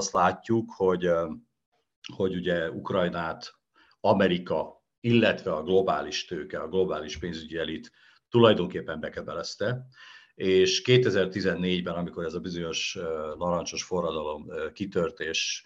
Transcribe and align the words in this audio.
azt 0.00 0.12
látjuk, 0.12 0.70
hogy, 0.76 1.10
hogy 2.16 2.34
ugye 2.34 2.70
Ukrajnát 2.70 3.54
Amerika, 4.00 4.84
illetve 5.00 5.52
a 5.52 5.62
globális 5.62 6.24
tőke, 6.24 6.58
a 6.58 6.68
globális 6.68 7.18
pénzügyi 7.18 7.56
elit 7.56 7.90
tulajdonképpen 8.28 9.00
bekebelezte, 9.00 9.86
és 10.34 10.82
2014-ben, 10.86 11.94
amikor 11.94 12.24
ez 12.24 12.34
a 12.34 12.40
bizonyos 12.40 12.98
narancsos 13.38 13.84
forradalom 13.84 14.46
kitört, 14.72 15.20
és 15.20 15.62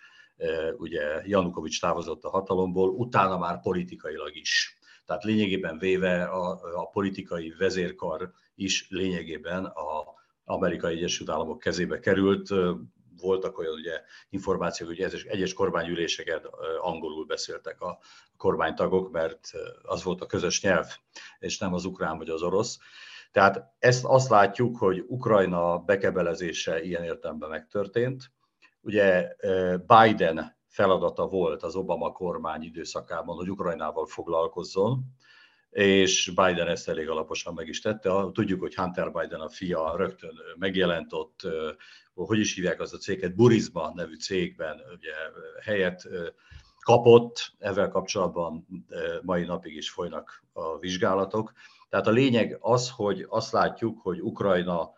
ugye 0.77 1.23
Janukovics 1.27 1.80
távozott 1.80 2.25
a 2.25 2.30
hatalomból, 2.30 2.91
utána 2.91 3.39
már 3.39 3.61
politikailag 3.61 4.37
is. 4.37 4.79
Tehát 5.05 5.25
lényegében 5.25 5.79
véve 5.79 6.25
a, 6.25 6.61
a 6.75 6.89
politikai 6.89 7.55
vezérkar 7.59 8.32
is 8.55 8.87
lényegében 8.91 9.64
a 9.64 10.14
Amerikai 10.45 10.95
Egyesült 10.95 11.30
Államok 11.30 11.59
kezébe 11.59 11.98
került. 11.98 12.48
Voltak 13.20 13.58
olyan 13.58 13.72
ugye, 13.72 14.00
információk, 14.28 14.88
hogy 14.88 15.00
egyes, 15.00 15.24
egyes 15.24 15.52
kormányüléseket 15.52 16.48
angolul 16.80 17.24
beszéltek 17.24 17.80
a 17.80 17.98
kormánytagok, 18.36 19.10
mert 19.10 19.50
az 19.82 20.02
volt 20.02 20.20
a 20.20 20.27
közös 20.27 20.62
nyelv, 20.62 20.86
és 21.38 21.58
nem 21.58 21.74
az 21.74 21.84
ukrán 21.84 22.19
vagy 22.19 22.28
az 22.28 22.42
orosz. 22.42 22.78
Tehát 23.32 23.74
ezt 23.78 24.05
azt 24.05 24.28
látjuk, 24.28 24.77
hogy 24.77 25.05
Ukrajna 25.06 25.78
bekebelezése 25.78 26.82
ilyen 26.82 27.05
értelemben 27.05 27.48
megtörtént. 27.48 28.32
Ugye 28.80 29.36
Biden 29.86 30.56
feladata 30.69 31.27
volt 31.27 31.62
az 31.62 31.77
Obama 31.77 32.12
kormány 32.12 32.62
időszakában, 32.62 33.36
hogy 33.36 33.50
Ukrajnával 33.50 34.06
foglalkozzon, 34.06 35.05
és 35.70 36.33
Biden 36.34 36.69
ezt 36.69 36.88
elég 36.88 37.08
alaposan 37.08 37.55
meg 37.55 37.69
is 37.69 37.80
tette. 37.80 38.10
Tudjuk, 38.33 38.60
hogy 38.60 38.74
Hunter 38.74 39.12
Biden 39.12 39.41
a 39.41 39.48
fia 39.48 39.96
rögtön 39.96 40.34
megjelent 40.58 41.12
ott, 41.12 41.41
hogy 42.14 42.38
is 42.38 42.54
hívják 42.54 42.80
az 42.80 42.95
a 42.95 42.98
céget, 42.98 43.34
Burisma 43.34 43.92
nevű 43.95 44.14
cégben 44.14 44.80
ugye, 44.96 45.12
helyet 45.62 46.09
kapott, 46.84 47.52
ezzel 47.59 47.88
kapcsolatban 47.88 48.66
mai 49.22 49.44
napig 49.44 49.77
is 49.77 49.91
folynak 49.91 50.44
a 50.52 50.78
vizsgálatok. 50.78 51.52
Tehát 51.89 52.06
a 52.06 52.11
lényeg 52.11 52.56
az, 52.61 52.91
hogy 52.91 53.27
azt 53.28 53.52
látjuk, 53.52 54.00
hogy 54.00 54.20
Ukrajna 54.20 54.92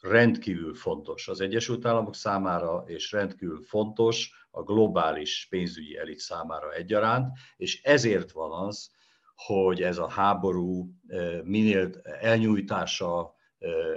rendkívül 0.00 0.74
fontos 0.74 1.28
az 1.28 1.40
Egyesült 1.40 1.86
Államok 1.86 2.14
számára, 2.14 2.84
és 2.86 3.12
rendkívül 3.12 3.62
fontos 3.62 4.46
a 4.50 4.62
globális 4.62 5.46
pénzügyi 5.50 5.96
elit 5.98 6.18
számára 6.18 6.72
egyaránt, 6.72 7.38
és 7.56 7.82
ezért 7.82 8.32
van 8.32 8.66
az, 8.66 8.90
hogy 9.34 9.82
ez 9.82 9.98
a 9.98 10.08
háború 10.08 10.88
minél 11.42 11.90
elnyújtása, 12.02 13.33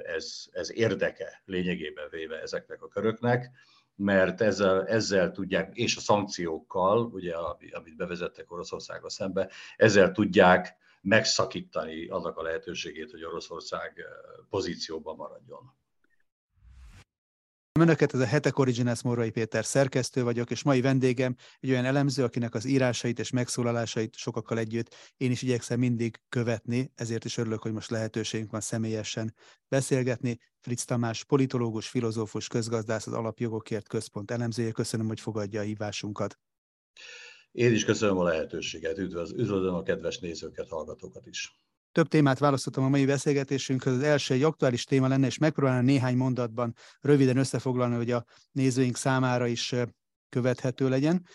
ez, 0.04 0.46
ez 0.52 0.72
érdeke 0.72 1.42
lényegében 1.46 2.08
véve 2.10 2.42
ezeknek 2.42 2.82
a 2.82 2.88
köröknek, 2.88 3.52
mert 3.96 4.42
ezzel, 4.42 4.88
ezzel 4.88 5.32
tudják, 5.32 5.76
és 5.76 5.96
a 5.96 6.00
szankciókkal, 6.00 7.06
ugye, 7.06 7.36
amit 7.72 7.96
bevezettek 7.96 8.52
Oroszországgal 8.52 9.10
szembe, 9.10 9.50
ezzel 9.76 10.12
tudják 10.12 10.76
megszakítani 11.02 12.08
annak 12.08 12.38
a 12.38 12.42
lehetőségét, 12.42 13.12
hogy 13.12 13.24
Oroszország 13.24 14.06
pozícióban 14.50 15.16
maradjon. 15.16 15.76
Önöket, 17.80 18.14
ez 18.14 18.20
a 18.20 18.26
Hetek 18.26 18.60
Originals 18.60 19.02
Morvai 19.02 19.30
Péter 19.30 19.66
szerkesztő 19.66 20.24
vagyok, 20.24 20.52
és 20.52 20.64
mai 20.64 20.82
vendégem 20.82 21.36
egy 21.60 21.70
olyan 21.70 21.86
elemző, 21.86 22.24
akinek 22.24 22.54
az 22.56 22.66
írásait 22.66 23.20
és 23.20 23.30
megszólalásait 23.30 24.16
sokakkal 24.16 24.58
együtt 24.58 24.96
én 25.18 25.32
is 25.32 25.42
igyekszem 25.42 25.80
mindig 25.80 26.22
követni, 26.30 26.92
ezért 26.96 27.26
is 27.26 27.38
örülök, 27.38 27.62
hogy 27.62 27.72
most 27.72 27.90
lehetőségünk 27.90 28.52
van 28.52 28.62
személyesen 28.62 29.34
beszélgetni. 29.68 30.40
Fritz 30.60 30.86
Tamás, 30.86 31.24
politológus, 31.24 31.88
filozófus, 31.88 32.48
közgazdász, 32.48 33.08
az 33.08 33.14
Alapjogokért 33.14 33.88
Központ 33.88 34.32
elemzője. 34.32 34.72
Köszönöm, 34.72 35.08
hogy 35.08 35.20
fogadja 35.20 35.60
a 35.60 35.64
hívásunkat. 35.64 36.40
Én 37.52 37.74
is 37.74 37.86
köszönöm 37.86 38.18
a 38.18 38.24
lehetőséget, 38.24 38.98
üdvözlöm 38.98 39.74
a 39.74 39.84
kedves 39.84 40.20
nézőket, 40.20 40.70
hallgatókat 40.70 41.26
is. 41.26 41.67
Több 41.92 42.08
témát 42.08 42.40
választottam 42.40 42.84
a 42.84 42.90
mai 42.90 43.06
beszélgetésünkhöz. 43.06 43.94
Az 43.94 44.04
első 44.04 44.34
egy 44.34 44.44
aktuális 44.44 44.84
téma 44.84 45.08
lenne, 45.08 45.28
és 45.28 45.38
megpróbálom 45.38 45.86
néhány 45.86 46.16
mondatban 46.16 46.76
röviden 47.00 47.38
összefoglalni, 47.38 47.96
hogy 47.96 48.12
a 48.12 48.26
nézőink 48.52 48.98
számára 48.98 49.48
is 49.48 49.76
követhető 50.30 50.90
legyen. 50.90 51.26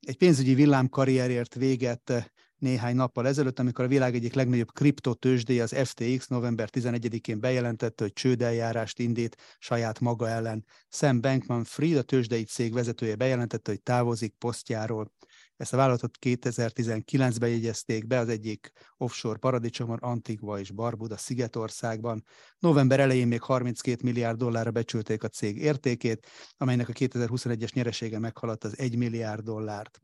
Egy 0.00 0.16
pénzügyi 0.18 0.54
villámkarrierért 0.54 1.54
véget 1.54 2.32
néhány 2.58 2.96
nappal 2.96 3.26
ezelőtt, 3.26 3.58
amikor 3.58 3.84
a 3.84 3.88
világ 3.88 4.14
egyik 4.14 4.34
legnagyobb 4.34 4.72
kriptotősdéje, 4.72 5.62
az 5.62 5.74
FTX 5.84 6.26
november 6.26 6.68
11-én 6.72 7.40
bejelentette, 7.40 8.02
hogy 8.02 8.12
csődeljárást 8.12 8.98
indít 8.98 9.36
saját 9.58 10.00
maga 10.00 10.28
ellen. 10.28 10.64
Sam 10.88 11.20
Bankman-Fried, 11.20 11.98
a 11.98 12.02
tőzsdei 12.02 12.44
cég 12.44 12.72
vezetője 12.72 13.14
bejelentette, 13.14 13.70
hogy 13.70 13.82
távozik 13.82 14.34
posztjáról. 14.38 15.12
Ezt 15.56 15.72
a 15.72 15.76
vállalatot 15.76 16.18
2019-ben 16.20 17.50
jegyezték 17.50 18.06
be 18.06 18.18
az 18.18 18.28
egyik 18.28 18.72
offshore 18.96 19.38
paradicsomon, 19.38 19.98
Antigua 19.98 20.58
és 20.58 20.70
Barbuda 20.70 21.16
Szigetországban. 21.16 22.24
November 22.58 23.00
elején 23.00 23.28
még 23.28 23.42
32 23.42 24.00
milliárd 24.02 24.38
dollárra 24.38 24.70
becsülték 24.70 25.22
a 25.22 25.28
cég 25.28 25.56
értékét, 25.56 26.26
amelynek 26.56 26.88
a 26.88 26.92
2021-es 26.92 27.72
nyeresége 27.72 28.18
meghaladta 28.18 28.68
az 28.68 28.78
1 28.78 28.96
milliárd 28.96 29.44
dollárt 29.44 30.00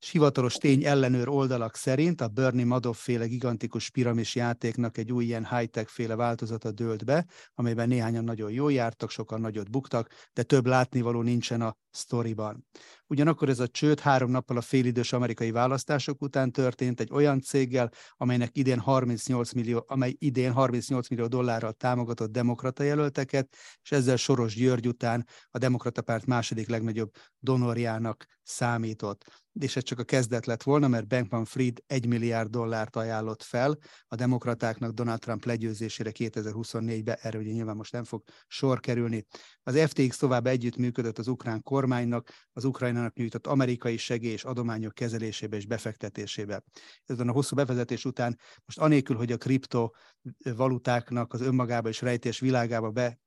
és 0.00 0.10
hivatalos 0.10 0.54
tény 0.54 0.84
ellenőr 0.84 1.28
oldalak 1.28 1.76
szerint 1.76 2.20
a 2.20 2.28
Bernie 2.28 2.64
Madoff 2.64 3.02
féle 3.02 3.26
gigantikus 3.26 3.90
piramis 3.90 4.34
játéknak 4.34 4.98
egy 4.98 5.12
új 5.12 5.24
ilyen 5.24 5.46
high-tech 5.56 5.90
féle 5.90 6.14
változata 6.14 6.70
dőlt 6.70 7.04
be, 7.04 7.26
amelyben 7.54 7.88
néhányan 7.88 8.24
nagyon 8.24 8.50
jól 8.50 8.72
jártak, 8.72 9.10
sokan 9.10 9.40
nagyot 9.40 9.70
buktak, 9.70 10.10
de 10.32 10.42
több 10.42 10.66
látnivaló 10.66 11.22
nincsen 11.22 11.60
a 11.60 11.76
sztoriban. 11.90 12.66
Ugyanakkor 13.10 13.48
ez 13.48 13.60
a 13.60 13.68
csőd 13.68 14.00
három 14.00 14.30
nappal 14.30 14.56
a 14.56 14.60
félidős 14.60 15.12
amerikai 15.12 15.50
választások 15.50 16.22
után 16.22 16.52
történt 16.52 17.00
egy 17.00 17.12
olyan 17.12 17.40
céggel, 17.40 17.90
amelynek 18.16 18.56
idén 18.56 18.78
38 18.78 19.52
millió, 19.52 19.84
amely 19.88 20.14
idén 20.18 20.52
38 20.52 21.08
millió 21.08 21.26
dollárral 21.26 21.72
támogatott 21.72 22.30
demokrata 22.30 22.82
jelölteket, 22.82 23.56
és 23.82 23.92
ezzel 23.92 24.16
Soros 24.16 24.54
György 24.54 24.88
után 24.88 25.26
a 25.50 25.58
demokrata 25.58 26.02
párt 26.02 26.26
második 26.26 26.68
legnagyobb 26.68 27.10
donorjának 27.38 28.26
számított 28.42 29.24
és 29.58 29.76
ez 29.76 29.82
csak 29.82 29.98
a 29.98 30.04
kezdet 30.04 30.46
lett 30.46 30.62
volna, 30.62 30.88
mert 30.88 31.06
Bankman 31.06 31.44
Fried 31.44 31.78
1 31.86 32.06
milliárd 32.06 32.50
dollárt 32.50 32.96
ajánlott 32.96 33.42
fel 33.42 33.78
a 34.06 34.14
demokratáknak 34.14 34.92
Donald 34.92 35.18
Trump 35.18 35.44
legyőzésére 35.44 36.10
2024-ben, 36.14 37.16
erre 37.20 37.38
ugye 37.38 37.52
nyilván 37.52 37.76
most 37.76 37.92
nem 37.92 38.04
fog 38.04 38.22
sor 38.46 38.80
kerülni. 38.80 39.26
Az 39.62 39.78
FTX 39.78 40.16
tovább 40.16 40.46
együttműködött 40.46 41.18
az 41.18 41.28
ukrán 41.28 41.62
kormánynak, 41.62 42.30
az 42.52 42.64
Ukrajnának 43.00 43.16
nyújtott 43.16 43.46
amerikai 43.46 43.96
segély 43.96 44.32
és 44.32 44.44
adományok 44.44 44.94
kezelésébe 44.94 45.56
és 45.56 45.66
befektetésébe. 45.66 46.62
Ezen 47.04 47.28
a 47.28 47.32
hosszú 47.32 47.56
bevezetés 47.56 48.04
után 48.04 48.38
most 48.64 48.78
anélkül, 48.78 49.16
hogy 49.16 49.32
a 49.32 49.36
kriptovalutáknak 49.36 51.32
az 51.32 51.40
önmagába 51.40 51.88
és 51.88 52.00
rejtés 52.00 52.40
világába 52.40 52.90
be, 52.90 53.18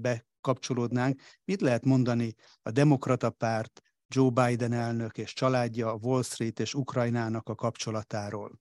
bekapcsolódnánk, 0.00 1.20
mit 1.44 1.60
lehet 1.60 1.84
mondani 1.84 2.34
a 2.62 2.70
demokrata 2.70 3.30
párt, 3.30 3.82
Joe 4.08 4.30
Biden 4.30 4.72
elnök 4.72 5.18
és 5.18 5.32
családja, 5.32 5.98
Wall 6.00 6.22
Street 6.22 6.60
és 6.60 6.74
Ukrajnának 6.74 7.48
a 7.48 7.54
kapcsolatáról. 7.54 8.60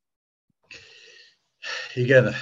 Igen, 1.93 2.33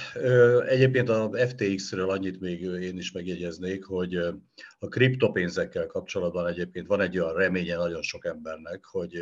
egyébként 0.68 1.08
a 1.08 1.30
FTX-ről 1.48 2.10
annyit 2.10 2.40
még 2.40 2.60
én 2.60 2.96
is 2.96 3.12
megjegyeznék, 3.12 3.84
hogy 3.84 4.16
a 4.78 4.88
kriptopénzekkel 4.88 5.86
kapcsolatban 5.86 6.46
egyébként 6.46 6.86
van 6.86 7.00
egy 7.00 7.18
olyan 7.18 7.34
reménye 7.34 7.76
nagyon 7.76 8.02
sok 8.02 8.24
embernek, 8.24 8.84
hogy 8.84 9.14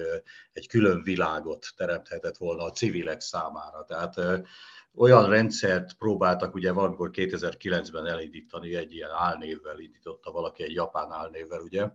egy 0.52 0.68
külön 0.68 1.02
világot 1.02 1.66
teremthetett 1.76 2.36
volna 2.36 2.64
a 2.64 2.70
civilek 2.70 3.20
számára. 3.20 3.84
Tehát 3.84 4.44
olyan 4.94 5.28
rendszert 5.28 5.92
próbáltak 5.98 6.54
ugye 6.54 6.72
valamikor 6.72 7.10
2009-ben 7.12 8.06
elindítani, 8.06 8.74
egy 8.74 8.94
ilyen 8.94 9.10
álnévvel 9.10 9.78
indította 9.78 10.30
valaki, 10.30 10.62
egy 10.62 10.74
japán 10.74 11.12
álnévvel, 11.12 11.60
ugye, 11.60 11.88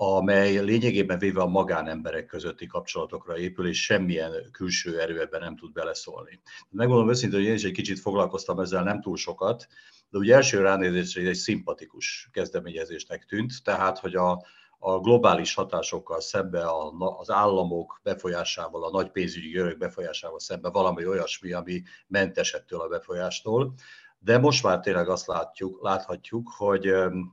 amely 0.00 0.58
lényegében 0.64 1.18
véve 1.18 1.40
a 1.40 1.46
magánemberek 1.46 2.26
közötti 2.26 2.66
kapcsolatokra 2.66 3.38
épül, 3.38 3.68
és 3.68 3.84
semmilyen 3.84 4.32
külső 4.52 5.00
erő 5.00 5.20
ebben 5.20 5.40
nem 5.40 5.56
tud 5.56 5.72
beleszólni. 5.72 6.40
Megmondom 6.70 7.08
őszintén, 7.08 7.38
hogy 7.38 7.48
én 7.48 7.54
is 7.54 7.64
egy 7.64 7.72
kicsit 7.72 8.00
foglalkoztam 8.00 8.60
ezzel, 8.60 8.82
nem 8.82 9.00
túl 9.00 9.16
sokat, 9.16 9.66
de 10.10 10.18
ugye 10.18 10.34
első 10.34 10.60
ránézésre 10.60 11.28
egy 11.28 11.34
szimpatikus 11.34 12.28
kezdeményezésnek 12.32 13.24
tűnt, 13.24 13.52
tehát 13.64 13.98
hogy 13.98 14.14
a, 14.14 14.44
a 14.78 14.98
globális 14.98 15.54
hatásokkal 15.54 16.20
szembe, 16.20 16.64
a, 16.64 16.92
az 17.18 17.30
államok 17.30 18.00
befolyásával, 18.02 18.84
a 18.84 18.90
nagy 18.90 19.10
pénzügyi 19.10 19.50
görög 19.50 19.78
befolyásával 19.78 20.38
szembe 20.38 20.68
valami 20.68 21.06
olyasmi, 21.06 21.52
ami 21.52 21.82
mentes 22.06 22.52
ettől 22.52 22.80
a 22.80 22.88
befolyástól 22.88 23.74
de 24.18 24.38
most 24.38 24.62
már 24.62 24.80
tényleg 24.80 25.08
azt 25.08 25.26
látjuk, 25.26 25.82
láthatjuk, 25.82 26.50
hogy 26.56 26.92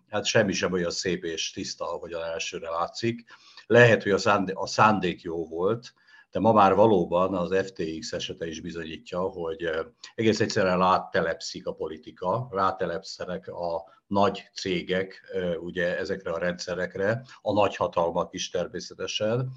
hát 0.09 0.25
semmi 0.25 0.53
sem 0.53 0.73
olyan 0.73 0.91
szép 0.91 1.23
és 1.23 1.51
tiszta, 1.51 1.93
ahogyan 1.93 2.23
elsőre 2.23 2.69
látszik. 2.69 3.25
Lehet, 3.67 4.03
hogy 4.03 4.11
a 4.11 4.17
szándék, 4.17 4.57
a 4.57 4.67
szándék 4.67 5.21
jó 5.21 5.47
volt, 5.47 5.93
de 6.31 6.39
ma 6.39 6.51
már 6.51 6.75
valóban 6.75 7.35
az 7.35 7.55
FTX 7.65 8.11
esete 8.11 8.47
is 8.47 8.61
bizonyítja, 8.61 9.19
hogy 9.19 9.69
egész 10.15 10.39
egyszerűen 10.39 10.77
rátelepszik 10.77 11.67
a 11.67 11.73
politika, 11.73 12.47
rátelepszenek 12.51 13.47
a 13.47 13.83
nagy 14.07 14.49
cégek 14.53 15.21
ugye 15.59 15.97
ezekre 15.97 16.31
a 16.31 16.38
rendszerekre, 16.38 17.21
a 17.41 17.53
nagy 17.53 17.75
hatalmak 17.75 18.33
is 18.33 18.49
természetesen. 18.49 19.51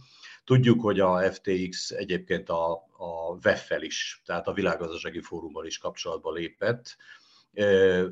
Tudjuk, 0.49 0.81
hogy 0.81 1.01
a 1.01 1.33
FTX 1.33 1.91
egyébként 1.91 2.49
a, 2.49 2.73
a 2.97 3.39
WEF-fel 3.45 3.83
is, 3.83 4.23
tehát 4.25 4.49
a 4.49 4.53
Világgazdasági 4.53 5.21
Fórummal 5.21 5.67
is 5.67 5.79
kapcsolatba 5.79 6.33
lépett, 6.33 6.97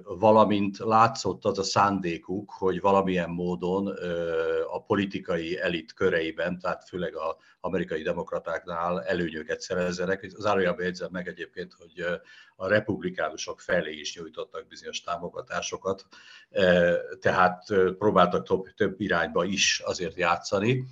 valamint 0.04 0.78
látszott 0.78 1.44
az 1.44 1.58
a 1.58 1.62
szándékuk, 1.62 2.50
hogy 2.50 2.80
valamilyen 2.80 3.30
módon 3.30 3.86
a 4.70 4.82
politikai 4.82 5.58
elit 5.58 5.92
köreiben, 5.92 6.58
tehát 6.58 6.88
főleg 6.88 7.16
az 7.16 7.34
amerikai 7.60 8.02
demokratáknál 8.02 9.02
előnyöket 9.02 9.60
szerezzenek. 9.60 10.26
Zárójában 10.38 10.84
jegyzem 10.84 11.10
meg 11.12 11.28
egyébként, 11.28 11.72
hogy 11.72 12.20
a 12.56 12.68
republikánusok 12.68 13.60
felé 13.60 13.92
is 13.92 14.16
nyújtottak 14.16 14.66
bizonyos 14.68 15.00
támogatásokat, 15.00 16.06
tehát 17.20 17.64
próbáltak 17.98 18.46
több, 18.46 18.64
több 18.74 19.00
irányba 19.00 19.44
is 19.44 19.82
azért 19.84 20.16
játszani 20.16 20.84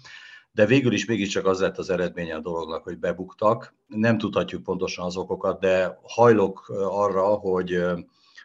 de 0.55 0.67
végül 0.67 0.93
is 0.93 1.05
mégiscsak 1.05 1.47
az 1.47 1.61
lett 1.61 1.79
az 1.79 1.91
eredménye 1.91 2.35
a 2.35 2.41
dolognak, 2.41 2.83
hogy 2.83 2.99
bebuktak. 2.99 3.75
Nem 3.87 4.19
tudhatjuk 4.19 4.63
pontosan 4.63 5.05
az 5.05 5.17
okokat, 5.17 5.61
de 5.61 5.99
hajlok 6.03 6.69
arra, 6.89 7.25
hogy 7.25 7.75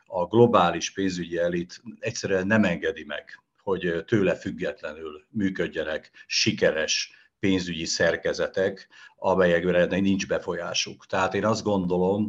a 0.05 0.25
globális 0.29 0.91
pénzügyi 0.91 1.37
elit 1.37 1.81
egyszerűen 1.99 2.47
nem 2.47 2.63
engedi 2.63 3.03
meg, 3.03 3.43
hogy 3.63 4.03
tőle 4.07 4.35
függetlenül 4.35 5.25
működjenek 5.29 6.11
sikeres 6.27 7.11
pénzügyi 7.39 7.85
szerkezetek, 7.85 8.87
amelyekre 9.17 9.85
nincs 9.85 10.27
befolyásuk. 10.27 11.05
Tehát 11.05 11.33
én 11.33 11.45
azt 11.45 11.63
gondolom, 11.63 12.27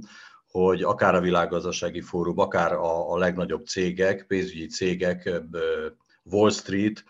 hogy 0.50 0.82
akár 0.82 1.15
a 1.15 1.21
világgazdasági 1.21 2.00
fórum, 2.00 2.38
akár 2.38 2.73
a, 2.73 3.12
a 3.12 3.19
legnagyobb 3.19 3.67
cégek, 3.67 4.25
pénzügyi 4.27 4.67
cégek, 4.67 5.31
Wall 6.25 6.50
Street 6.50 7.05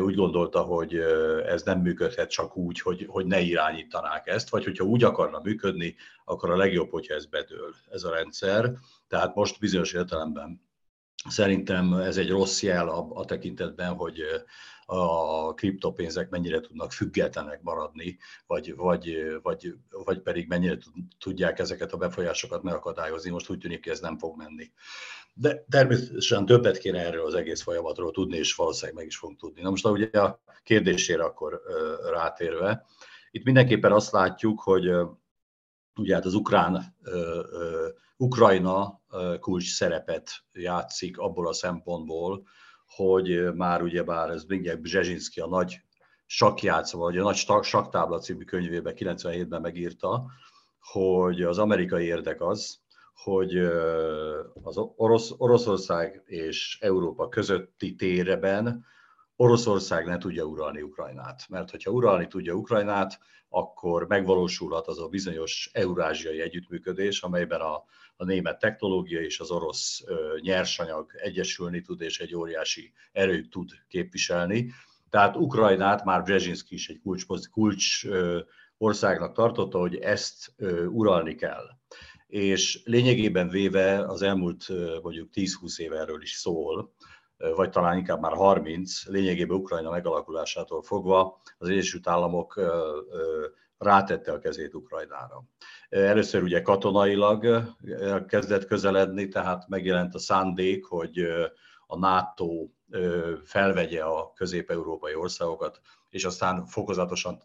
úgy 0.00 0.14
gondolta, 0.14 0.60
hogy 0.60 0.94
ez 1.46 1.62
nem 1.62 1.80
működhet 1.80 2.30
csak 2.30 2.56
úgy, 2.56 2.80
hogy, 2.80 3.06
hogy 3.08 3.26
ne 3.26 3.40
irányítanák 3.40 4.26
ezt, 4.26 4.50
vagy 4.50 4.64
hogyha 4.64 4.84
úgy 4.84 5.04
akarna 5.04 5.40
működni, 5.42 5.94
akkor 6.24 6.50
a 6.50 6.56
legjobb, 6.56 6.90
hogyha 6.90 7.14
ez 7.14 7.26
bedől, 7.26 7.74
ez 7.90 8.04
a 8.04 8.10
rendszer. 8.10 8.72
Tehát 9.08 9.34
most 9.34 9.60
bizonyos 9.60 9.92
értelemben 9.92 10.60
szerintem 11.28 11.92
ez 11.92 12.16
egy 12.16 12.30
rossz 12.30 12.62
jel 12.62 12.88
a, 12.88 13.08
a 13.14 13.24
tekintetben, 13.24 13.94
hogy 13.94 14.20
a 14.86 15.54
kriptopénzek 15.54 16.30
mennyire 16.30 16.60
tudnak 16.60 16.92
függetlenek 16.92 17.62
maradni, 17.62 18.18
vagy, 18.46 18.74
vagy, 18.76 19.36
vagy, 19.42 19.74
vagy 19.90 20.20
pedig 20.20 20.48
mennyire 20.48 20.78
tudják 21.18 21.58
ezeket 21.58 21.92
a 21.92 21.96
befolyásokat 21.96 22.62
megakadályozni. 22.62 23.30
Most 23.30 23.50
úgy 23.50 23.58
tűnik, 23.58 23.84
hogy 23.84 23.92
ez 23.92 24.00
nem 24.00 24.18
fog 24.18 24.36
menni. 24.36 24.70
De 25.38 25.64
természetesen 25.68 26.46
többet 26.46 26.78
kéne 26.78 26.98
erről 26.98 27.26
az 27.26 27.34
egész 27.34 27.62
folyamatról 27.62 28.10
tudni, 28.10 28.36
és 28.36 28.54
valószínűleg 28.54 28.94
meg 28.96 29.06
is 29.06 29.16
fogunk 29.16 29.38
tudni. 29.38 29.62
Na 29.62 29.70
most 29.70 29.86
ugye 29.86 30.20
a 30.20 30.40
kérdésére 30.62 31.24
akkor 31.24 31.60
rátérve, 32.10 32.86
itt 33.30 33.44
mindenképpen 33.44 33.92
azt 33.92 34.12
látjuk, 34.12 34.60
hogy 34.60 34.90
ugye 35.96 36.14
hát 36.14 36.24
az 36.24 36.34
ukrán, 36.34 36.96
Ukrajna 38.16 39.00
kulcs 39.40 39.74
szerepet 39.74 40.30
játszik 40.52 41.18
abból 41.18 41.48
a 41.48 41.52
szempontból, 41.52 42.46
hogy 42.86 43.54
már 43.54 43.82
ugye 43.82 44.02
bár 44.02 44.30
ez 44.30 44.44
mindjárt 44.44 44.80
Bzsezsinszki 44.80 45.40
a 45.40 45.46
nagy 45.46 45.80
sakjátszó, 46.26 46.98
vagy 46.98 47.18
a 47.18 47.22
nagy 47.22 47.62
saktábla 47.62 48.18
című 48.18 48.44
könyvében 48.44 48.94
97-ben 48.96 49.60
megírta, 49.60 50.24
hogy 50.78 51.42
az 51.42 51.58
amerikai 51.58 52.04
érdek 52.04 52.40
az, 52.40 52.80
hogy 53.22 53.56
az 54.62 54.76
Orosz, 54.96 55.32
Oroszország 55.36 56.22
és 56.26 56.78
Európa 56.80 57.28
közötti 57.28 57.94
téreben 57.94 58.84
Oroszország 59.36 60.06
ne 60.06 60.18
tudja 60.18 60.44
uralni 60.44 60.82
Ukrajnát. 60.82 61.44
Mert 61.48 61.70
hogyha 61.70 61.90
uralni 61.90 62.26
tudja 62.26 62.54
Ukrajnát, 62.54 63.18
akkor 63.48 64.06
megvalósulhat 64.06 64.86
az 64.86 65.00
a 65.00 65.08
bizonyos 65.08 65.70
eurázsiai 65.72 66.40
együttműködés, 66.40 67.22
amelyben 67.22 67.60
a, 67.60 67.84
a 68.16 68.24
német 68.24 68.58
technológia 68.58 69.20
és 69.20 69.40
az 69.40 69.50
orosz 69.50 70.04
nyersanyag 70.40 71.10
egyesülni 71.14 71.80
tud, 71.80 72.00
és 72.00 72.20
egy 72.20 72.34
óriási 72.34 72.92
erőt 73.12 73.50
tud 73.50 73.70
képviselni. 73.88 74.72
Tehát 75.10 75.36
Ukrajnát 75.36 76.04
már 76.04 76.22
Brzezinski 76.22 76.74
is 76.74 76.88
egy 76.88 77.00
kulcs, 77.00 77.26
kulcs 77.50 78.06
országnak 78.78 79.34
tartotta, 79.34 79.78
hogy 79.78 79.96
ezt 79.96 80.54
uralni 80.88 81.34
kell 81.34 81.64
és 82.26 82.82
lényegében 82.84 83.48
véve 83.48 83.98
az 83.98 84.22
elmúlt 84.22 84.66
mondjuk 85.02 85.28
10-20 85.34 85.78
év 85.78 85.92
erről 85.92 86.22
is 86.22 86.32
szól, 86.32 86.92
vagy 87.36 87.70
talán 87.70 87.96
inkább 87.96 88.20
már 88.20 88.32
30, 88.32 89.06
lényegében 89.06 89.56
Ukrajna 89.56 89.90
megalakulásától 89.90 90.82
fogva 90.82 91.40
az 91.58 91.68
Egyesült 91.68 92.08
Államok 92.08 92.60
rátette 93.78 94.32
a 94.32 94.38
kezét 94.38 94.74
Ukrajnára. 94.74 95.44
Először 95.88 96.42
ugye 96.42 96.62
katonailag 96.62 97.74
kezdett 98.28 98.66
közeledni, 98.66 99.28
tehát 99.28 99.68
megjelent 99.68 100.14
a 100.14 100.18
szándék, 100.18 100.84
hogy 100.84 101.18
a 101.86 101.98
NATO 101.98 102.68
felvegye 103.44 104.02
a 104.02 104.32
közép-európai 104.32 105.14
országokat, 105.14 105.80
és 106.10 106.24
aztán 106.24 106.66
fokozatosan 106.66 107.42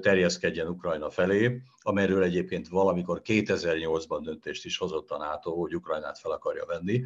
terjeszkedjen 0.00 0.68
Ukrajna 0.68 1.10
felé, 1.10 1.62
amelyről 1.80 2.22
egyébként 2.22 2.68
valamikor 2.68 3.20
2008-ban 3.24 4.20
döntést 4.22 4.64
is 4.64 4.78
hozott 4.78 5.10
a 5.10 5.18
NATO, 5.18 5.50
hogy 5.60 5.74
Ukrajnát 5.74 6.18
fel 6.18 6.30
akarja 6.30 6.64
venni. 6.66 7.04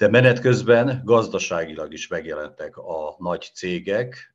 De 0.00 0.08
menet 0.08 0.40
közben 0.40 1.02
gazdaságilag 1.04 1.92
is 1.92 2.08
megjelentek 2.08 2.76
a 2.76 3.16
nagy 3.18 3.50
cégek, 3.54 4.34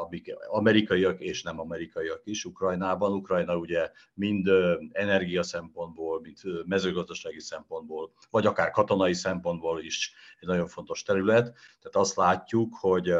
amik 0.00 0.34
amerikaiak 0.48 1.20
és 1.20 1.42
nem 1.42 1.60
amerikaiak 1.60 2.20
is 2.24 2.44
Ukrajnában. 2.44 3.12
Ukrajna 3.12 3.56
ugye 3.56 3.90
mind 4.14 4.48
energia 4.92 5.42
szempontból, 5.42 6.20
mind 6.20 6.38
mezőgazdasági 6.66 7.40
szempontból, 7.40 8.12
vagy 8.30 8.46
akár 8.46 8.70
katonai 8.70 9.14
szempontból 9.14 9.80
is 9.80 10.14
egy 10.40 10.48
nagyon 10.48 10.66
fontos 10.66 11.02
terület. 11.02 11.42
Tehát 11.42 11.96
azt 11.96 12.16
látjuk, 12.16 12.74
hogy, 12.80 13.14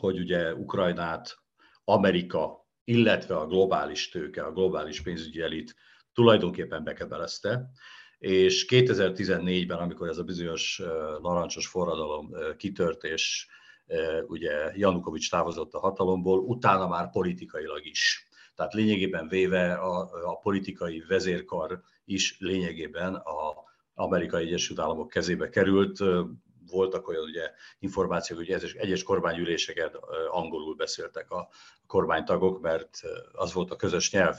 hogy 0.00 0.18
ugye 0.18 0.54
Ukrajnát 0.54 1.41
Amerika, 1.84 2.66
illetve 2.84 3.36
a 3.36 3.46
globális 3.46 4.08
tőke, 4.08 4.42
a 4.42 4.52
globális 4.52 5.00
pénzügyi 5.00 5.40
elit 5.40 5.74
tulajdonképpen 6.12 6.84
bekebelezte, 6.84 7.70
és 8.18 8.66
2014-ben, 8.68 9.78
amikor 9.78 10.08
ez 10.08 10.18
a 10.18 10.24
bizonyos 10.24 10.82
narancsos 11.22 11.66
forradalom 11.66 12.30
kitört, 12.56 13.04
és 13.04 13.46
ugye 14.26 14.72
Janukovics 14.76 15.30
távozott 15.30 15.72
a 15.72 15.78
hatalomból, 15.78 16.38
utána 16.38 16.88
már 16.88 17.10
politikailag 17.10 17.86
is. 17.86 18.26
Tehát 18.54 18.74
lényegében 18.74 19.28
véve 19.28 19.74
a, 19.74 20.10
a 20.24 20.38
politikai 20.38 21.04
vezérkar 21.08 21.82
is 22.04 22.36
lényegében 22.38 23.14
a 23.14 23.54
Amerikai 23.94 24.46
Egyesült 24.46 24.78
Államok 24.78 25.08
kezébe 25.08 25.48
került, 25.48 25.98
voltak 26.70 27.08
olyan 27.08 27.22
ugye, 27.22 27.50
információk, 27.78 28.38
hogy 28.38 28.50
egyes, 28.50 28.72
egyes 28.72 29.02
kormányüléseket 29.02 29.98
angolul 30.30 30.74
beszéltek 30.74 31.30
a 31.30 31.48
kormánytagok, 31.86 32.60
mert 32.60 33.00
az 33.32 33.52
volt 33.52 33.70
a 33.70 33.76
közös 33.76 34.12
nyelv, 34.12 34.36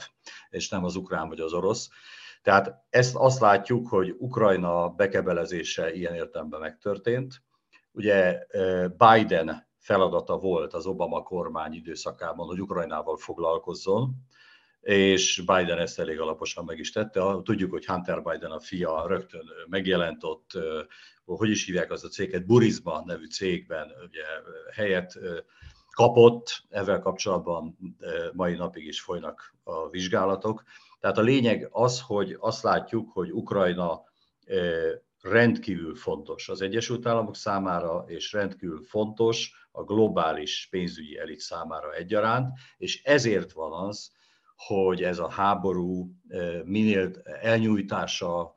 és 0.50 0.70
nem 0.70 0.84
az 0.84 0.96
ukrán 0.96 1.28
vagy 1.28 1.40
az 1.40 1.54
orosz. 1.54 1.90
Tehát 2.42 2.86
ezt 2.90 3.16
azt 3.16 3.40
látjuk, 3.40 3.88
hogy 3.88 4.16
Ukrajna 4.18 4.90
bekebelezése 4.90 5.94
ilyen 5.94 6.14
értelemben 6.14 6.60
megtörtént. 6.60 7.42
Ugye 7.92 8.46
Biden 8.88 9.68
feladata 9.78 10.38
volt 10.38 10.74
az 10.74 10.86
Obama 10.86 11.24
kormány 11.24 11.74
időszakában, 11.74 12.48
hogy 12.48 12.62
Ukrajnával 12.62 13.18
foglalkozzon, 13.18 14.14
és 14.84 15.44
Biden 15.46 15.78
ezt 15.78 16.00
elég 16.00 16.20
alaposan 16.20 16.66
meg 16.66 16.80
is 16.80 16.92
tette. 16.92 17.22
Tudjuk, 17.44 17.72
hogy 17.72 17.86
Hunter 17.86 18.22
Biden 18.22 18.52
a 18.52 18.60
fia 18.60 19.08
rögtön 19.08 19.46
megjelent 19.68 20.24
ott, 20.24 20.52
hogy 21.26 21.50
is 21.50 21.66
hívják 21.66 21.92
az 21.92 22.04
a 22.04 22.08
céget, 22.08 22.46
Burisma 22.46 23.04
nevű 23.06 23.26
cégben 23.26 23.92
ugye, 24.08 24.24
helyet 24.74 25.20
kapott, 25.92 26.64
ezzel 26.70 27.00
kapcsolatban 27.00 27.78
mai 28.34 28.56
napig 28.56 28.88
is 28.88 29.02
folynak 29.02 29.54
a 29.64 29.90
vizsgálatok. 29.90 30.64
Tehát 31.00 31.18
a 31.18 31.22
lényeg 31.22 31.68
az, 31.72 32.02
hogy 32.02 32.38
azt 32.40 32.64
látjuk, 32.64 33.12
hogy 33.12 33.32
Ukrajna 33.32 34.04
rendkívül 35.22 35.96
fontos 35.96 36.50
az 36.50 36.62
Egyesült 36.62 37.06
Államok 37.06 37.36
számára, 37.36 38.04
és 38.08 38.32
rendkívül 38.32 38.82
fontos 38.82 39.68
a 39.72 39.84
globális 39.84 40.68
pénzügyi 40.72 41.18
elit 41.18 41.40
számára 41.40 41.94
egyaránt, 41.94 42.58
és 42.78 43.04
ezért 43.04 43.52
van 43.52 43.88
az, 43.88 44.12
hogy 44.68 45.04
ez 45.04 45.20
a 45.20 45.30
háború 45.30 46.10
minél 46.64 47.12
elnyújtása, 47.24 48.56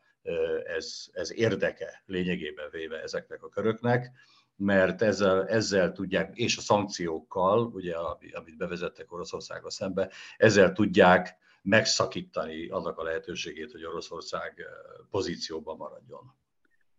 ez, 0.77 1.07
ez 1.13 1.33
érdeke 1.33 2.03
lényegében 2.07 2.69
véve 2.71 3.03
ezeknek 3.03 3.43
a 3.43 3.49
köröknek, 3.49 4.11
mert 4.57 5.03
ezzel, 5.03 5.49
ezzel 5.49 5.93
tudják, 5.93 6.37
és 6.37 6.57
a 6.57 6.61
szankciókkal, 6.61 7.67
ugye, 7.67 7.95
amit 8.33 8.57
bevezettek 8.57 9.13
Oroszországgal 9.13 9.71
szembe, 9.71 10.11
ezzel 10.37 10.73
tudják 10.73 11.37
megszakítani 11.63 12.69
annak 12.69 12.99
a 12.99 13.03
lehetőségét, 13.03 13.73
hogy 13.73 13.85
Oroszország 13.85 14.63
pozícióban 15.11 15.77
maradjon. 15.77 16.35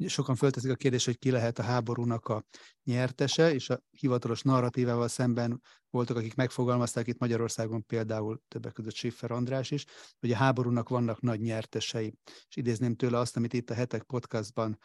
Sokan 0.05 0.35
fölteszik 0.35 0.71
a 0.71 0.75
kérdést, 0.75 1.05
hogy 1.05 1.17
ki 1.17 1.31
lehet 1.31 1.59
a 1.59 1.63
háborúnak 1.63 2.27
a 2.27 2.45
nyertese, 2.83 3.53
és 3.53 3.69
a 3.69 3.83
hivatalos 3.89 4.41
narratívával 4.41 5.07
szemben 5.07 5.61
voltak, 5.89 6.17
akik 6.17 6.35
megfogalmazták 6.35 7.07
itt 7.07 7.19
Magyarországon 7.19 7.85
például 7.85 8.41
többek 8.47 8.73
között 8.73 8.93
Schiffer 8.95 9.31
András 9.31 9.71
is, 9.71 9.85
hogy 10.19 10.31
a 10.31 10.35
háborúnak 10.35 10.89
vannak 10.89 11.21
nagy 11.21 11.39
nyertesei. 11.39 12.13
És 12.49 12.55
idézném 12.55 12.95
tőle 12.95 13.17
azt, 13.19 13.37
amit 13.37 13.53
itt 13.53 13.69
a 13.69 13.73
Hetek 13.73 14.03
podcastban 14.03 14.79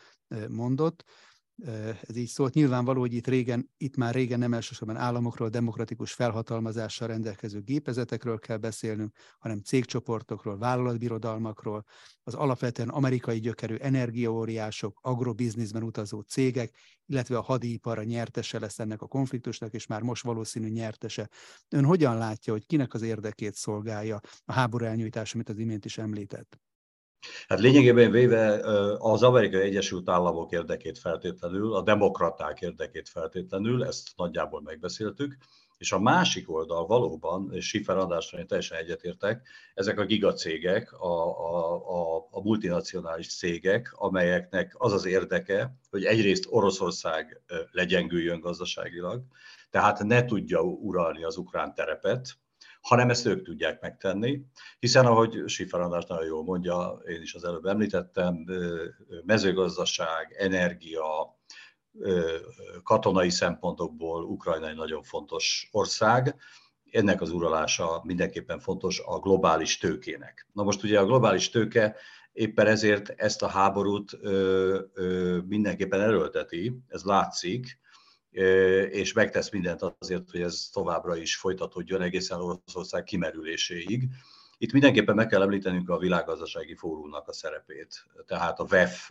mondott, 0.49 1.05
ez 2.07 2.17
így 2.17 2.29
szólt. 2.29 2.55
Nyilvánvaló, 2.55 3.01
hogy 3.01 3.15
itt, 3.15 3.27
régen, 3.27 3.71
itt 3.77 3.97
már 3.97 4.15
régen 4.15 4.39
nem 4.39 4.55
elsősorban 4.55 4.97
államokról, 4.97 5.49
demokratikus 5.49 6.13
felhatalmazással 6.13 7.09
rendelkező 7.09 7.61
gépezetekről 7.61 8.39
kell 8.39 8.57
beszélnünk, 8.57 9.17
hanem 9.39 9.61
cégcsoportokról, 9.61 10.59
vállalatbirodalmakról, 10.59 11.85
az 12.23 12.35
alapvetően 12.35 12.89
amerikai 12.89 13.41
gyökerű 13.41 13.75
energiaóriások, 13.75 14.99
agrobizniszben 15.03 15.83
utazó 15.83 16.21
cégek, 16.21 16.77
illetve 17.07 17.37
a 17.37 17.43
hadipar 17.43 17.99
a 17.99 18.05
nyertese 18.05 18.59
lesz 18.59 18.79
ennek 18.79 19.03
a 19.03 19.07
konfliktusnak, 19.07 19.73
és 19.73 19.87
már 19.87 20.03
most 20.03 20.23
valószínű 20.23 20.69
nyertese. 20.69 21.29
Ön 21.69 21.85
hogyan 21.85 22.19
látja, 22.19 22.53
hogy 22.53 22.67
kinek 22.67 22.95
az 22.95 23.03
érdekét 23.03 23.55
szolgálja 23.55 24.21
a 24.45 24.53
háború 24.53 24.85
elnyújtása, 24.85 25.35
amit 25.35 25.49
az 25.49 25.59
imént 25.59 25.85
is 25.85 25.99
említett? 25.99 26.61
Hát 27.49 27.61
lényegében 27.61 28.11
véve 28.11 28.61
az 28.99 29.23
Amerikai 29.23 29.61
Egyesült 29.61 30.09
Államok 30.09 30.53
érdekét 30.53 30.99
feltétlenül, 30.99 31.75
a 31.75 31.83
demokraták 31.83 32.61
érdekét 32.61 33.09
feltétlenül, 33.09 33.85
ezt 33.85 34.11
nagyjából 34.17 34.63
megbeszéltük, 34.63 35.37
és 35.83 35.93
a 35.93 35.99
másik 35.99 36.51
oldal 36.51 36.87
valóban, 36.87 37.51
és 37.53 37.67
Schiffer 37.67 37.97
Andrásra 37.97 38.39
én 38.39 38.47
teljesen 38.47 38.79
egyetértek, 38.79 39.49
ezek 39.75 39.99
a 39.99 40.05
gigacégek, 40.05 40.93
a, 40.93 41.07
a, 41.27 41.75
a, 41.75 42.29
a 42.31 42.41
multinacionális 42.41 43.37
cégek, 43.37 43.93
amelyeknek 43.93 44.75
az 44.79 44.93
az 44.93 45.05
érdeke, 45.05 45.77
hogy 45.91 46.05
egyrészt 46.05 46.47
Oroszország 46.49 47.41
legyengüljön 47.71 48.41
gazdaságilag, 48.41 49.23
tehát 49.71 50.03
ne 50.03 50.25
tudja 50.25 50.61
uralni 50.61 51.25
az 51.25 51.37
ukrán 51.37 51.75
terepet, 51.75 52.37
hanem 52.83 53.11
ezt 53.11 53.27
ők 53.27 53.45
tudják 53.45 53.81
megtenni, 53.81 54.43
hiszen 54.79 55.07
ahogy 55.07 55.43
Sifer 55.47 55.81
András 55.81 56.05
nagyon 56.05 56.27
jól 56.27 56.45
mondja, 56.45 57.03
én 57.07 57.23
is 57.23 57.35
az 57.35 57.45
előbb 57.45 57.65
említettem, 57.65 58.45
mezőgazdaság, 59.25 60.35
energia, 60.39 61.37
katonai 62.83 63.31
szempontokból 63.31 64.25
Ukrajna 64.25 64.69
egy 64.69 64.77
nagyon 64.77 65.03
fontos 65.03 65.69
ország, 65.73 66.37
ennek 66.91 67.21
az 67.21 67.31
uralása 67.31 68.01
mindenképpen 68.05 68.59
fontos 68.59 69.01
a 69.05 69.19
globális 69.19 69.79
tőkének. 69.79 70.47
Na 70.53 70.63
most 70.63 70.83
ugye 70.83 71.01
a 71.01 71.05
globális 71.05 71.51
tőke 71.51 71.97
éppen 72.33 72.67
ezért 72.67 73.09
ezt 73.09 73.43
a 73.43 73.49
háborút 73.49 74.13
ö, 74.21 74.81
ö, 74.95 75.39
mindenképpen 75.47 76.01
erőlteti, 76.01 76.79
ez 76.89 77.03
látszik, 77.03 77.81
és 78.91 79.13
megtesz 79.13 79.51
mindent 79.51 79.95
azért, 79.99 80.31
hogy 80.31 80.41
ez 80.41 80.69
továbbra 80.73 81.17
is 81.17 81.37
folytatódjon 81.37 82.03
egészen 82.03 82.41
Oroszország 82.41 83.03
kimerüléséig. 83.03 84.09
Itt 84.59 84.73
mindenképpen 84.73 85.15
meg 85.15 85.27
kell 85.27 85.43
említenünk 85.43 85.89
a 85.89 85.99
világgazdasági 85.99 86.75
fórumnak 86.75 87.29
a 87.29 87.33
szerepét. 87.33 88.07
Tehát 88.27 88.59
a 88.61 88.67
WEF, 88.71 89.11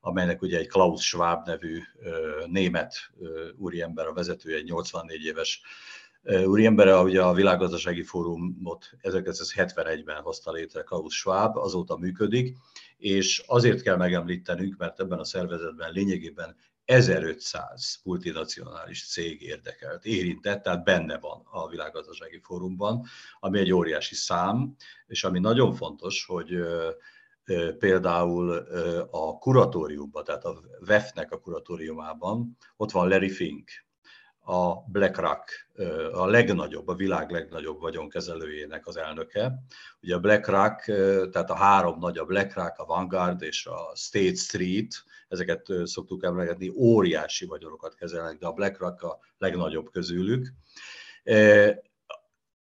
amelynek 0.00 0.42
ugye 0.42 0.58
egy 0.58 0.68
Klaus 0.68 1.06
Schwab 1.06 1.46
nevű 1.46 1.80
német 2.46 3.10
úriember 3.56 4.06
a 4.06 4.12
vezetője, 4.12 4.56
egy 4.56 4.64
84 4.64 5.24
éves 5.24 5.62
úriember, 6.44 7.02
ugye 7.02 7.22
a 7.22 7.32
világgazdasági 7.32 8.02
fórumot 8.02 8.90
1971-ben 9.02 10.22
hozta 10.22 10.52
létre 10.52 10.82
Klaus 10.82 11.14
Schwab, 11.14 11.56
azóta 11.56 11.96
működik, 11.96 12.56
és 12.96 13.42
azért 13.46 13.82
kell 13.82 13.96
megemlítenünk, 13.96 14.76
mert 14.76 15.00
ebben 15.00 15.18
a 15.18 15.24
szervezetben 15.24 15.92
lényegében 15.92 16.56
1500 16.90 18.00
multinacionális 18.04 19.08
cég 19.08 19.42
érdekelt, 19.42 20.04
érintett, 20.04 20.62
tehát 20.62 20.84
benne 20.84 21.18
van 21.18 21.42
a 21.50 21.68
világgazdasági 21.68 22.40
fórumban, 22.42 23.06
ami 23.40 23.58
egy 23.58 23.72
óriási 23.72 24.14
szám, 24.14 24.74
és 25.06 25.24
ami 25.24 25.38
nagyon 25.38 25.74
fontos, 25.74 26.24
hogy 26.24 26.58
például 27.78 28.50
a 29.10 29.38
kuratóriumban, 29.38 30.24
tehát 30.24 30.44
a 30.44 30.60
WEF-nek 30.86 31.32
a 31.32 31.40
kuratóriumában 31.40 32.56
ott 32.76 32.90
van 32.90 33.08
Larry 33.08 33.30
Fink, 33.30 33.70
a 34.40 34.74
BlackRock, 34.74 35.70
a 36.12 36.26
legnagyobb, 36.26 36.88
a 36.88 36.94
világ 36.94 37.30
legnagyobb 37.30 37.80
vagyonkezelőjének 37.80 38.86
az 38.86 38.96
elnöke. 38.96 39.52
Ugye 40.02 40.14
a 40.14 40.20
BlackRock, 40.20 40.84
tehát 41.30 41.50
a 41.50 41.54
három 41.54 41.98
nagy, 41.98 42.18
a 42.18 42.24
BlackRock, 42.24 42.78
a 42.78 42.84
Vanguard 42.84 43.42
és 43.42 43.66
a 43.66 43.92
State 43.94 44.34
Street, 44.34 45.04
ezeket 45.30 45.66
szoktuk 45.84 46.24
emlegetni, 46.24 46.68
óriási 46.68 47.46
vagyonokat 47.46 47.94
kezelnek, 47.94 48.38
de 48.38 48.46
a 48.46 48.52
BlackRock 48.52 49.02
a 49.02 49.18
legnagyobb 49.38 49.90
közülük. 49.90 50.52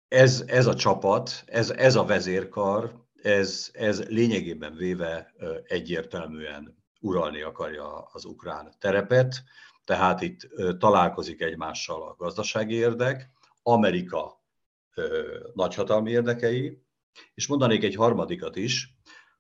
Ez, 0.08 0.44
ez 0.46 0.66
a 0.66 0.74
csapat, 0.74 1.42
ez, 1.46 1.70
ez 1.70 1.94
a 1.94 2.04
vezérkar, 2.04 3.04
ez, 3.22 3.70
ez 3.72 4.02
lényegében 4.08 4.74
véve 4.74 5.34
egyértelműen 5.64 6.78
uralni 7.00 7.40
akarja 7.42 8.08
az 8.12 8.24
ukrán 8.24 8.74
terepet, 8.78 9.42
tehát 9.84 10.20
itt 10.20 10.48
találkozik 10.78 11.40
egymással 11.40 12.02
a 12.02 12.14
gazdasági 12.18 12.74
érdek, 12.74 13.30
Amerika 13.62 14.44
nagyhatalmi 15.54 16.10
érdekei, 16.10 16.82
és 17.34 17.46
mondanék 17.46 17.84
egy 17.84 17.94
harmadikat 17.94 18.56
is, 18.56 18.94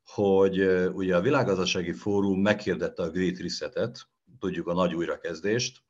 hogy 0.04 0.60
ugye 0.92 1.16
a 1.16 1.20
Világgazdasági 1.20 1.92
Fórum 1.92 2.40
meghirdette 2.40 3.02
a 3.02 3.10
Great 3.10 3.38
Reset-et, 3.38 4.08
tudjuk 4.38 4.66
a 4.66 4.72
nagy 4.72 4.94
újrakezdést, 4.94 5.82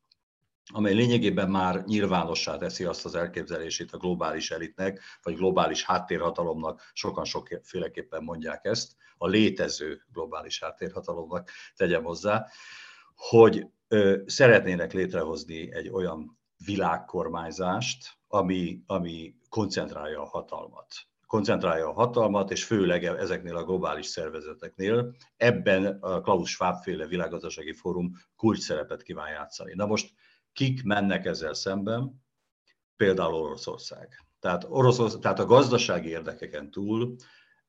amely 0.72 0.94
lényegében 0.94 1.50
már 1.50 1.84
nyilvánossá 1.84 2.56
teszi 2.56 2.84
azt 2.84 3.04
az 3.04 3.14
elképzelését 3.14 3.92
a 3.92 3.98
globális 3.98 4.50
elitnek, 4.50 5.00
vagy 5.22 5.34
globális 5.34 5.84
háttérhatalomnak, 5.84 6.82
sokan 6.92 7.24
sokféleképpen 7.24 8.22
mondják 8.22 8.64
ezt, 8.64 8.92
a 9.18 9.26
létező 9.26 10.02
globális 10.12 10.60
háttérhatalomnak 10.60 11.50
tegyem 11.76 12.02
hozzá, 12.02 12.46
hogy 13.14 13.66
szeretnének 14.26 14.92
létrehozni 14.92 15.74
egy 15.74 15.88
olyan 15.88 16.38
világkormányzást, 16.64 18.18
ami, 18.28 18.82
ami 18.86 19.34
koncentrálja 19.48 20.20
a 20.20 20.28
hatalmat 20.28 20.86
koncentrálja 21.30 21.88
a 21.88 21.92
hatalmat, 21.92 22.50
és 22.50 22.64
főleg 22.64 23.04
ezeknél 23.04 23.56
a 23.56 23.64
globális 23.64 24.06
szervezeteknél 24.06 25.14
ebben 25.36 25.86
a 26.00 26.20
Klaus 26.20 26.50
Schwab 26.50 26.82
féle 26.82 27.06
világgazdasági 27.06 27.72
fórum 27.72 28.12
kulcs 28.36 28.58
szerepet 28.58 29.02
kíván 29.02 29.30
játszani. 29.30 29.74
Na 29.74 29.86
most 29.86 30.12
kik 30.52 30.82
mennek 30.82 31.24
ezzel 31.24 31.54
szemben? 31.54 32.22
Például 32.96 33.34
Oroszország. 33.34 34.24
Tehát, 34.40 34.66
Oroszország, 34.68 35.20
tehát 35.20 35.38
a 35.38 35.44
gazdasági 35.44 36.08
érdekeken 36.08 36.70
túl 36.70 37.14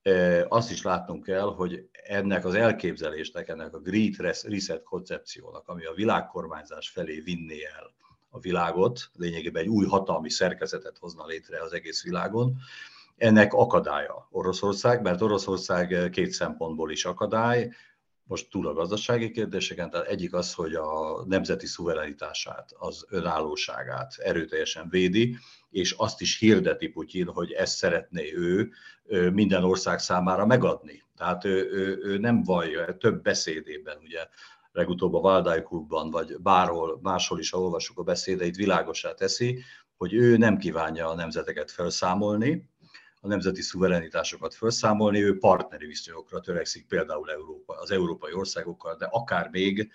e, 0.01 0.45
azt 0.49 0.71
is 0.71 0.81
látnunk 0.81 1.23
kell, 1.23 1.53
hogy 1.55 1.89
ennek 1.91 2.45
az 2.45 2.53
elképzelésnek, 2.53 3.47
ennek 3.47 3.73
a 3.73 3.79
Great 3.79 4.15
Reset 4.17 4.83
koncepciónak, 4.83 5.67
ami 5.67 5.85
a 5.85 5.93
világkormányzás 5.93 6.89
felé 6.89 7.19
vinné 7.19 7.63
el 7.63 7.93
a 8.29 8.39
világot, 8.39 9.09
lényegében 9.13 9.61
egy 9.61 9.69
új 9.69 9.85
hatalmi 9.85 10.29
szerkezetet 10.29 10.97
hozna 10.97 11.25
létre 11.25 11.61
az 11.61 11.73
egész 11.73 12.03
világon, 12.03 12.57
ennek 13.21 13.53
akadálya 13.53 14.27
Oroszország, 14.31 15.01
mert 15.01 15.21
Oroszország 15.21 16.09
két 16.11 16.31
szempontból 16.31 16.91
is 16.91 17.05
akadály, 17.05 17.69
most 18.23 18.49
túl 18.49 18.67
a 18.67 18.73
gazdasági 18.73 19.31
kérdéseken, 19.31 19.89
tehát 19.89 20.07
egyik 20.07 20.33
az, 20.33 20.53
hogy 20.53 20.73
a 20.73 21.23
nemzeti 21.25 21.65
szuverenitását, 21.65 22.69
az 22.79 23.05
önállóságát 23.09 24.15
erőteljesen 24.17 24.87
védi, 24.89 25.37
és 25.69 25.91
azt 25.91 26.21
is 26.21 26.39
hirdeti 26.39 26.87
Putyin, 26.87 27.27
hogy 27.27 27.51
ezt 27.51 27.75
szeretné 27.75 28.33
ő 28.35 28.71
minden 29.33 29.63
ország 29.63 29.99
számára 29.99 30.45
megadni. 30.45 31.03
Tehát 31.17 31.45
ő, 31.45 31.69
ő, 31.71 31.99
ő 32.03 32.17
nem 32.17 32.43
vallja, 32.43 32.97
több 32.97 33.21
beszédében, 33.21 33.97
ugye 34.03 34.27
legutóbb 34.71 35.13
a 35.13 35.19
Valdai 35.19 35.63
Klubban, 35.63 36.11
vagy 36.11 36.35
bárhol 36.39 36.99
máshol 37.01 37.39
is, 37.39 37.49
ha 37.49 37.61
olvassuk 37.61 37.99
a 37.99 38.03
beszédeit, 38.03 38.55
világosá 38.55 39.13
teszi, 39.13 39.63
hogy 39.97 40.13
ő 40.13 40.37
nem 40.37 40.57
kívánja 40.57 41.09
a 41.09 41.15
nemzeteket 41.15 41.71
felszámolni, 41.71 42.69
a 43.21 43.27
nemzeti 43.27 43.61
szuverenitásokat 43.61 44.53
felszámolni, 44.53 45.23
ő 45.23 45.37
partneri 45.37 45.85
viszonyokra 45.85 46.39
törekszik 46.39 46.87
például 46.87 47.31
Európa, 47.31 47.73
az 47.79 47.91
európai 47.91 48.33
országokkal, 48.33 48.95
de 48.95 49.05
akár 49.05 49.49
még 49.49 49.91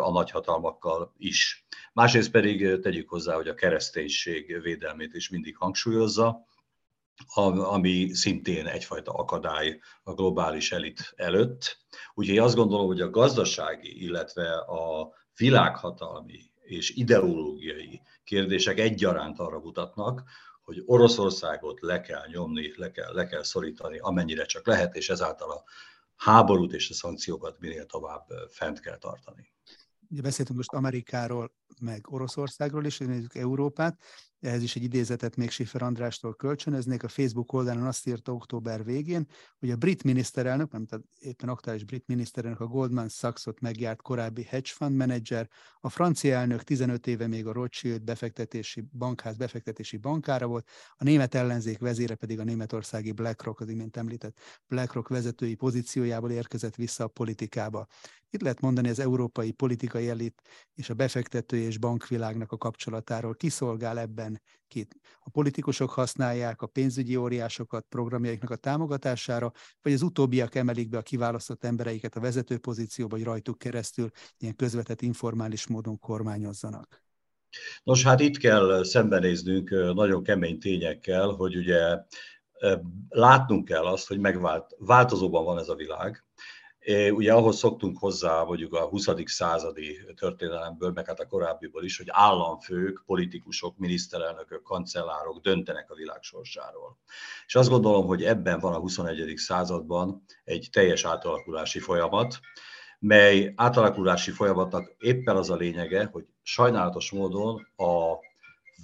a 0.00 0.10
nagyhatalmakkal 0.10 1.14
is. 1.18 1.66
Másrészt 1.92 2.30
pedig 2.30 2.80
tegyük 2.80 3.08
hozzá, 3.08 3.34
hogy 3.34 3.48
a 3.48 3.54
kereszténység 3.54 4.60
védelmét 4.62 5.14
is 5.14 5.28
mindig 5.28 5.56
hangsúlyozza, 5.56 6.46
ami 7.34 8.08
szintén 8.12 8.66
egyfajta 8.66 9.12
akadály 9.12 9.80
a 10.02 10.12
globális 10.12 10.72
elit 10.72 11.12
előtt. 11.16 11.78
Úgyhogy 12.14 12.38
azt 12.38 12.54
gondolom, 12.54 12.86
hogy 12.86 13.00
a 13.00 13.10
gazdasági, 13.10 14.02
illetve 14.02 14.54
a 14.56 15.12
világhatalmi 15.36 16.40
és 16.62 16.90
ideológiai 16.90 18.02
kérdések 18.24 18.78
egyaránt 18.78 19.38
arra 19.38 19.58
mutatnak, 19.58 20.22
hogy 20.64 20.82
Oroszországot 20.86 21.80
le 21.80 22.00
kell 22.00 22.26
nyomni, 22.26 22.72
le 22.76 22.90
kell, 22.90 23.14
le 23.14 23.26
kell 23.26 23.42
szorítani, 23.42 23.98
amennyire 23.98 24.44
csak 24.44 24.66
lehet, 24.66 24.96
és 24.96 25.08
ezáltal 25.08 25.50
a 25.50 25.64
háborút 26.16 26.72
és 26.72 26.90
a 26.90 26.94
szankciókat 26.94 27.58
minél 27.58 27.86
tovább 27.86 28.26
fent 28.48 28.80
kell 28.80 28.98
tartani. 28.98 29.52
Ugye 30.10 30.22
beszéltünk 30.22 30.56
most 30.56 30.72
Amerikáról, 30.72 31.52
meg 31.80 32.12
Oroszországról 32.12 32.84
is, 32.84 32.98
nézzük 32.98 33.34
Európát. 33.34 33.98
Ehhez 34.44 34.62
is 34.62 34.76
egy 34.76 34.82
idézetet 34.82 35.36
még 35.36 35.50
Schiffer 35.50 35.82
Andrástól 35.82 36.34
kölcsönöznék. 36.34 37.02
A 37.02 37.08
Facebook 37.08 37.52
oldalon 37.52 37.86
azt 37.86 38.06
írta 38.06 38.32
október 38.32 38.84
végén, 38.84 39.26
hogy 39.58 39.70
a 39.70 39.76
brit 39.76 40.02
miniszterelnök, 40.02 40.72
nem 40.72 40.86
tehát 40.86 41.04
éppen 41.18 41.48
aktuális 41.48 41.84
brit 41.84 42.06
miniszterelnök, 42.06 42.60
a 42.60 42.66
Goldman 42.66 43.08
Sachs-ot 43.08 43.60
megjárt 43.60 44.02
korábbi 44.02 44.42
hedge 44.42 44.70
fund 44.72 44.96
menedzser, 44.96 45.48
a 45.80 45.88
francia 45.88 46.36
elnök 46.36 46.62
15 46.62 47.06
éve 47.06 47.26
még 47.26 47.46
a 47.46 47.52
Rothschild 47.52 48.02
befektetési 48.02 48.84
bankház 48.92 49.36
befektetési 49.36 49.96
bankára 49.96 50.46
volt, 50.46 50.68
a 50.96 51.04
német 51.04 51.34
ellenzék 51.34 51.78
vezére 51.78 52.14
pedig 52.14 52.40
a 52.40 52.44
németországi 52.44 53.12
BlackRock, 53.12 53.60
az 53.60 53.68
imént 53.68 53.96
említett 53.96 54.38
BlackRock 54.68 55.08
vezetői 55.08 55.54
pozíciójából 55.54 56.30
érkezett 56.30 56.74
vissza 56.74 57.04
a 57.04 57.08
politikába. 57.08 57.86
Itt 58.34 58.40
lehet 58.40 58.60
mondani 58.60 58.88
az 58.88 58.98
európai 58.98 59.52
politikai 59.52 60.08
elit 60.08 60.42
és 60.74 60.90
a 60.90 60.94
befektető 60.94 61.56
és 61.56 61.78
bankvilágnak 61.78 62.52
a 62.52 62.56
kapcsolatáról. 62.56 63.34
Kiszolgál 63.34 63.98
ebben 63.98 64.33
kit? 64.68 64.96
A 65.20 65.30
politikusok 65.30 65.90
használják 65.90 66.62
a 66.62 66.66
pénzügyi 66.66 67.16
óriásokat 67.16 67.86
programjaiknak 67.88 68.50
a 68.50 68.56
támogatására, 68.56 69.52
vagy 69.82 69.92
az 69.92 70.02
utóbbiak 70.02 70.54
emelik 70.54 70.88
be 70.88 70.98
a 70.98 71.02
kiválasztott 71.02 71.64
embereiket 71.64 72.16
a 72.16 72.20
vezető 72.20 72.58
pozícióba, 72.58 73.16
hogy 73.16 73.24
rajtuk 73.24 73.58
keresztül 73.58 74.10
ilyen 74.38 74.56
közvetett 74.56 75.02
informális 75.02 75.66
módon 75.66 75.98
kormányozzanak? 75.98 77.02
Nos, 77.82 78.02
hát 78.02 78.20
itt 78.20 78.36
kell 78.36 78.84
szembenéznünk 78.84 79.70
nagyon 79.70 80.22
kemény 80.22 80.58
tényekkel, 80.58 81.28
hogy 81.28 81.56
ugye 81.56 81.98
látnunk 83.08 83.64
kell 83.64 83.84
azt, 83.86 84.08
hogy 84.08 84.18
megvált, 84.18 84.74
változóban 84.78 85.44
van 85.44 85.58
ez 85.58 85.68
a 85.68 85.74
világ, 85.74 86.24
Ugye 87.10 87.32
ahhoz 87.32 87.56
szoktunk 87.58 87.98
hozzá, 87.98 88.42
mondjuk 88.42 88.74
a 88.74 88.86
20. 88.86 89.08
századi 89.24 89.98
történelemből, 90.14 90.90
meg 90.90 91.06
hát 91.06 91.20
a 91.20 91.26
korábbiból 91.26 91.84
is, 91.84 91.96
hogy 91.96 92.06
államfők, 92.10 93.02
politikusok, 93.06 93.76
miniszterelnökök, 93.76 94.62
kancellárok 94.62 95.40
döntenek 95.40 95.90
a 95.90 95.94
világ 95.94 96.22
sorsáról. 96.22 96.98
És 97.46 97.54
azt 97.54 97.68
gondolom, 97.68 98.06
hogy 98.06 98.24
ebben 98.24 98.58
van 98.58 98.74
a 98.74 98.78
21. 98.78 99.32
században 99.36 100.24
egy 100.44 100.68
teljes 100.72 101.04
átalakulási 101.04 101.78
folyamat, 101.78 102.38
mely 102.98 103.52
átalakulási 103.56 104.30
folyamatnak 104.30 104.94
éppen 104.98 105.36
az 105.36 105.50
a 105.50 105.56
lényege, 105.56 106.08
hogy 106.12 106.24
sajnálatos 106.42 107.10
módon 107.10 107.68
a 107.76 108.14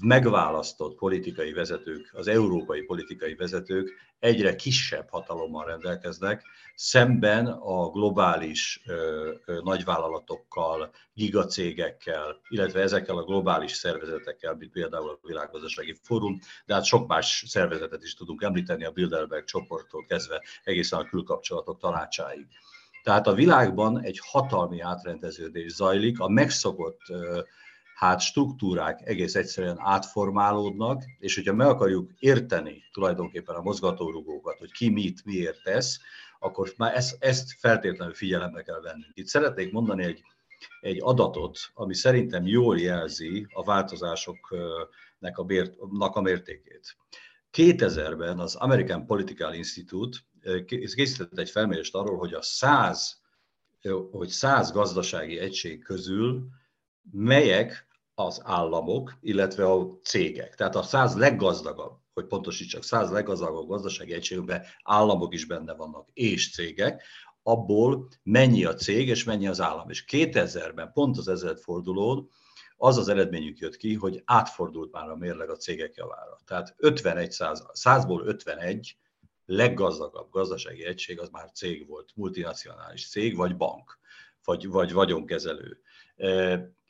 megválasztott 0.00 0.97
politikai 0.97 1.52
vezetők, 1.52 2.11
az 2.12 2.28
európai 2.28 2.83
politikai 2.83 3.35
vezetők 3.35 3.92
egyre 4.19 4.57
kisebb 4.57 5.09
hatalommal 5.09 5.64
rendelkeznek, 5.64 6.42
szemben 6.75 7.47
a 7.47 7.90
globális 7.90 8.83
ö, 8.87 9.33
ö, 9.45 9.61
nagyvállalatokkal, 9.62 10.90
gigacégekkel, 11.14 12.40
illetve 12.49 12.80
ezekkel 12.80 13.16
a 13.16 13.25
globális 13.25 13.73
szervezetekkel, 13.73 14.54
mint 14.54 14.73
például 14.73 15.09
a 15.09 15.19
Világgazdasági 15.23 15.97
Fórum, 16.02 16.38
de 16.66 16.75
hát 16.75 16.85
sok 16.85 17.09
más 17.09 17.45
szervezetet 17.47 18.02
is 18.02 18.14
tudunk 18.14 18.42
említeni, 18.42 18.85
a 18.85 18.90
Bilderberg 18.90 19.45
csoporttól 19.45 20.04
kezdve 20.04 20.42
egészen 20.64 20.99
a 20.99 21.09
külkapcsolatok 21.09 21.78
tanácsáig. 21.78 22.47
Tehát 23.02 23.26
a 23.26 23.35
világban 23.35 24.02
egy 24.02 24.21
hatalmi 24.23 24.80
átrendeződés 24.80 25.73
zajlik, 25.73 26.21
a 26.21 26.28
megszokott 26.28 27.00
hát 28.00 28.21
struktúrák 28.21 29.00
egész 29.04 29.35
egyszerűen 29.35 29.76
átformálódnak, 29.78 31.04
és 31.19 31.35
hogyha 31.35 31.54
meg 31.54 31.66
akarjuk 31.66 32.11
érteni 32.19 32.83
tulajdonképpen 32.92 33.54
a 33.54 33.62
mozgatórugókat, 33.62 34.59
hogy 34.59 34.73
ki 34.73 34.88
mit, 34.88 35.25
miért 35.25 35.62
tesz, 35.62 35.99
akkor 36.38 36.73
már 36.76 36.95
ezt, 36.95 37.16
ezt 37.25 37.52
feltétlenül 37.59 38.14
figyelembe 38.14 38.62
kell 38.62 38.80
vennünk. 38.80 39.11
Itt 39.12 39.26
szeretnék 39.26 39.73
mondani 39.73 40.04
egy, 40.04 40.23
egy 40.80 40.99
adatot, 41.00 41.59
ami 41.75 41.95
szerintem 41.95 42.47
jól 42.47 42.78
jelzi 42.78 43.47
a 43.52 43.64
változásoknak 43.64 45.38
a, 45.38 45.42
bért, 45.45 45.75
a 45.99 46.21
mértékét. 46.21 46.97
2000-ben 47.52 48.38
az 48.38 48.55
American 48.55 49.07
Political 49.07 49.55
Institute 49.55 50.18
eh, 50.42 50.64
készített 50.64 51.38
egy 51.38 51.51
felmérést 51.51 51.94
arról, 51.94 52.18
hogy 52.18 52.33
a 52.33 52.42
100, 52.42 53.20
hogy 54.11 54.29
100 54.29 54.72
gazdasági 54.72 55.38
egység 55.38 55.83
közül 55.83 56.48
melyek 57.12 57.88
az 58.24 58.40
államok, 58.44 59.18
illetve 59.20 59.70
a 59.70 59.98
cégek. 60.02 60.54
Tehát 60.54 60.76
a 60.76 60.83
száz 60.83 61.16
leggazdagabb, 61.16 61.98
hogy 62.12 62.26
pontosítsak, 62.26 62.85
száz 62.85 63.11
leggazdagabb 63.11 63.68
gazdasági 63.68 64.12
egységben 64.12 64.64
államok 64.83 65.35
is 65.35 65.44
benne 65.44 65.74
vannak, 65.74 66.09
és 66.12 66.52
cégek, 66.52 67.02
abból 67.42 68.09
mennyi 68.22 68.64
a 68.64 68.74
cég 68.74 69.09
és 69.09 69.24
mennyi 69.24 69.46
az 69.46 69.61
állam. 69.61 69.90
És 69.90 70.04
2000-ben, 70.09 70.92
pont 70.92 71.18
az 71.18 71.28
ezredfordulón, 71.28 72.28
az 72.76 72.96
az 72.96 73.09
eredményük 73.09 73.59
jött 73.59 73.76
ki, 73.76 73.94
hogy 73.94 74.22
átfordult 74.24 74.92
már 74.92 75.09
a 75.09 75.16
mérleg 75.16 75.50
a 75.50 75.56
cégek 75.56 75.94
javára. 75.94 76.40
Tehát 76.46 76.74
51 76.76 77.30
száz, 77.33 77.66
100-ból 77.72 78.24
51 78.24 78.96
leggazdagabb 79.46 80.30
gazdasági 80.30 80.85
egység 80.85 81.20
az 81.20 81.28
már 81.28 81.50
cég 81.52 81.87
volt, 81.87 82.11
multinacionális 82.14 83.09
cég, 83.09 83.37
vagy 83.37 83.56
bank, 83.56 83.98
vagy, 84.44 84.68
vagy 84.68 84.92
vagyonkezelő 84.92 85.80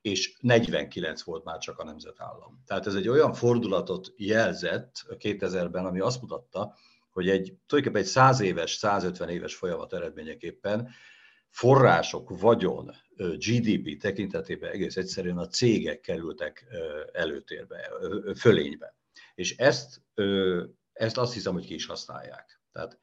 és 0.00 0.36
49 0.40 1.22
volt 1.22 1.44
már 1.44 1.58
csak 1.58 1.78
a 1.78 1.84
nemzetállam. 1.84 2.62
Tehát 2.66 2.86
ez 2.86 2.94
egy 2.94 3.08
olyan 3.08 3.32
fordulatot 3.32 4.12
jelzett 4.16 4.92
2000-ben, 5.08 5.84
ami 5.84 6.00
azt 6.00 6.20
mutatta, 6.20 6.74
hogy 7.10 7.28
egy 7.28 7.54
tulajdonképpen 7.66 8.06
egy 8.06 8.14
100 8.14 8.40
éves, 8.40 8.74
150 8.74 9.28
éves 9.28 9.54
folyamat 9.54 9.92
eredményeképpen 9.92 10.90
források, 11.48 12.40
vagyon, 12.40 12.94
GDP 13.16 14.00
tekintetében 14.00 14.70
egész 14.70 14.96
egyszerűen 14.96 15.38
a 15.38 15.46
cégek 15.46 16.00
kerültek 16.00 16.66
előtérbe, 17.12 17.90
fölénybe. 18.36 18.96
És 19.34 19.56
ezt, 19.56 20.02
ezt 20.92 21.18
azt 21.18 21.32
hiszem, 21.32 21.52
hogy 21.52 21.66
ki 21.66 21.74
is 21.74 21.86
használják. 21.86 22.60
Tehát 22.72 22.98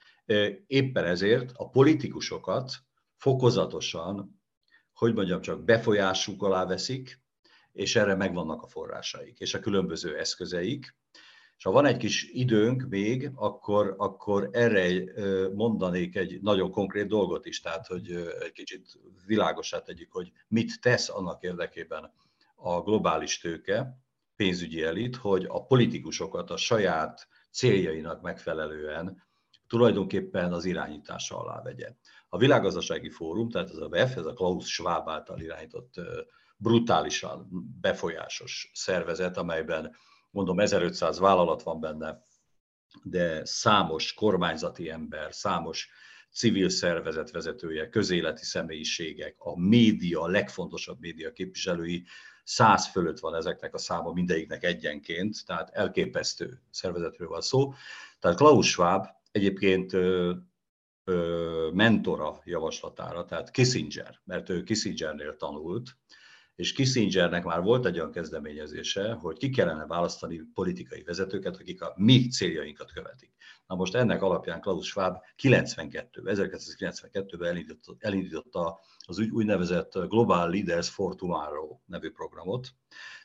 éppen 0.67 1.05
ezért 1.05 1.51
a 1.55 1.69
politikusokat 1.69 2.71
fokozatosan 3.15 4.41
hogy 4.97 5.13
mondjam 5.13 5.41
csak, 5.41 5.63
befolyásuk 5.63 6.43
alá 6.43 6.65
veszik, 6.65 7.19
és 7.71 7.95
erre 7.95 8.15
megvannak 8.15 8.62
a 8.62 8.67
forrásaik, 8.67 9.39
és 9.39 9.53
a 9.53 9.60
különböző 9.60 10.17
eszközeik. 10.17 10.95
És 11.57 11.63
ha 11.63 11.71
van 11.71 11.86
egy 11.86 11.97
kis 11.97 12.29
időnk 12.31 12.88
még, 12.89 13.31
akkor, 13.36 13.95
akkor 13.97 14.49
erre 14.51 15.03
mondanék 15.53 16.15
egy 16.15 16.41
nagyon 16.41 16.71
konkrét 16.71 17.07
dolgot 17.07 17.45
is, 17.45 17.62
tehát 17.62 17.88
hogy 17.88 18.12
egy 18.39 18.51
kicsit 18.51 18.99
világosát 19.25 19.83
tegyük, 19.83 20.12
hogy 20.12 20.31
mit 20.47 20.81
tesz 20.81 21.10
annak 21.10 21.43
érdekében 21.43 22.13
a 22.55 22.81
globális 22.81 23.39
tőke, 23.39 23.97
pénzügyi 24.36 24.83
elit, 24.83 25.15
hogy 25.15 25.45
a 25.49 25.65
politikusokat 25.65 26.51
a 26.51 26.57
saját 26.57 27.27
céljainak 27.51 28.21
megfelelően 28.21 29.23
tulajdonképpen 29.67 30.53
az 30.53 30.65
irányítása 30.65 31.39
alá 31.39 31.62
vegye. 31.62 31.95
A 32.29 32.37
Világgazdasági 32.37 33.09
Fórum, 33.09 33.49
tehát 33.49 33.69
ez 33.69 33.77
a 33.77 33.87
WEF, 33.87 34.15
ez 34.15 34.25
a 34.25 34.33
Klaus 34.33 34.67
Schwab 34.67 35.09
által 35.09 35.39
irányított 35.39 35.93
brutálisan 36.57 37.47
befolyásos 37.81 38.71
szervezet, 38.73 39.37
amelyben 39.37 39.95
mondom 40.29 40.59
1500 40.59 41.19
vállalat 41.19 41.63
van 41.63 41.79
benne, 41.79 42.21
de 43.03 43.45
számos 43.45 44.13
kormányzati 44.13 44.89
ember, 44.89 45.33
számos 45.33 45.89
civil 46.31 46.69
szervezet 46.69 47.31
vezetője, 47.31 47.89
közéleti 47.89 48.43
személyiségek, 48.43 49.35
a 49.37 49.59
média, 49.59 50.21
a 50.21 50.27
legfontosabb 50.27 50.99
média 50.99 51.31
képviselői, 51.31 52.05
száz 52.43 52.87
fölött 52.87 53.19
van 53.19 53.35
ezeknek 53.35 53.73
a 53.73 53.77
száma 53.77 54.11
mindegyiknek 54.11 54.63
egyenként, 54.63 55.45
tehát 55.45 55.69
elképesztő 55.69 56.61
szervezetről 56.69 57.27
van 57.27 57.41
szó. 57.41 57.73
Tehát 58.19 58.37
Klaus 58.37 58.69
Schwab 58.69 59.05
egyébként 59.31 59.91
mentora 61.74 62.41
javaslatára, 62.43 63.26
tehát 63.26 63.52
Kissinger, 63.52 64.20
mert 64.24 64.50
ő 64.50 64.63
Kissingernél 64.63 65.36
tanult, 65.36 65.98
és 66.56 66.74
Kissingernek 66.74 67.43
már 67.43 67.62
volt 67.62 67.86
egy 67.86 68.00
olyan 68.00 68.12
kezdeményezése, 68.12 69.13
hogy 69.13 69.38
ki 69.38 69.50
kellene 69.50 69.86
választani 69.86 70.41
politikai 70.54 71.04
vezetőket, 71.04 71.56
akik 71.56 71.82
a 71.82 71.93
mi 71.96 72.28
céljainkat 72.28 72.91
követik. 72.91 73.32
Na 73.67 73.76
most 73.76 73.96
ennek 73.96 74.22
alapján 74.22 74.62
Klaus 74.62 74.88
Schwab 74.88 75.17
92, 75.36 76.22
1992-ben 76.26 77.50
elindította, 77.50 77.96
elindította 78.00 78.80
az 79.06 79.20
úgynevezett 79.20 79.93
Global 80.08 80.50
Leaders 80.50 80.89
for 80.89 81.15
Tomorrow 81.15 81.78
nevű 81.86 82.12
programot, 82.12 82.67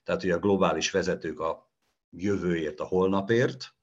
tehát 0.05 0.21
hogy 0.21 0.31
a 0.31 0.39
globális 0.39 0.91
vezetők 0.91 1.41
a 1.41 1.71
jövőért, 2.11 2.81
a 2.81 2.85
holnapért, 2.85 3.75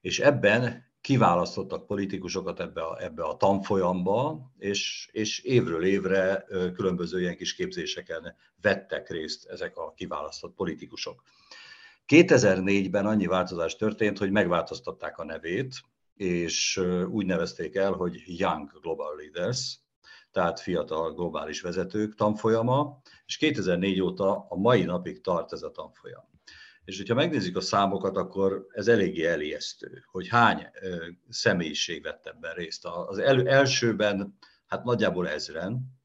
és 0.00 0.20
ebben 0.20 0.87
kiválasztottak 1.00 1.86
politikusokat 1.86 2.60
ebbe 2.60 2.82
a, 2.82 3.02
ebbe 3.02 3.22
a 3.22 3.36
tanfolyamba, 3.36 4.50
és, 4.58 5.08
és 5.12 5.38
évről 5.38 5.84
évre 5.84 6.44
különböző 6.74 7.20
ilyen 7.20 7.36
kis 7.36 7.54
képzéseken 7.54 8.36
vettek 8.60 9.10
részt 9.10 9.46
ezek 9.46 9.76
a 9.76 9.92
kiválasztott 9.96 10.54
politikusok. 10.54 11.22
2004-ben 12.06 13.06
annyi 13.06 13.26
változás 13.26 13.76
történt, 13.76 14.18
hogy 14.18 14.30
megváltoztatták 14.30 15.18
a 15.18 15.24
nevét, 15.24 15.74
és 16.16 16.80
úgy 17.10 17.26
nevezték 17.26 17.74
el, 17.74 17.92
hogy 17.92 18.22
Young 18.26 18.80
Global 18.80 19.16
Leaders, 19.16 19.78
tehát 20.30 20.60
fiatal 20.60 21.14
globális 21.14 21.60
vezetők 21.60 22.14
tanfolyama, 22.14 23.00
és 23.26 23.36
2004 23.36 24.00
óta 24.00 24.46
a 24.48 24.56
mai 24.56 24.84
napig 24.84 25.20
tart 25.20 25.52
ez 25.52 25.62
a 25.62 25.70
tanfolyam. 25.70 26.27
És 26.88 26.96
hogyha 26.96 27.14
megnézzük 27.14 27.56
a 27.56 27.60
számokat, 27.60 28.16
akkor 28.16 28.66
ez 28.70 28.88
eléggé 28.88 29.26
elijesztő, 29.26 30.04
hogy 30.10 30.28
hány 30.28 30.66
személyiség 31.28 32.02
vett 32.02 32.26
ebben 32.26 32.54
részt. 32.54 32.84
Az 32.84 33.18
el, 33.18 33.48
elsőben 33.48 34.38
hát 34.66 34.84
nagyjából 34.84 35.28
ezren, 35.28 35.98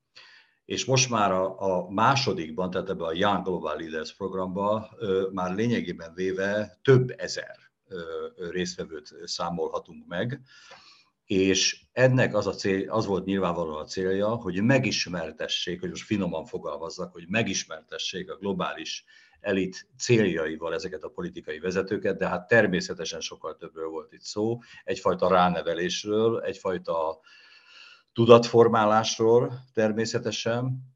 és 0.65 0.85
most 0.85 1.09
már 1.09 1.31
a, 1.31 1.59
a 1.61 1.89
másodikban, 1.89 2.69
tehát 2.69 2.89
ebben 2.89 3.07
a 3.07 3.13
Young 3.13 3.43
Global 3.43 3.75
Leaders 3.77 4.15
programban 4.15 4.89
már 5.31 5.55
lényegében 5.55 6.13
véve 6.13 6.79
több 6.81 7.13
ezer 7.17 7.57
résztvevőt 8.51 9.13
számolhatunk 9.23 10.07
meg, 10.07 10.41
és 11.25 11.85
ennek 11.91 12.35
az, 12.35 12.47
a 12.47 12.53
cél, 12.53 12.91
az 12.91 13.05
volt 13.05 13.25
nyilvánvalóan 13.25 13.81
a 13.81 13.85
célja, 13.85 14.27
hogy 14.27 14.61
megismertessék, 14.61 15.79
hogy 15.79 15.89
most 15.89 16.05
finoman 16.05 16.45
fogalmazzak, 16.45 17.11
hogy 17.11 17.25
megismertessék 17.27 18.31
a 18.31 18.37
globális 18.37 19.05
elit 19.43 19.87
céljaival 19.97 20.73
ezeket 20.73 21.03
a 21.03 21.09
politikai 21.09 21.59
vezetőket, 21.59 22.17
de 22.17 22.27
hát 22.27 22.47
természetesen 22.47 23.19
sokkal 23.19 23.55
többről 23.55 23.89
volt 23.89 24.13
itt 24.13 24.21
szó, 24.21 24.59
egyfajta 24.83 25.27
ránevelésről, 25.27 26.41
egyfajta 26.41 27.19
tudatformálásról 28.13 29.53
természetesen, 29.73 30.91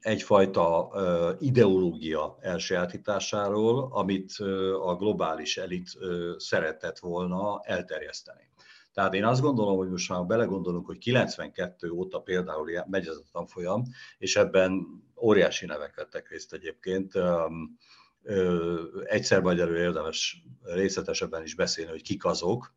egyfajta 0.00 0.90
ideológia 1.38 2.36
elsajátításáról, 2.40 3.88
amit 3.92 4.32
a 4.82 4.96
globális 4.96 5.56
elit 5.56 5.90
szeretett 6.36 6.98
volna 6.98 7.60
elterjeszteni. 7.62 8.50
Tehát 8.92 9.14
én 9.14 9.24
azt 9.24 9.40
gondolom, 9.40 9.76
hogy 9.76 9.88
most 9.88 10.08
már 10.08 10.24
belegondolunk, 10.24 10.86
hogy 10.86 10.98
92 10.98 11.90
óta 11.90 12.20
például 12.20 12.84
megy 12.86 13.06
ez 13.06 13.16
a 13.16 13.28
tanfolyam, 13.32 13.82
és 14.18 14.36
ebben 14.36 14.86
óriási 15.22 15.66
nevek 15.66 15.94
vettek 15.94 16.28
részt 16.28 16.52
egyébként. 16.52 17.12
Egyszer 19.04 19.40
majd 19.40 19.58
elő 19.58 19.76
érdemes 19.78 20.44
részletesebben 20.62 21.42
is 21.42 21.54
beszélni, 21.54 21.90
hogy 21.90 22.02
kik 22.02 22.24
azok. 22.24 22.74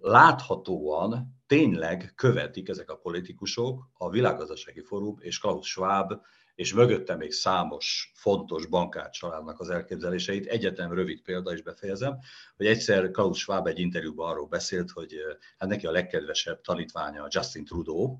Láthatóan 0.00 1.40
tényleg 1.46 2.12
követik 2.16 2.68
ezek 2.68 2.90
a 2.90 2.96
politikusok 2.96 3.88
a 3.92 4.10
Világgazdasági 4.10 4.80
Fórum 4.80 5.16
és 5.20 5.38
Klaus 5.38 5.68
Schwab 5.68 6.12
és 6.60 6.72
mögötte 6.72 7.16
még 7.16 7.32
számos 7.32 8.12
fontos 8.14 8.66
bankárcsaládnak 8.66 9.60
az 9.60 9.70
elképzeléseit. 9.70 10.46
Egyetem 10.46 10.92
rövid 10.92 11.22
példa 11.22 11.52
is 11.52 11.62
befejezem, 11.62 12.18
hogy 12.56 12.66
egyszer 12.66 13.10
Klaus 13.10 13.38
Schwab 13.38 13.66
egy 13.66 13.78
interjúban 13.78 14.30
arról 14.30 14.46
beszélt, 14.46 14.90
hogy 14.90 15.14
hát 15.58 15.68
neki 15.68 15.86
a 15.86 15.90
legkedvesebb 15.90 16.60
tanítványa 16.60 17.26
Justin 17.30 17.64
Trudeau, 17.64 18.18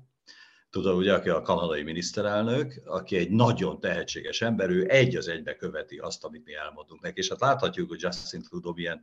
tudod, 0.69 0.95
ugye, 0.95 1.13
aki 1.13 1.29
a 1.29 1.41
kanadai 1.41 1.83
miniszterelnök, 1.83 2.81
aki 2.85 3.17
egy 3.17 3.29
nagyon 3.29 3.79
tehetséges 3.79 4.41
ember, 4.41 4.69
ő 4.69 4.89
egy 4.89 5.15
az 5.15 5.27
egybe 5.27 5.55
követi 5.55 5.97
azt, 5.97 6.23
amit 6.23 6.45
mi 6.45 6.53
elmondunk 6.53 7.01
neki. 7.01 7.19
És 7.19 7.29
hát 7.29 7.41
láthatjuk, 7.41 7.89
hogy 7.89 8.01
Justin 8.01 8.41
Trudeau 8.41 8.73
milyen 8.73 9.01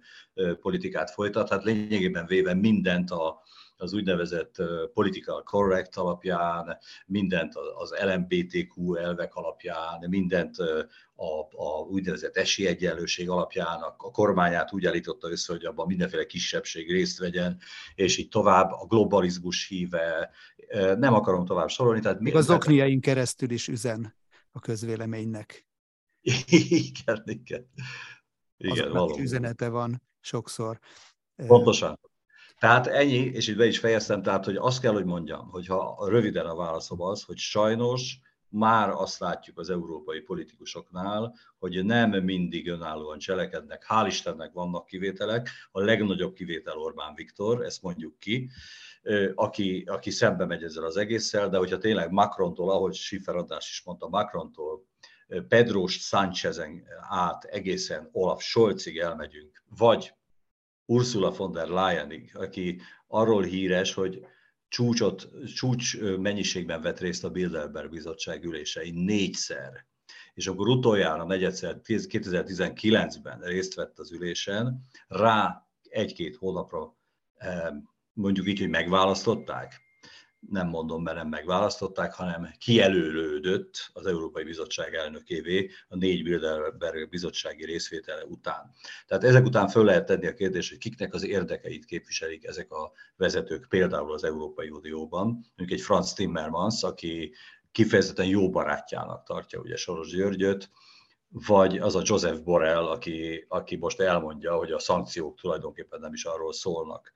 politikát 0.60 1.10
folytat, 1.10 1.48
hát 1.48 1.64
lényegében 1.64 2.26
véve 2.26 2.54
mindent 2.54 3.10
a, 3.10 3.42
az 3.78 3.92
úgynevezett 3.92 4.56
political 4.92 5.42
correct 5.42 5.96
alapján, 5.96 6.78
mindent 7.06 7.54
az 7.76 7.94
LMBTQ 8.04 8.94
elvek 8.94 9.34
alapján, 9.34 10.04
mindent 10.08 10.56
a, 11.14 11.40
a 11.40 11.78
úgynevezett 11.90 12.36
esélyegyenlőség 12.36 13.28
alapján 13.28 13.80
a, 13.80 13.96
kormányát 13.96 14.72
úgy 14.72 14.86
állította 14.86 15.30
össze, 15.30 15.52
hogy 15.52 15.64
abban 15.64 15.86
mindenféle 15.86 16.26
kisebbség 16.26 16.90
részt 16.90 17.18
vegyen, 17.18 17.60
és 17.94 18.16
így 18.16 18.28
tovább 18.28 18.70
a 18.72 18.86
globalizmus 18.86 19.68
híve, 19.68 20.30
nem 20.98 21.14
akarom 21.14 21.44
tovább 21.44 21.68
sorolni. 21.68 22.00
Tehát 22.00 22.20
Még 22.20 22.34
az 22.34 22.50
okniain 22.50 23.00
keresztül 23.00 23.50
is 23.50 23.68
üzen 23.68 24.16
a 24.50 24.60
közvéleménynek. 24.60 25.66
Igen, 26.80 27.22
igen. 27.24 27.70
Igen, 28.56 29.10
üzenete 29.18 29.68
van 29.68 30.02
sokszor. 30.20 30.78
Pontosan. 31.46 31.98
Tehát 32.58 32.86
ennyi, 32.86 33.16
és 33.16 33.48
itt 33.48 33.56
be 33.56 33.66
is 33.66 33.78
fejeztem, 33.78 34.22
tehát 34.22 34.44
hogy 34.44 34.56
azt 34.56 34.80
kell, 34.80 34.92
hogy 34.92 35.04
mondjam, 35.04 35.48
hogyha 35.48 36.06
röviden 36.08 36.46
a 36.46 36.56
válaszom 36.56 37.02
az, 37.02 37.22
hogy 37.22 37.36
sajnos 37.36 38.18
már 38.48 38.88
azt 38.88 39.18
látjuk 39.18 39.58
az 39.58 39.70
európai 39.70 40.20
politikusoknál, 40.20 41.34
hogy 41.58 41.84
nem 41.84 42.10
mindig 42.10 42.68
önállóan 42.68 43.18
cselekednek. 43.18 43.86
Hál' 43.88 44.04
Istennek 44.06 44.52
vannak 44.52 44.86
kivételek, 44.86 45.50
a 45.70 45.80
legnagyobb 45.80 46.34
kivétel 46.34 46.78
Orbán 46.78 47.14
Viktor, 47.14 47.64
ezt 47.64 47.82
mondjuk 47.82 48.18
ki, 48.18 48.50
aki, 49.34 49.84
aki 49.86 50.10
szembe 50.10 50.44
megy 50.44 50.62
ezzel 50.62 50.84
az 50.84 50.96
egésszel, 50.96 51.48
de 51.48 51.58
hogyha 51.58 51.78
tényleg 51.78 52.10
Macrontól, 52.10 52.70
ahogy 52.70 52.94
Schiffer 52.94 53.36
András 53.36 53.70
is 53.70 53.82
mondta, 53.84 54.08
Macrontól 54.08 54.86
Pedro 55.48 55.86
Sánchezen 55.86 56.82
át 57.08 57.44
egészen 57.44 58.08
Olaf 58.12 58.42
Scholzig 58.42 58.98
elmegyünk, 58.98 59.62
vagy 59.76 60.12
Ursula 60.90 61.30
von 61.30 61.52
der 61.52 61.68
Leyenig, 61.68 62.30
aki 62.34 62.80
arról 63.06 63.42
híres, 63.42 63.94
hogy 63.94 64.26
csúcsot, 64.68 65.28
csúcs 65.54 66.00
mennyiségben 66.00 66.82
vett 66.82 66.98
részt 66.98 67.24
a 67.24 67.30
Bilderberg 67.30 67.90
bizottság 67.90 68.44
ülésein 68.44 68.94
négyszer. 68.94 69.86
És 70.34 70.46
akkor 70.46 70.68
utoljára, 70.68 71.24
negyedszer, 71.24 71.80
2019-ben 71.84 73.40
részt 73.40 73.74
vett 73.74 73.98
az 73.98 74.12
ülésen, 74.12 74.80
rá 75.08 75.66
egy-két 75.88 76.36
hónapra 76.36 76.96
mondjuk 78.12 78.48
így, 78.48 78.58
hogy 78.58 78.68
megválasztották, 78.68 79.87
nem 80.50 80.68
mondom, 80.68 81.02
mert 81.02 81.16
nem 81.16 81.28
megválasztották, 81.28 82.14
hanem 82.14 82.50
kijelölődött 82.58 83.90
az 83.92 84.06
Európai 84.06 84.44
Bizottság 84.44 84.94
elnökévé 84.94 85.70
a 85.88 85.96
négy 85.96 86.22
Bilderberg 86.22 87.08
bizottsági 87.08 87.64
részvétele 87.64 88.24
után. 88.24 88.72
Tehát 89.06 89.24
ezek 89.24 89.44
után 89.44 89.68
föl 89.68 89.84
lehet 89.84 90.06
tenni 90.06 90.26
a 90.26 90.34
kérdést, 90.34 90.68
hogy 90.68 90.78
kiknek 90.78 91.14
az 91.14 91.24
érdekeit 91.24 91.84
képviselik 91.84 92.44
ezek 92.44 92.72
a 92.72 92.92
vezetők, 93.16 93.66
például 93.68 94.12
az 94.12 94.24
Európai 94.24 94.70
Unióban. 94.70 95.26
Mondjuk 95.56 95.78
egy 95.78 95.84
Franz 95.84 96.12
Timmermans, 96.12 96.82
aki 96.82 97.34
kifejezetten 97.72 98.26
jó 98.26 98.50
barátjának 98.50 99.24
tartja 99.24 99.60
ugye 99.60 99.76
Soros 99.76 100.08
Györgyöt, 100.10 100.70
vagy 101.30 101.78
az 101.78 101.96
a 101.96 102.02
Joseph 102.04 102.42
Borrell, 102.42 102.86
aki, 102.86 103.44
aki 103.48 103.76
most 103.76 104.00
elmondja, 104.00 104.54
hogy 104.54 104.72
a 104.72 104.78
szankciók 104.78 105.40
tulajdonképpen 105.40 106.00
nem 106.00 106.12
is 106.12 106.24
arról 106.24 106.52
szólnak, 106.52 107.12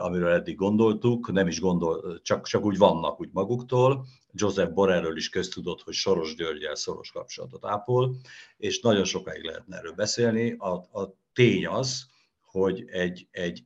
amiről 0.00 0.32
eddig 0.32 0.56
gondoltuk, 0.56 1.32
nem 1.32 1.46
is 1.46 1.60
gondol, 1.60 2.20
csak, 2.22 2.46
csak 2.46 2.64
úgy 2.64 2.78
vannak 2.78 3.20
úgy 3.20 3.28
maguktól. 3.32 4.06
Joseph 4.32 4.72
Borrellről 4.72 5.16
is 5.16 5.28
köztudott, 5.28 5.82
hogy 5.82 5.94
Soros 5.94 6.34
Györgyel 6.34 6.74
szoros 6.74 7.10
kapcsolatot 7.10 7.64
ápol, 7.64 8.16
és 8.56 8.80
nagyon 8.80 9.04
sokáig 9.04 9.44
lehetne 9.44 9.76
erről 9.76 9.92
beszélni. 9.92 10.52
A, 10.52 10.72
a 10.74 11.14
tény 11.32 11.66
az, 11.66 12.06
hogy 12.42 12.84
egy, 12.86 13.28
egy 13.30 13.64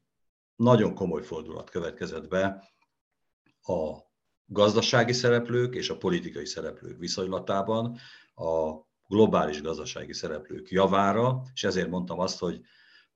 nagyon 0.57 0.95
komoly 0.95 1.23
fordulat 1.23 1.71
következett 1.71 2.29
be 2.29 2.73
a 3.63 3.97
gazdasági 4.47 5.13
szereplők 5.13 5.75
és 5.75 5.91
a 5.91 5.97
politikai 5.97 6.47
szereplők 6.47 6.99
viszonylatában, 6.99 7.99
a 8.35 8.73
globális 9.09 9.61
gazdasági 9.63 10.13
szereplők 10.13 10.71
javára, 10.71 11.43
és 11.55 11.65
ezért 11.65 11.89
mondtam 11.89 12.19
azt, 12.19 12.39
hogy 12.39 12.61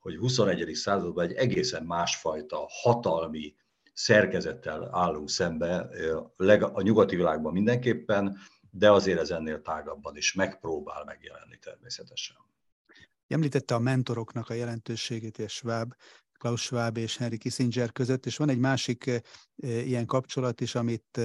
hogy 0.07 0.17
21. 0.17 0.75
században 0.75 1.25
egy 1.25 1.33
egészen 1.33 1.85
másfajta 1.85 2.65
hatalmi 2.69 3.55
szerkezettel 3.93 4.89
állunk 4.93 5.29
szembe, 5.29 5.89
a 6.61 6.83
nyugati 6.83 7.17
világban 7.17 7.53
mindenképpen, 7.53 8.39
de 8.71 8.91
azért 8.91 9.21
ez 9.21 9.31
ennél 9.31 9.63
tágabban 9.63 10.17
is 10.17 10.35
megpróbál 10.35 11.05
megjelenni 11.05 11.59
természetesen. 11.59 12.37
Említette 13.29 13.75
a 13.75 13.79
mentoroknak 13.79 14.49
a 14.49 14.55
jelentőségét, 14.55 15.39
és 15.39 15.53
Schwab, 15.53 15.95
Klaus 16.39 16.63
Schwab 16.63 16.97
és 16.97 17.17
Henry 17.17 17.39
Kissinger 17.39 17.93
között, 17.93 18.27
és 18.27 18.37
van 18.37 18.49
egy 18.49 18.59
másik 18.59 19.23
ilyen 19.63 20.07
kapcsolat 20.07 20.61
is, 20.61 20.75
amit 20.75 21.21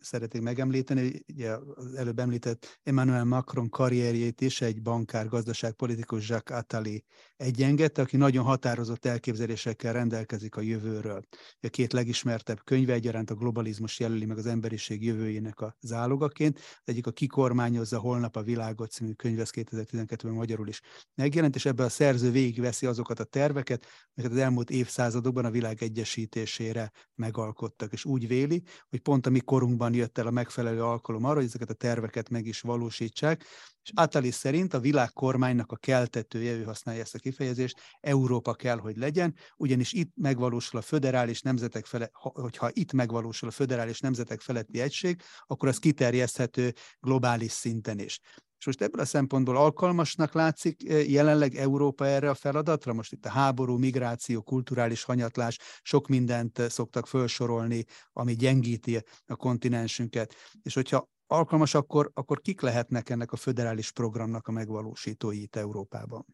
szeretnék 0.00 0.42
megemlíteni. 0.42 1.24
Ugye 1.32 1.56
az 1.74 1.94
előbb 1.94 2.18
említett 2.18 2.80
Emmanuel 2.82 3.24
Macron 3.24 3.68
karrierjét 3.68 4.40
is 4.40 4.60
egy 4.60 4.82
bankár, 4.82 5.28
gazdaságpolitikus 5.28 6.28
Jacques 6.28 6.58
Attali 6.58 7.04
egyengette, 7.36 8.02
aki 8.02 8.16
nagyon 8.16 8.44
határozott 8.44 9.04
elképzelésekkel 9.04 9.92
rendelkezik 9.92 10.56
a 10.56 10.60
jövőről. 10.60 11.22
A 11.60 11.68
két 11.68 11.92
legismertebb 11.92 12.64
könyve 12.64 12.92
egyaránt 12.92 13.30
a 13.30 13.34
globalizmus 13.34 14.00
jelöli 14.00 14.24
meg 14.24 14.38
az 14.38 14.46
emberiség 14.46 15.04
jövőjének 15.04 15.60
a 15.60 15.76
zálogaként. 15.80 16.58
Az 16.58 16.82
egyik 16.84 17.06
a 17.06 17.10
Kikormányozza 17.10 17.98
holnap 17.98 18.36
a 18.36 18.42
világot 18.42 18.90
című 18.90 19.12
könyv, 19.12 19.40
ez 19.40 19.50
2012-ben 19.52 20.32
magyarul 20.32 20.68
is 20.68 20.80
megjelent, 21.14 21.54
és 21.54 21.66
ebben 21.66 21.86
a 21.86 21.88
szerző 21.88 22.30
végigveszi 22.30 22.86
azokat 22.86 23.20
a 23.20 23.24
terveket, 23.24 23.86
amiket 24.14 24.36
az 24.36 24.42
elmúlt 24.42 24.70
évszázadokban 24.70 25.44
a 25.44 25.50
világ 25.50 25.82
egyesítésére 25.82 26.92
megalkottak, 27.14 27.92
és 27.92 28.04
úgy 28.04 28.26
véli, 28.26 28.62
hogy 28.88 29.00
pont 29.00 29.26
a 29.26 29.30
mi 29.30 29.40
korunkban 29.52 29.94
jött 29.94 30.18
el 30.18 30.26
a 30.26 30.30
megfelelő 30.30 30.82
alkalom 30.82 31.24
arra, 31.24 31.34
hogy 31.34 31.44
ezeket 31.44 31.70
a 31.70 31.74
terveket 31.74 32.28
meg 32.28 32.46
is 32.46 32.60
valósítsák. 32.60 33.44
És 33.82 33.90
Atali 33.94 34.30
szerint 34.30 34.74
a 34.74 34.80
világ 34.80 35.12
kormánynak 35.12 35.72
a 35.72 35.76
keltetője, 35.76 36.52
ő 36.52 36.62
használja 36.62 37.00
ezt 37.00 37.14
a 37.14 37.18
kifejezést, 37.18 37.80
Európa 38.00 38.54
kell, 38.54 38.78
hogy 38.78 38.96
legyen, 38.96 39.34
ugyanis 39.56 39.92
itt 39.92 40.12
megvalósul 40.14 40.78
a 40.78 40.82
föderális 40.82 41.40
nemzetek 41.40 41.86
fele, 41.86 42.10
hogyha 42.12 42.70
itt 42.72 42.92
megvalósul 42.92 43.48
a 43.48 43.52
föderális 43.52 44.00
nemzetek 44.00 44.40
feletti 44.40 44.80
egység, 44.80 45.22
akkor 45.46 45.68
az 45.68 45.78
kiterjeszthető 45.78 46.72
globális 47.00 47.52
szinten 47.52 47.98
is. 47.98 48.20
És 48.62 48.68
most 48.68 48.82
ebből 48.82 49.00
a 49.00 49.04
szempontból 49.04 49.56
alkalmasnak 49.56 50.32
látszik 50.32 50.90
eh, 50.90 51.10
jelenleg 51.10 51.54
Európa 51.54 52.06
erre 52.06 52.30
a 52.30 52.34
feladatra? 52.34 52.92
Most 52.92 53.12
itt 53.12 53.26
a 53.26 53.30
háború, 53.30 53.76
migráció, 53.78 54.42
kulturális 54.42 55.02
hanyatlás, 55.02 55.58
sok 55.82 56.08
mindent 56.08 56.58
eh, 56.58 56.68
szoktak 56.68 57.06
felsorolni, 57.06 57.84
ami 58.12 58.34
gyengíti 58.34 59.04
a 59.26 59.36
kontinensünket. 59.36 60.34
És 60.62 60.74
hogyha 60.74 61.08
alkalmas, 61.26 61.74
akkor, 61.74 62.10
akkor 62.14 62.40
kik 62.40 62.60
lehetnek 62.60 63.10
ennek 63.10 63.32
a 63.32 63.36
föderális 63.36 63.90
programnak 63.90 64.46
a 64.46 64.52
megvalósítói 64.52 65.42
itt 65.42 65.56
Európában? 65.56 66.26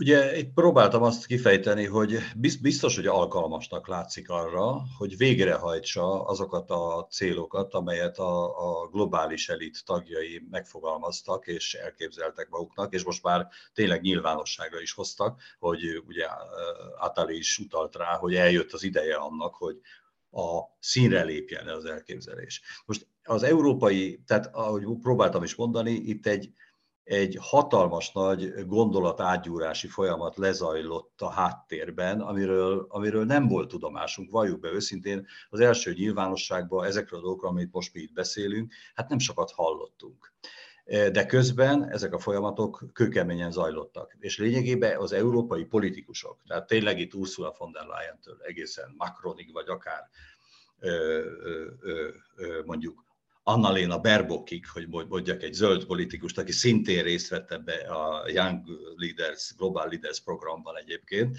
Ugye 0.00 0.38
itt 0.38 0.52
próbáltam 0.52 1.02
azt 1.02 1.26
kifejteni, 1.26 1.84
hogy 1.84 2.18
biztos, 2.60 2.96
hogy 2.96 3.06
alkalmasnak 3.06 3.88
látszik 3.88 4.30
arra, 4.30 4.82
hogy 4.98 5.16
végrehajtsa 5.16 6.24
azokat 6.24 6.70
a 6.70 7.06
célokat, 7.10 7.74
amelyet 7.74 8.18
a, 8.18 8.58
a 8.82 8.88
globális 8.88 9.48
elit 9.48 9.84
tagjai 9.84 10.46
megfogalmaztak 10.50 11.46
és 11.46 11.74
elképzeltek 11.74 12.48
maguknak, 12.48 12.94
és 12.94 13.04
most 13.04 13.22
már 13.22 13.48
tényleg 13.74 14.00
nyilvánosságra 14.00 14.80
is 14.80 14.92
hoztak, 14.92 15.40
hogy 15.58 16.02
ugye 16.06 16.26
Atali 16.98 17.36
is 17.36 17.58
utalt 17.58 17.96
rá, 17.96 18.16
hogy 18.16 18.34
eljött 18.34 18.72
az 18.72 18.82
ideje 18.82 19.16
annak, 19.16 19.54
hogy 19.54 19.80
a 20.30 20.60
színre 20.80 21.22
lépjen 21.22 21.68
az 21.68 21.84
elképzelés. 21.84 22.62
Most 22.86 23.06
az 23.24 23.42
európai, 23.42 24.22
tehát 24.26 24.54
ahogy 24.54 24.84
próbáltam 25.00 25.42
is 25.42 25.54
mondani, 25.54 25.90
itt 25.90 26.26
egy, 26.26 26.52
egy 27.08 27.38
hatalmas 27.40 28.12
nagy 28.12 28.66
gondolat 28.66 29.20
átgyúrási 29.20 29.86
folyamat 29.86 30.36
lezajlott 30.36 31.20
a 31.20 31.30
háttérben, 31.30 32.20
amiről, 32.20 32.86
amiről 32.88 33.24
nem 33.24 33.48
volt 33.48 33.68
tudomásunk, 33.68 34.30
valljuk 34.30 34.60
be 34.60 34.72
őszintén, 34.72 35.26
az 35.50 35.60
első 35.60 35.92
nyilvánosságban 35.92 36.84
ezekről 36.84 37.20
a 37.20 37.22
dolgokról, 37.22 37.50
amit 37.50 37.72
most 37.72 37.94
mi 37.94 38.00
itt 38.00 38.12
beszélünk, 38.12 38.72
hát 38.94 39.08
nem 39.08 39.18
sokat 39.18 39.50
hallottunk. 39.50 40.32
De 40.84 41.26
közben 41.26 41.90
ezek 41.90 42.12
a 42.12 42.18
folyamatok 42.18 42.84
kőkeményen 42.92 43.50
zajlottak. 43.50 44.16
És 44.20 44.38
lényegében 44.38 44.96
az 44.96 45.12
európai 45.12 45.64
politikusok, 45.64 46.38
tehát 46.46 46.66
tényleg 46.66 46.98
itt 46.98 47.14
Ursula 47.14 47.54
von 47.58 47.72
der 47.72 47.86
Leyen-től 47.86 48.38
egészen 48.42 48.94
Macronig, 48.96 49.52
vagy 49.52 49.68
akár 49.68 50.08
mondjuk 52.64 53.04
Annalena 53.48 53.98
Berbokig, 53.98 54.66
hogy 54.68 54.88
mondjak 54.88 55.42
egy 55.42 55.52
zöld 55.52 55.84
politikust, 55.84 56.38
aki 56.38 56.52
szintén 56.52 57.02
részt 57.02 57.28
vett 57.28 57.50
ebbe 57.50 57.74
a 57.74 58.28
Young 58.28 58.62
Leaders, 58.96 59.54
Global 59.56 59.88
Leaders 59.88 60.20
programban 60.20 60.76
egyébként, 60.76 61.36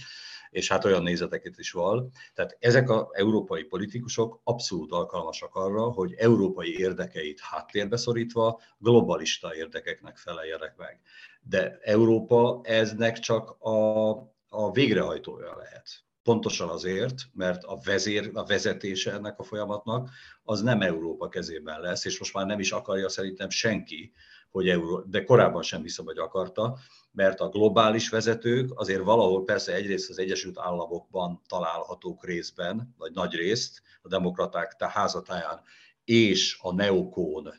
és 0.50 0.67
hát 0.67 0.86
olyan 0.86 1.04
nézeteket 1.04 1.60
is 1.60 1.72
van. 1.72 2.12
Tehát 2.34 2.58
ezek 2.60 2.89
az 2.89 3.06
európai 3.12 3.63
politikusok 3.63 4.41
abszolút 4.43 4.91
alkalmasak 4.91 5.56
arra, 5.56 5.82
hogy 5.82 6.13
európai 6.17 6.80
érdekeit 6.80 7.39
háttérbe 7.39 7.98
szorítva 7.98 8.62
globalista 8.78 9.56
érdekeknek 9.56 10.17
feleljenek 10.17 10.78
meg. 10.78 11.00
De 11.41 11.80
Európa 11.82 12.62
eznek 12.63 13.19
csak 13.19 13.50
a, 13.50 14.10
a 14.50 14.72
végrehajtója 14.72 15.56
lehet. 15.58 16.09
Pontosan 16.29 16.69
azért, 16.69 17.15
mert 17.33 17.63
a, 17.63 17.79
vezér, 17.83 18.29
a 18.33 18.45
vezetése 18.45 19.11
ennek 19.11 19.39
a 19.39 19.43
folyamatnak 19.43 20.09
az 20.43 20.61
nem 20.61 20.81
Európa 20.81 21.29
kezében 21.29 21.79
lesz, 21.79 22.05
és 22.05 22.19
most 22.19 22.33
már 22.33 22.45
nem 22.45 22.59
is 22.59 22.71
akarja 22.71 23.09
szerintem 23.09 23.49
senki, 23.49 24.11
hogy 24.49 24.69
Euró, 24.69 25.01
de 25.01 25.23
korábban 25.23 25.61
sem 25.61 25.81
hiszem, 25.81 26.05
hogy 26.05 26.17
akarta, 26.17 26.77
mert 27.11 27.39
a 27.39 27.49
globális 27.49 28.09
vezetők 28.09 28.79
azért 28.79 29.03
valahol 29.03 29.43
persze 29.43 29.73
egyrészt 29.73 30.09
az 30.09 30.19
Egyesült 30.19 30.59
Államokban 30.59 31.41
találhatók 31.47 32.25
részben, 32.25 32.93
vagy 32.97 33.11
nagy 33.11 33.33
részt, 33.33 33.81
a 34.01 34.07
demokraták 34.07 34.83
házatáján 34.83 35.61
és 36.03 36.57
a 36.61 36.73
neokón 36.73 37.53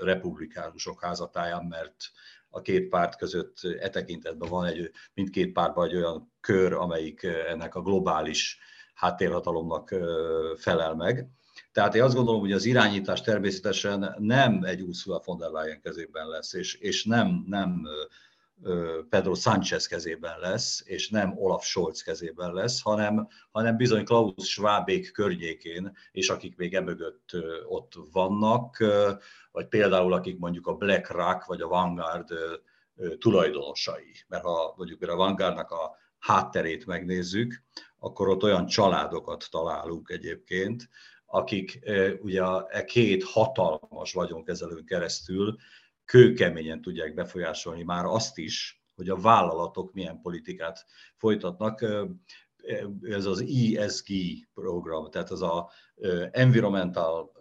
republikánusok 0.00 1.00
házatáján, 1.02 1.64
mert 1.64 1.96
a 2.50 2.60
két 2.60 2.88
párt 2.88 3.16
között 3.16 3.56
e 3.80 3.88
tekintetben 3.88 4.48
van 4.48 4.66
egy, 4.66 4.90
mindkét 5.14 5.52
pártban 5.52 5.88
egy 5.88 5.96
olyan 5.96 6.32
kör, 6.40 6.72
amelyik 6.72 7.22
ennek 7.22 7.74
a 7.74 7.82
globális 7.82 8.58
háttérhatalomnak 8.94 9.94
felel 10.56 10.94
meg. 10.94 11.28
Tehát 11.72 11.94
én 11.94 12.02
azt 12.02 12.14
gondolom, 12.14 12.40
hogy 12.40 12.52
az 12.52 12.64
irányítás 12.64 13.20
természetesen 13.20 14.14
nem 14.18 14.62
egy 14.64 14.82
Ursula 14.82 15.22
von 15.24 15.38
der 15.38 15.50
Leyen 15.50 15.80
kezében 15.80 16.28
lesz, 16.28 16.52
és, 16.52 16.74
és 16.74 17.04
nem, 17.04 17.44
nem 17.46 17.86
Pedro 19.08 19.34
Sánchez 19.34 19.86
kezében 19.86 20.38
lesz, 20.38 20.82
és 20.84 21.08
nem 21.08 21.38
Olaf 21.38 21.64
Scholz 21.64 22.02
kezében 22.02 22.52
lesz, 22.52 22.82
hanem, 22.82 23.28
hanem 23.50 23.76
bizony 23.76 24.04
Klaus 24.04 24.48
Schwabék 24.48 25.12
környékén, 25.12 25.96
és 26.12 26.28
akik 26.28 26.56
még 26.56 26.74
emögött 26.74 27.30
ott 27.68 27.92
vannak, 28.12 28.76
vagy 29.52 29.68
például 29.68 30.12
akik 30.12 30.38
mondjuk 30.38 30.66
a 30.66 30.74
BlackRock 30.74 31.44
vagy 31.46 31.60
a 31.60 31.68
Vanguard 31.68 32.28
tulajdonosai. 33.18 34.12
Mert 34.28 34.42
ha 34.42 34.74
mondjuk 34.76 35.02
a 35.02 35.16
Vanguardnak 35.16 35.70
a 35.70 35.96
hátterét 36.18 36.86
megnézzük, 36.86 37.62
akkor 37.98 38.28
ott 38.28 38.42
olyan 38.42 38.66
családokat 38.66 39.46
találunk 39.50 40.10
egyébként, 40.10 40.88
akik 41.26 41.78
ugye 42.22 42.42
e 42.68 42.84
két 42.84 43.24
hatalmas 43.24 44.12
vagyonkezelőn 44.12 44.84
keresztül 44.84 45.56
kőkeményen 46.10 46.82
tudják 46.82 47.14
befolyásolni 47.14 47.82
már 47.82 48.04
azt 48.04 48.38
is, 48.38 48.82
hogy 48.94 49.08
a 49.08 49.16
vállalatok 49.16 49.92
milyen 49.92 50.20
politikát 50.20 50.84
folytatnak. 51.16 51.84
Ez 53.02 53.24
az 53.24 53.44
ESG 53.76 54.06
program, 54.54 55.10
tehát 55.10 55.30
az 55.30 55.42
a 55.42 55.70
Environmental 56.30 57.32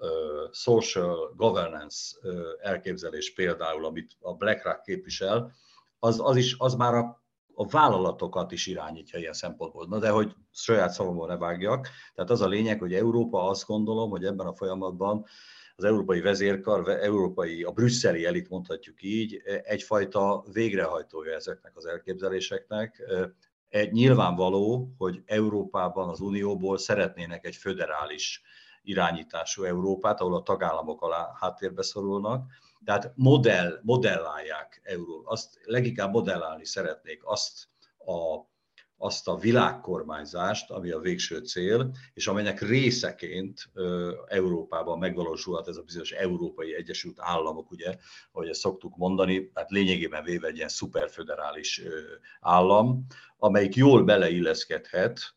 Social 0.52 1.34
Governance 1.36 2.18
elképzelés 2.62 3.34
például, 3.34 3.86
amit 3.86 4.18
a 4.20 4.34
BlackRock 4.34 4.82
képvisel, 4.82 5.52
az, 6.00 6.20
az, 6.24 6.36
is, 6.36 6.56
az 6.58 6.74
már 6.74 6.94
a, 6.94 7.24
a 7.54 7.68
vállalatokat 7.68 8.52
is 8.52 8.68
irányítja 8.68 9.20
ilyen 9.20 9.34
szempontból. 9.34 9.88
Na 9.88 10.00
de 10.00 10.10
hogy 10.10 10.36
saját 10.52 10.92
szavamból 10.92 11.28
ne 11.28 11.38
vágjak, 11.38 11.88
tehát 12.16 12.30
az 12.30 12.42
a 12.42 12.48
lényeg, 12.48 12.80
hogy 12.80 12.94
Európa 12.94 13.48
azt 13.48 13.66
gondolom, 13.66 14.10
hogy 14.10 14.26
ebben 14.26 14.48
a 14.48 14.56
folyamatban 14.56 15.26
az 15.80 15.86
európai 15.86 16.22
vezérkar, 16.22 16.90
európai, 16.90 17.64
a 17.64 17.72
brüsszeli 17.72 18.26
elit 18.26 18.50
mondhatjuk 18.50 19.04
így, 19.04 19.42
egyfajta 19.64 20.44
végrehajtója 20.52 21.36
ezeknek 21.36 21.78
az 21.78 21.86
elképzeléseknek. 21.86 23.04
Egy 23.70 23.92
nyilvánvaló, 23.92 24.94
hogy 24.98 25.22
Európában, 25.26 26.10
az 26.10 26.20
Unióból 26.20 26.78
szeretnének 26.78 27.46
egy 27.46 27.56
föderális 27.56 28.42
irányítású 28.84 29.64
Európát, 29.64 30.22
ahol 30.22 30.36
a 30.36 30.44
tagállamok 30.44 31.02
alá 31.02 31.32
háttérbe 31.40 31.82
szorulnak, 31.82 32.46
tehát 32.86 33.12
modell, 33.16 33.80
modellálják 33.82 34.82
Euró, 34.84 35.22
azt 35.26 35.60
leginkább 35.64 36.12
modellálni 36.12 36.66
szeretnék 36.66 37.22
azt 37.24 37.68
a 37.98 38.48
azt 39.02 39.28
a 39.28 39.38
világkormányzást, 39.38 40.72
ami 40.72 40.90
a 40.90 41.00
végső 41.00 41.38
cél, 41.38 41.96
és 42.14 42.28
amelynek 42.28 42.62
részeként 42.62 43.70
Európában 44.28 44.98
megvalósulhat 44.98 45.68
ez 45.68 45.76
a 45.76 45.82
bizonyos 45.82 46.12
Európai 46.12 46.76
Egyesült 46.76 47.18
Államok, 47.20 47.72
ugye, 47.72 47.96
ahogy 48.32 48.48
ezt 48.48 48.60
szoktuk 48.60 48.98
mondani, 48.98 49.52
hát 49.54 49.70
lényegében 49.70 50.24
véve 50.24 50.48
egy 50.48 50.56
ilyen 50.56 50.70
szuperföderális 50.70 51.82
állam, 52.40 53.06
amelyik 53.38 53.76
jól 53.76 54.04
beleilleszkedhet 54.04 55.36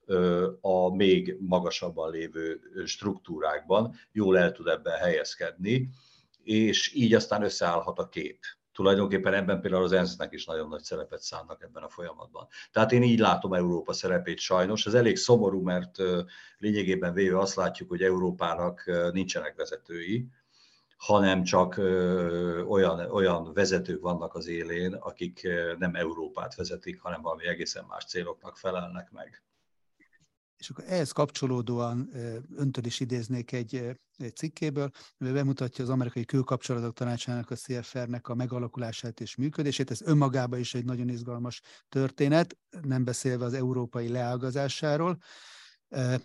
a 0.61 0.95
még 0.95 1.37
magasabban 1.41 2.11
lévő 2.11 2.61
struktúrákban, 2.85 3.95
jól 4.13 4.39
el 4.39 4.53
tud 4.53 4.67
ebben 4.67 4.99
helyezkedni, 4.99 5.89
és 6.43 6.95
így 6.95 7.15
aztán 7.15 7.43
összeállhat 7.43 7.99
a 7.99 8.09
kép 8.09 8.39
tulajdonképpen 8.73 9.35
ebben 9.35 9.61
például 9.61 9.85
az 9.85 9.93
ENSZ-nek 9.93 10.33
is 10.33 10.45
nagyon 10.45 10.69
nagy 10.69 10.83
szerepet 10.83 11.23
szánnak 11.23 11.63
ebben 11.63 11.83
a 11.83 11.89
folyamatban. 11.89 12.47
Tehát 12.73 12.93
én 12.93 13.03
így 13.03 13.19
látom 13.19 13.53
Európa 13.53 13.93
szerepét 13.93 14.39
sajnos. 14.39 14.87
Ez 14.87 14.95
elég 14.95 15.17
szomorú, 15.17 15.63
mert 15.63 15.97
lényegében 16.59 17.13
véve 17.13 17.39
azt 17.39 17.55
látjuk, 17.55 17.89
hogy 17.89 18.03
Európának 18.03 18.85
nincsenek 19.13 19.57
vezetői, 19.57 20.29
hanem 20.97 21.43
csak 21.43 21.79
olyan, 22.69 23.11
olyan 23.11 23.53
vezetők 23.53 24.01
vannak 24.01 24.35
az 24.35 24.47
élén, 24.47 24.95
akik 24.95 25.49
nem 25.79 25.95
Európát 25.95 26.55
vezetik, 26.55 27.01
hanem 27.01 27.23
valami 27.23 27.47
egészen 27.47 27.85
más 27.89 28.05
céloknak 28.05 28.57
felelnek 28.57 29.11
meg. 29.11 29.43
És 30.63 30.71
akkor 30.71 30.85
ehhez 30.87 31.13
kapcsolódóan 31.13 32.11
öntől 32.57 32.85
is 32.85 33.01
idéznék 33.01 33.53
egy, 33.53 33.75
egy 34.17 34.37
cikkéből, 34.37 34.91
ami 35.19 35.33
bemutatja 35.33 35.85
az 35.85 35.91
amerikai 35.91 36.25
külkapcsolatok 36.25 36.95
tanácsának, 36.95 37.51
a 37.51 37.55
CFR-nek 37.55 38.29
a 38.29 38.35
megalakulását 38.35 39.21
és 39.21 39.37
működését. 39.37 39.91
Ez 39.91 40.03
önmagában 40.03 40.59
is 40.59 40.75
egy 40.75 40.85
nagyon 40.85 41.09
izgalmas 41.09 41.61
történet, 41.89 42.57
nem 42.83 43.05
beszélve 43.05 43.45
az 43.45 43.55
európai 43.55 44.09
leágazásáról. 44.09 45.19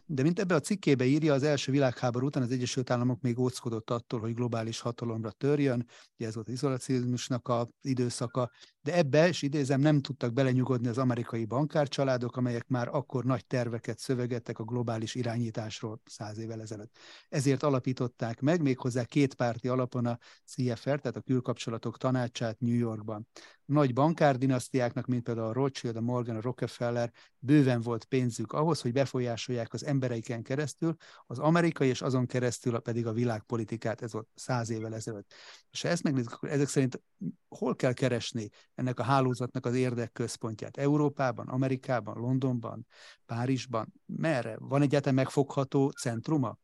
De 0.05 0.21
mint 0.21 0.39
ebbe 0.39 0.55
a 0.55 0.59
cikkébe 0.59 1.05
írja, 1.05 1.33
az 1.33 1.43
első 1.43 1.71
világháború 1.71 2.25
után 2.25 2.43
az 2.43 2.51
Egyesült 2.51 2.89
Államok 2.89 3.21
még 3.21 3.39
óckodott 3.39 3.89
attól, 3.89 4.19
hogy 4.19 4.33
globális 4.33 4.79
hatalomra 4.79 5.31
törjön, 5.31 5.85
ugye 6.17 6.27
ez 6.27 6.35
volt 6.35 6.47
az 6.47 6.53
izolacionizmusnak 6.53 7.47
az 7.47 7.67
időszaka, 7.81 8.51
de 8.87 8.93
ebbe, 8.93 9.27
és 9.27 9.41
idézem, 9.41 9.79
nem 9.79 10.01
tudtak 10.01 10.33
belenyugodni 10.33 10.87
az 10.87 10.97
amerikai 10.97 11.45
bankárcsaládok, 11.45 12.37
amelyek 12.37 12.67
már 12.67 12.87
akkor 12.87 13.23
nagy 13.23 13.45
terveket 13.45 13.99
szövegettek 13.99 14.59
a 14.59 14.63
globális 14.63 15.15
irányításról 15.15 16.01
száz 16.05 16.37
évvel 16.37 16.61
ezelőtt. 16.61 16.97
Ezért 17.29 17.63
alapították 17.63 18.39
meg 18.39 18.61
méghozzá 18.61 19.03
kétpárti 19.03 19.67
alapon 19.67 20.05
a 20.05 20.17
CFR, 20.45 20.99
tehát 20.99 21.15
a 21.15 21.21
külkapcsolatok 21.21 21.97
tanácsát 21.97 22.59
New 22.59 22.75
Yorkban 22.75 23.27
nagy 23.67 23.93
bankárdinasztiáknak, 23.93 25.05
mint 25.05 25.23
például 25.23 25.47
a 25.47 25.53
Rothschild, 25.53 25.95
a 25.95 26.01
Morgan, 26.01 26.35
a 26.35 26.41
Rockefeller, 26.41 27.11
bőven 27.39 27.81
volt 27.81 28.05
pénzük 28.05 28.51
ahhoz, 28.51 28.81
hogy 28.81 28.91
befolyásolják 28.91 29.73
az 29.73 29.85
embereiken 29.85 30.43
keresztül, 30.43 30.95
az 31.25 31.39
amerikai 31.39 31.87
és 31.87 32.01
azon 32.01 32.25
keresztül 32.25 32.79
pedig 32.79 33.07
a 33.07 33.11
világpolitikát, 33.13 34.01
ez 34.01 34.11
volt 34.11 34.27
száz 34.35 34.69
évvel 34.69 34.95
ezelőtt. 34.95 35.33
És 35.71 35.81
ha 35.81 35.87
ezt 35.87 36.03
megnézzük, 36.03 36.31
akkor 36.31 36.49
ezek 36.49 36.67
szerint 36.67 37.01
hol 37.47 37.75
kell 37.75 37.93
keresni 37.93 38.49
ennek 38.77 38.99
a 38.99 39.03
hálózatnak 39.03 39.65
az 39.65 39.75
érdekközpontját? 39.75 40.77
Európában, 40.77 41.47
Amerikában, 41.47 42.17
Londonban, 42.17 42.87
Párizsban? 43.25 43.93
Merre? 44.05 44.55
Van 44.59 44.81
egyáltalán 44.81 45.15
megfogható 45.15 45.89
centruma? 45.89 46.57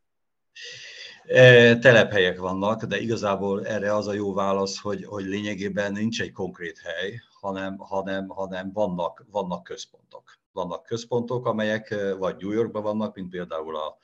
Telephelyek 1.80 2.40
vannak, 2.40 2.84
de 2.84 3.00
igazából 3.00 3.66
erre 3.66 3.96
az 3.96 4.08
a 4.08 4.14
jó 4.14 4.34
válasz, 4.34 4.80
hogy, 4.80 5.06
hogy 5.06 5.26
lényegében 5.26 5.92
nincs 5.92 6.22
egy 6.22 6.32
konkrét 6.32 6.80
hely, 6.80 7.22
hanem, 7.40 7.78
hanem, 7.78 8.28
hanem 8.28 8.72
vannak, 8.72 9.26
vannak 9.32 9.64
központok. 9.64 10.38
Vannak 10.52 10.84
központok, 10.84 11.46
amelyek 11.46 11.96
vagy 12.18 12.36
New 12.40 12.52
Yorkban 12.52 12.84
vannak, 12.84 13.16
mint 13.16 13.30
például 13.30 13.76
a, 13.76 13.98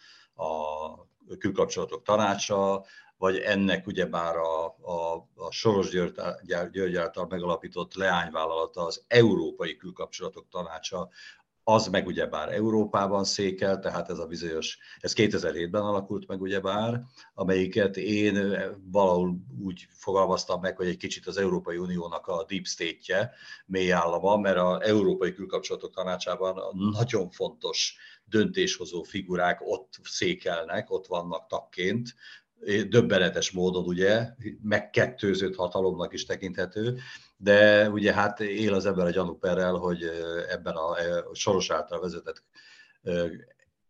a 0.44 1.38
külkapcsolatok 1.38 2.04
tanácsa, 2.04 2.86
vagy 3.20 3.38
ennek 3.38 3.88
ugyebár 3.88 4.36
a, 4.36 4.66
a, 4.66 5.28
a 5.36 5.52
Soros 5.52 5.90
György, 5.90 6.96
által 6.96 7.28
megalapított 7.30 7.94
leányvállalata, 7.94 8.86
az 8.86 9.04
Európai 9.08 9.76
Külkapcsolatok 9.76 10.48
Tanácsa, 10.50 11.10
az 11.64 11.88
meg 11.88 12.08
ugyebár 12.08 12.54
Európában 12.54 13.24
székel, 13.24 13.80
tehát 13.80 14.10
ez 14.10 14.18
a 14.18 14.26
bizonyos, 14.26 14.78
ez 15.00 15.14
2007-ben 15.16 15.82
alakult 15.82 16.28
meg 16.28 16.42
ugyebár, 16.42 17.02
amelyiket 17.34 17.98
én 17.98 18.58
valahol 18.92 19.38
úgy 19.64 19.88
fogalmaztam 19.90 20.62
meg, 20.62 20.76
hogy 20.76 20.88
egy 20.88 20.98
kicsit 20.98 21.28
az 21.28 21.38
Európai 21.38 21.78
Uniónak 21.78 22.28
a 22.28 22.46
deep 22.48 22.66
state-je, 22.66 23.32
mély 23.66 23.92
állama, 23.92 24.38
mert 24.38 24.58
az 24.58 24.82
Európai 24.82 25.34
Külkapcsolatok 25.34 25.94
Tanácsában 25.94 26.62
nagyon 26.92 27.30
fontos 27.30 27.98
döntéshozó 28.26 29.04
figurák 29.04 29.60
ott 29.62 30.00
székelnek, 30.04 30.92
ott 30.92 31.08
vannak 31.08 31.48
tagként, 31.48 32.14
döbbenetes 32.90 33.52
módon 33.52 33.86
ugye, 33.86 34.28
megkettőzött 34.62 35.56
hatalomnak 35.56 36.14
is 36.14 36.26
tekinthető, 36.26 36.98
de 37.38 37.90
ugye 37.90 38.14
hát 38.14 38.40
él 38.40 38.74
az 38.74 38.86
ember 38.86 39.06
a 39.06 39.10
gyanúperrel, 39.10 39.74
hogy 39.74 40.04
ebben 40.50 40.74
a 40.76 40.96
Soros 41.34 41.70
által 41.70 42.00
vezetett 42.00 42.44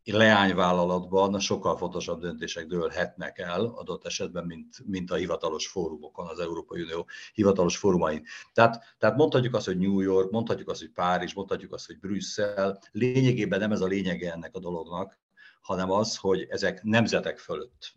leányvállalatban 0.04 1.40
sokkal 1.40 1.78
fontosabb 1.78 2.22
döntések 2.22 2.66
dőlhetnek 2.66 3.40
el 3.40 3.66
adott 3.66 4.06
esetben, 4.06 4.46
mint, 4.46 4.76
mint 4.86 5.12
a 5.12 5.16
hivatalos 5.16 5.68
fórumokon, 5.68 6.28
az 6.28 6.40
Európai 6.40 6.82
Unió 6.82 7.08
hivatalos 7.34 7.78
fórumain. 7.78 8.24
Tehát, 8.54 8.96
tehát 8.98 9.18
mondhatjuk 9.18 9.56
azt, 9.56 9.66
hogy 9.66 9.78
New 9.78 10.00
York, 10.00 10.32
mondhatjuk 10.32 10.70
azt, 10.70 10.80
hogy 10.80 10.92
Párizs, 10.92 11.34
mondhatjuk 11.34 11.74
azt, 11.74 11.86
hogy 11.86 12.00
Brüsszel. 12.00 12.80
Lényegében 12.92 13.60
nem 13.60 13.72
ez 13.72 13.82
a 13.82 13.88
lényege 13.88 14.32
ennek 14.32 14.56
a 14.56 14.60
dolognak, 14.60 15.20
hanem 15.62 15.92
az, 15.92 16.18
hogy 16.18 16.46
ezek 16.50 16.84
nemzetek 16.84 17.38
fölött 17.38 17.94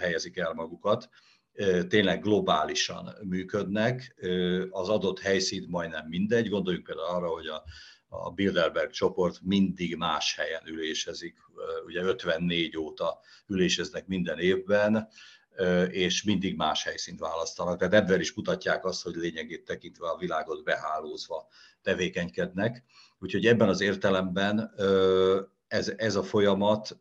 helyezik 0.00 0.36
el 0.36 0.52
magukat, 0.52 1.08
tényleg 1.88 2.22
globálisan 2.22 3.14
működnek, 3.22 4.14
az 4.70 4.88
adott 4.88 5.20
helyszín 5.20 5.66
majdnem 5.68 6.06
mindegy, 6.08 6.48
gondoljunk 6.48 6.86
például 6.86 7.08
arra, 7.08 7.28
hogy 7.28 7.46
a, 7.46 7.64
a 8.08 8.30
Bilderberg 8.30 8.90
csoport 8.90 9.40
mindig 9.42 9.96
más 9.96 10.34
helyen 10.34 10.62
ülésezik, 10.66 11.38
ugye 11.86 12.02
54 12.02 12.76
óta 12.76 13.20
üléseznek 13.46 14.06
minden 14.06 14.38
évben, 14.38 15.08
és 15.88 16.22
mindig 16.22 16.56
más 16.56 16.84
helyszínt 16.84 17.20
választanak. 17.20 17.78
Tehát 17.78 17.94
ebben 17.94 18.20
is 18.20 18.34
mutatják 18.34 18.84
azt, 18.84 19.02
hogy 19.02 19.14
lényegét 19.14 19.64
tekintve 19.64 20.08
a 20.08 20.16
világot 20.16 20.64
behálózva 20.64 21.48
tevékenykednek. 21.82 22.84
Úgyhogy 23.18 23.46
ebben 23.46 23.68
az 23.68 23.80
értelemben 23.80 24.74
ez, 25.68 25.92
ez 25.96 26.16
a 26.16 26.22
folyamat 26.22 26.96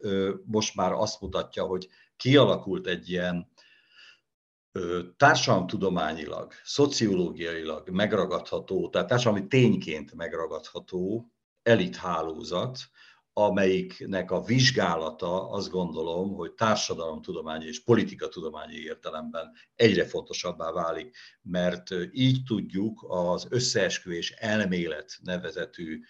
most 0.46 0.76
már 0.76 0.92
azt 0.92 1.22
mutatja, 1.22 1.64
hogy 1.64 1.88
kialakult 2.18 2.88
egy 2.88 3.10
ilyen 3.10 3.52
társadalomtudományilag, 5.18 6.54
szociológiailag 6.64 7.90
megragadható, 7.90 8.90
tehát 8.90 9.08
társadalmi 9.08 9.48
tényként 9.48 10.14
megragadható 10.14 11.32
elithálózat, 11.64 12.80
amelyiknek 13.38 14.32
a 14.32 14.42
vizsgálata 14.42 15.50
azt 15.50 15.70
gondolom, 15.70 16.34
hogy 16.34 16.52
társadalomtudományi 16.54 17.66
és 17.66 17.84
politikatudományi 17.84 18.76
értelemben 18.76 19.52
egyre 19.76 20.06
fontosabbá 20.06 20.72
válik, 20.72 21.16
mert 21.42 21.90
így 22.12 22.44
tudjuk 22.44 23.06
az 23.08 23.48
összeesküvés 23.50 24.32
elmélet 24.32 25.18
nevezetű 25.22 26.02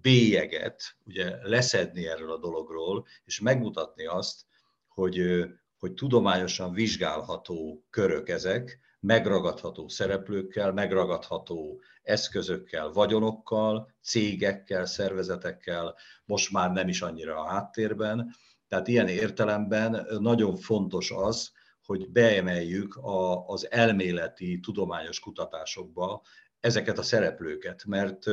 bélyeget 0.00 0.82
ugye 1.04 1.48
leszedni 1.48 2.06
erről 2.06 2.32
a 2.32 2.38
dologról, 2.38 3.06
és 3.24 3.40
megmutatni 3.40 4.06
azt, 4.06 4.46
hogy, 4.88 5.44
hogy 5.78 5.94
tudományosan 5.94 6.72
vizsgálható 6.72 7.84
körök 7.90 8.28
ezek, 8.28 8.78
megragadható 9.00 9.88
szereplőkkel, 9.88 10.72
megragadható 10.72 11.80
eszközökkel, 12.02 12.92
vagyonokkal, 12.92 13.94
cégekkel, 14.02 14.86
szervezetekkel, 14.86 15.96
most 16.24 16.52
már 16.52 16.70
nem 16.70 16.88
is 16.88 17.02
annyira 17.02 17.36
a 17.36 17.48
háttérben. 17.48 18.34
Tehát 18.68 18.88
ilyen 18.88 19.08
értelemben 19.08 20.06
nagyon 20.18 20.56
fontos 20.56 21.10
az, 21.10 21.52
hogy 21.82 22.10
beemeljük 22.10 22.96
a, 22.96 23.46
az 23.46 23.70
elméleti 23.70 24.60
tudományos 24.60 25.20
kutatásokba 25.20 26.22
ezeket 26.60 26.98
a 26.98 27.02
szereplőket, 27.02 27.84
mert 27.84 28.24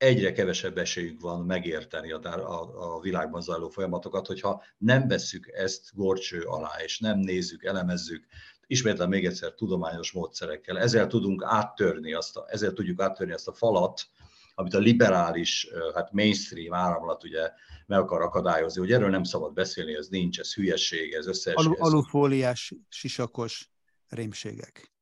egyre 0.00 0.32
kevesebb 0.32 0.78
esélyünk 0.78 1.20
van 1.20 1.44
megérteni 1.44 2.12
a, 2.12 2.20
a, 2.22 2.94
a 2.94 3.00
világban 3.00 3.40
zajló 3.40 3.68
folyamatokat, 3.68 4.26
hogyha 4.26 4.62
nem 4.78 5.08
vesszük 5.08 5.48
ezt 5.48 5.90
gorcső 5.94 6.40
alá, 6.42 6.70
és 6.84 6.98
nem 6.98 7.18
nézzük, 7.18 7.64
elemezzük, 7.64 8.26
ismétlem 8.66 9.08
még 9.08 9.26
egyszer 9.26 9.54
tudományos 9.54 10.12
módszerekkel. 10.12 10.78
Ezzel 10.78 11.06
tudunk 11.06 11.42
áttörni 11.44 12.12
azt 12.12 12.36
a, 12.36 12.46
ezzel 12.48 12.72
tudjuk 12.72 13.00
áttörni 13.00 13.32
azt 13.32 13.48
a 13.48 13.52
falat, 13.52 14.06
amit 14.54 14.74
a 14.74 14.78
liberális, 14.78 15.68
hát 15.94 16.12
mainstream 16.12 16.74
áramlat 16.74 17.24
ugye 17.24 17.50
meg 17.86 17.98
akar 17.98 18.22
akadályozni, 18.22 18.80
hogy 18.80 18.92
erről 18.92 19.10
nem 19.10 19.24
szabad 19.24 19.52
beszélni, 19.52 19.94
ez 19.94 20.08
nincs, 20.08 20.38
ez 20.38 20.54
hülyeség, 20.54 21.12
ez 21.12 21.26
összeesküvés. 21.26 21.78
Alu, 21.78 21.90
alufóliás, 21.90 22.74
sisakos 22.88 23.70
rémségek. 24.08 24.92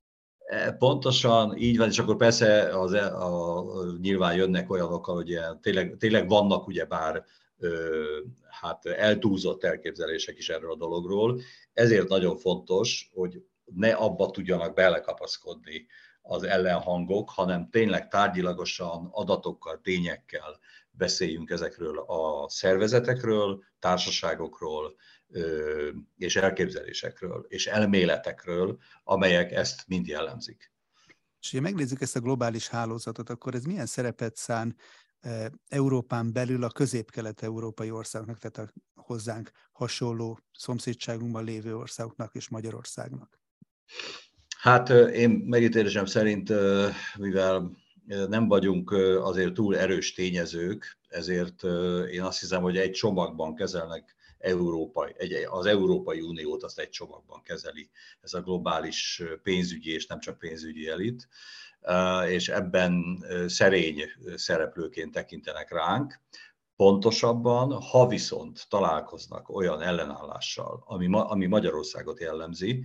Pontosan 0.79 1.57
így 1.57 1.77
van, 1.77 1.89
és 1.89 1.99
akkor 1.99 2.17
persze 2.17 2.79
az, 2.79 2.93
e, 2.93 3.15
a, 3.15 3.59
a, 3.59 3.85
nyilván 4.01 4.35
jönnek 4.35 4.71
olyanok, 4.71 5.05
hogy 5.05 5.39
tényleg, 5.61 5.97
tényleg 5.99 6.29
vannak 6.29 6.67
ugye 6.67 6.85
bár 6.85 7.25
hát 8.61 8.87
eltúlzott 8.87 9.65
elképzelések 9.65 10.39
is 10.39 10.49
erről 10.49 10.73
a 10.73 10.77
dologról. 10.77 11.41
Ezért 11.73 12.09
nagyon 12.09 12.37
fontos, 12.37 13.11
hogy 13.15 13.43
ne 13.65 13.93
abba 13.93 14.31
tudjanak 14.31 14.75
belekapaszkodni 14.75 15.87
az 16.23 16.43
ellenhangok, 16.43 17.31
hanem 17.31 17.71
tényleg 17.71 18.09
tárgyilagosan, 18.09 19.09
adatokkal, 19.13 19.81
tényekkel 19.83 20.59
beszéljünk 20.91 21.51
ezekről 21.51 21.99
a 21.99 22.49
szervezetekről, 22.49 23.63
társaságokról, 23.79 24.95
és 26.17 26.37
elképzelésekről, 26.37 27.47
és 27.49 27.67
elméletekről, 27.67 28.79
amelyek 29.05 29.53
ezt 29.53 29.85
mind 29.87 30.07
jellemzik. 30.07 30.73
És 31.41 31.51
ha 31.51 31.61
megnézzük 31.61 32.01
ezt 32.01 32.17
a 32.17 32.21
globális 32.21 32.69
hálózatot, 32.69 33.31
akkor 33.31 33.55
ez 33.55 33.65
milyen 33.65 33.87
szerepet 33.87 34.37
szán 34.37 34.77
Európán 35.69 36.33
belül 36.33 36.65
a 36.65 36.71
közép-kelet-európai 36.71 37.91
országoknak, 37.91 38.39
tehát 38.39 38.59
a 38.59 38.73
hozzánk 38.95 39.51
hasonló 39.73 40.39
szomszédságunkban 40.53 41.45
lévő 41.45 41.77
országoknak 41.77 42.35
és 42.35 42.49
Magyarországnak? 42.49 43.41
Hát 44.59 44.89
én 44.89 45.31
megítélésem 45.31 46.07
szerint, 46.07 46.53
mivel 47.17 47.77
nem 48.29 48.49
vagyunk 48.49 48.91
azért 49.21 49.55
túl 49.55 49.77
erős 49.77 50.13
tényezők, 50.13 50.99
ezért 51.09 51.63
én 52.11 52.23
azt 52.23 52.41
hiszem, 52.41 52.63
hogy 52.63 52.77
egy 52.77 52.91
csomagban 52.91 53.55
kezelnek 53.55 54.17
Európai, 54.39 55.15
egy, 55.17 55.33
az 55.33 55.67
Európai 55.67 56.21
Uniót 56.21 56.63
azt 56.63 56.79
egy 56.79 56.89
csomagban 56.89 57.43
kezeli 57.43 57.91
ez 58.21 58.33
a 58.35 58.41
globális 58.41 59.23
pénzügyi 59.43 59.93
és 59.93 60.07
nem 60.07 60.21
csak 60.21 60.39
pénzügyi 60.39 60.89
elit, 60.89 61.29
és 62.27 62.49
ebben 62.49 63.25
szerény 63.47 64.03
szereplőként 64.35 65.13
tekintenek 65.13 65.73
ránk. 65.73 66.21
Pontosabban, 66.77 67.73
ha 67.73 68.07
viszont 68.07 68.67
találkoznak 68.69 69.49
olyan 69.49 69.83
ellenállással, 69.83 70.83
ami, 70.87 71.09
ami 71.11 71.47
Magyarországot 71.47 72.21
jellemzi, 72.21 72.85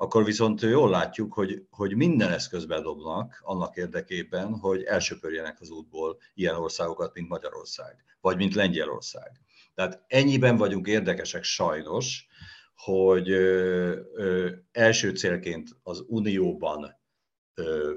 akkor 0.00 0.24
viszont 0.24 0.60
jól 0.60 0.90
látjuk, 0.90 1.32
hogy, 1.32 1.66
hogy 1.70 1.96
minden 1.96 2.32
eszközbe 2.32 2.80
dobnak 2.80 3.40
annak 3.44 3.76
érdekében, 3.76 4.58
hogy 4.58 4.82
elsöpörjenek 4.82 5.60
az 5.60 5.70
útból 5.70 6.18
ilyen 6.34 6.54
országokat, 6.54 7.14
mint 7.14 7.28
Magyarország, 7.28 8.04
vagy 8.20 8.36
mint 8.36 8.54
Lengyelország. 8.54 9.30
Tehát 9.74 10.04
ennyiben 10.06 10.56
vagyunk 10.56 10.86
érdekesek 10.86 11.42
sajnos, 11.42 12.26
hogy 12.74 13.30
ö, 13.30 14.00
ö, 14.14 14.50
első 14.72 15.10
célként 15.10 15.68
az 15.82 16.04
Unióban 16.06 16.97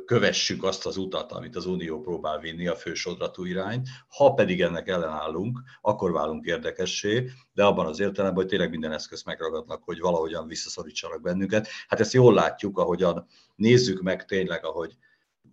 kövessük 0.06 0.64
azt 0.64 0.86
az 0.86 0.98
utat, 0.98 1.32
amit 1.32 1.56
az 1.56 1.66
Unió 1.66 2.02
próbál 2.02 2.40
vinni, 2.40 2.68
a 2.68 2.76
fősodratú 2.76 3.46
irányt. 3.46 3.88
Ha 4.08 4.34
pedig 4.34 4.62
ennek 4.62 4.88
ellenállunk, 4.88 5.60
akkor 5.82 6.12
válunk 6.12 6.46
érdekessé, 6.46 7.30
de 7.54 7.64
abban 7.64 7.86
az 7.86 8.00
értelemben, 8.00 8.42
hogy 8.42 8.52
tényleg 8.52 8.70
minden 8.70 8.92
eszközt 8.92 9.26
megragadnak, 9.26 9.84
hogy 9.84 10.00
valahogyan 10.00 10.48
visszaszorítsanak 10.48 11.22
bennünket. 11.22 11.68
Hát 11.88 12.00
ezt 12.00 12.14
jól 12.14 12.34
látjuk, 12.34 12.78
ahogyan 12.78 13.28
nézzük 13.56 14.02
meg 14.02 14.26
tényleg, 14.26 14.66
ahogy 14.66 14.96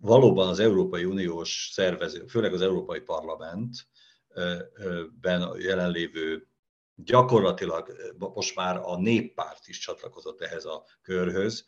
valóban 0.01 0.47
az 0.47 0.59
Európai 0.59 1.05
Uniós 1.05 1.69
szervező, 1.71 2.25
főleg 2.27 2.53
az 2.53 2.61
Európai 2.61 2.99
Parlament, 2.99 3.87
ben 5.21 5.49
jelenlévő 5.59 6.47
gyakorlatilag 6.95 7.95
most 8.17 8.55
már 8.55 8.79
a 8.83 8.97
néppárt 8.97 9.67
is 9.67 9.79
csatlakozott 9.79 10.41
ehhez 10.41 10.65
a 10.65 10.83
körhöz, 11.01 11.65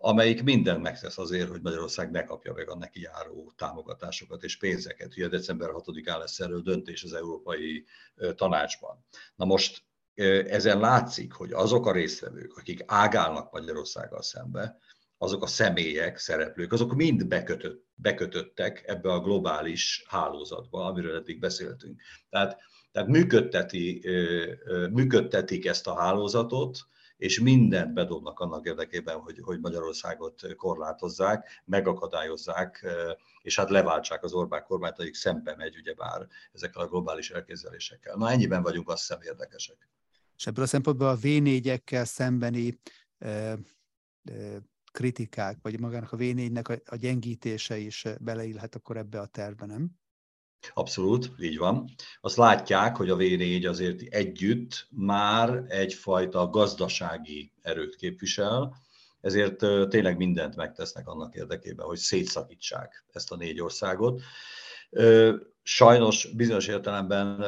amelyik 0.00 0.42
mindent 0.42 0.82
megtesz 0.82 1.18
azért, 1.18 1.48
hogy 1.48 1.60
Magyarország 1.62 2.10
ne 2.10 2.24
kapja 2.24 2.52
meg 2.52 2.70
a 2.70 2.76
neki 2.76 3.00
járó 3.00 3.52
támogatásokat 3.56 4.42
és 4.42 4.56
pénzeket. 4.56 5.16
Ugye 5.16 5.28
december 5.28 5.68
6-án 5.72 6.18
lesz 6.18 6.40
erről 6.40 6.60
döntés 6.60 7.02
az 7.02 7.12
Európai 7.12 7.84
Tanácsban. 8.34 9.04
Na 9.36 9.44
most 9.44 9.82
ezen 10.46 10.80
látszik, 10.80 11.32
hogy 11.32 11.52
azok 11.52 11.86
a 11.86 11.92
résztvevők, 11.92 12.56
akik 12.56 12.82
ágálnak 12.86 13.52
Magyarországgal 13.52 14.22
szembe, 14.22 14.78
azok 15.16 15.42
a 15.42 15.46
személyek, 15.46 16.18
szereplők, 16.18 16.72
azok 16.72 16.94
mind 16.94 17.26
bekötött, 17.26 17.86
bekötöttek 17.94 18.82
ebbe 18.86 19.12
a 19.12 19.20
globális 19.20 20.04
hálózatba, 20.08 20.84
amiről 20.84 21.16
eddig 21.16 21.38
beszéltünk. 21.38 22.00
Tehát, 22.30 22.60
tehát 22.92 23.08
működteti, 23.08 24.04
működtetik 24.90 25.66
ezt 25.66 25.86
a 25.86 26.00
hálózatot, 26.00 26.78
és 27.18 27.40
mindent 27.40 27.92
bedobnak 27.92 28.40
annak 28.40 28.66
érdekében, 28.66 29.18
hogy, 29.18 29.38
hogy 29.42 29.60
Magyarországot 29.60 30.54
korlátozzák, 30.56 31.62
megakadályozzák, 31.64 32.86
és 33.42 33.56
hát 33.56 33.70
leváltsák 33.70 34.22
az 34.22 34.32
Orbán 34.32 34.64
kormányt, 34.64 34.98
akik 34.98 35.14
szembe 35.14 35.54
megy 35.56 35.76
ugyebár 35.76 36.26
ezekkel 36.52 36.82
a 36.82 36.88
globális 36.88 37.30
elképzelésekkel. 37.30 38.16
Na 38.16 38.30
ennyiben 38.30 38.62
vagyunk 38.62 38.88
azt 38.88 39.00
hiszem 39.00 39.22
érdekesek. 39.22 39.88
És 40.36 40.46
ebből 40.46 40.64
a 40.64 40.68
szempontból 40.68 41.08
a 41.08 41.18
V4-ekkel 41.18 42.04
szembeni 42.04 42.80
e, 43.18 43.28
e, 43.28 43.58
kritikák, 44.92 45.58
vagy 45.62 45.80
magának 45.80 46.12
a 46.12 46.16
V4-nek 46.16 46.80
a, 46.84 46.92
a 46.94 46.96
gyengítése 46.96 47.76
is 47.76 48.06
beleillhet 48.20 48.74
akkor 48.74 48.96
ebbe 48.96 49.20
a 49.20 49.26
tervbe, 49.26 49.66
nem? 49.66 49.90
Abszolút, 50.74 51.30
így 51.40 51.58
van. 51.58 51.90
Azt 52.20 52.36
látják, 52.36 52.96
hogy 52.96 53.10
a 53.10 53.16
V4 53.16 53.68
azért 53.68 54.14
együtt 54.14 54.86
már 54.90 55.64
egyfajta 55.68 56.50
gazdasági 56.50 57.52
erőt 57.62 57.96
képvisel, 57.96 58.76
ezért 59.20 59.58
tényleg 59.88 60.16
mindent 60.16 60.56
megtesznek 60.56 61.08
annak 61.08 61.34
érdekében, 61.34 61.86
hogy 61.86 61.98
szétszakítsák 61.98 63.04
ezt 63.12 63.32
a 63.32 63.36
négy 63.36 63.60
országot. 63.60 64.22
Sajnos 65.70 66.28
bizonyos 66.36 66.66
értelemben 66.66 67.44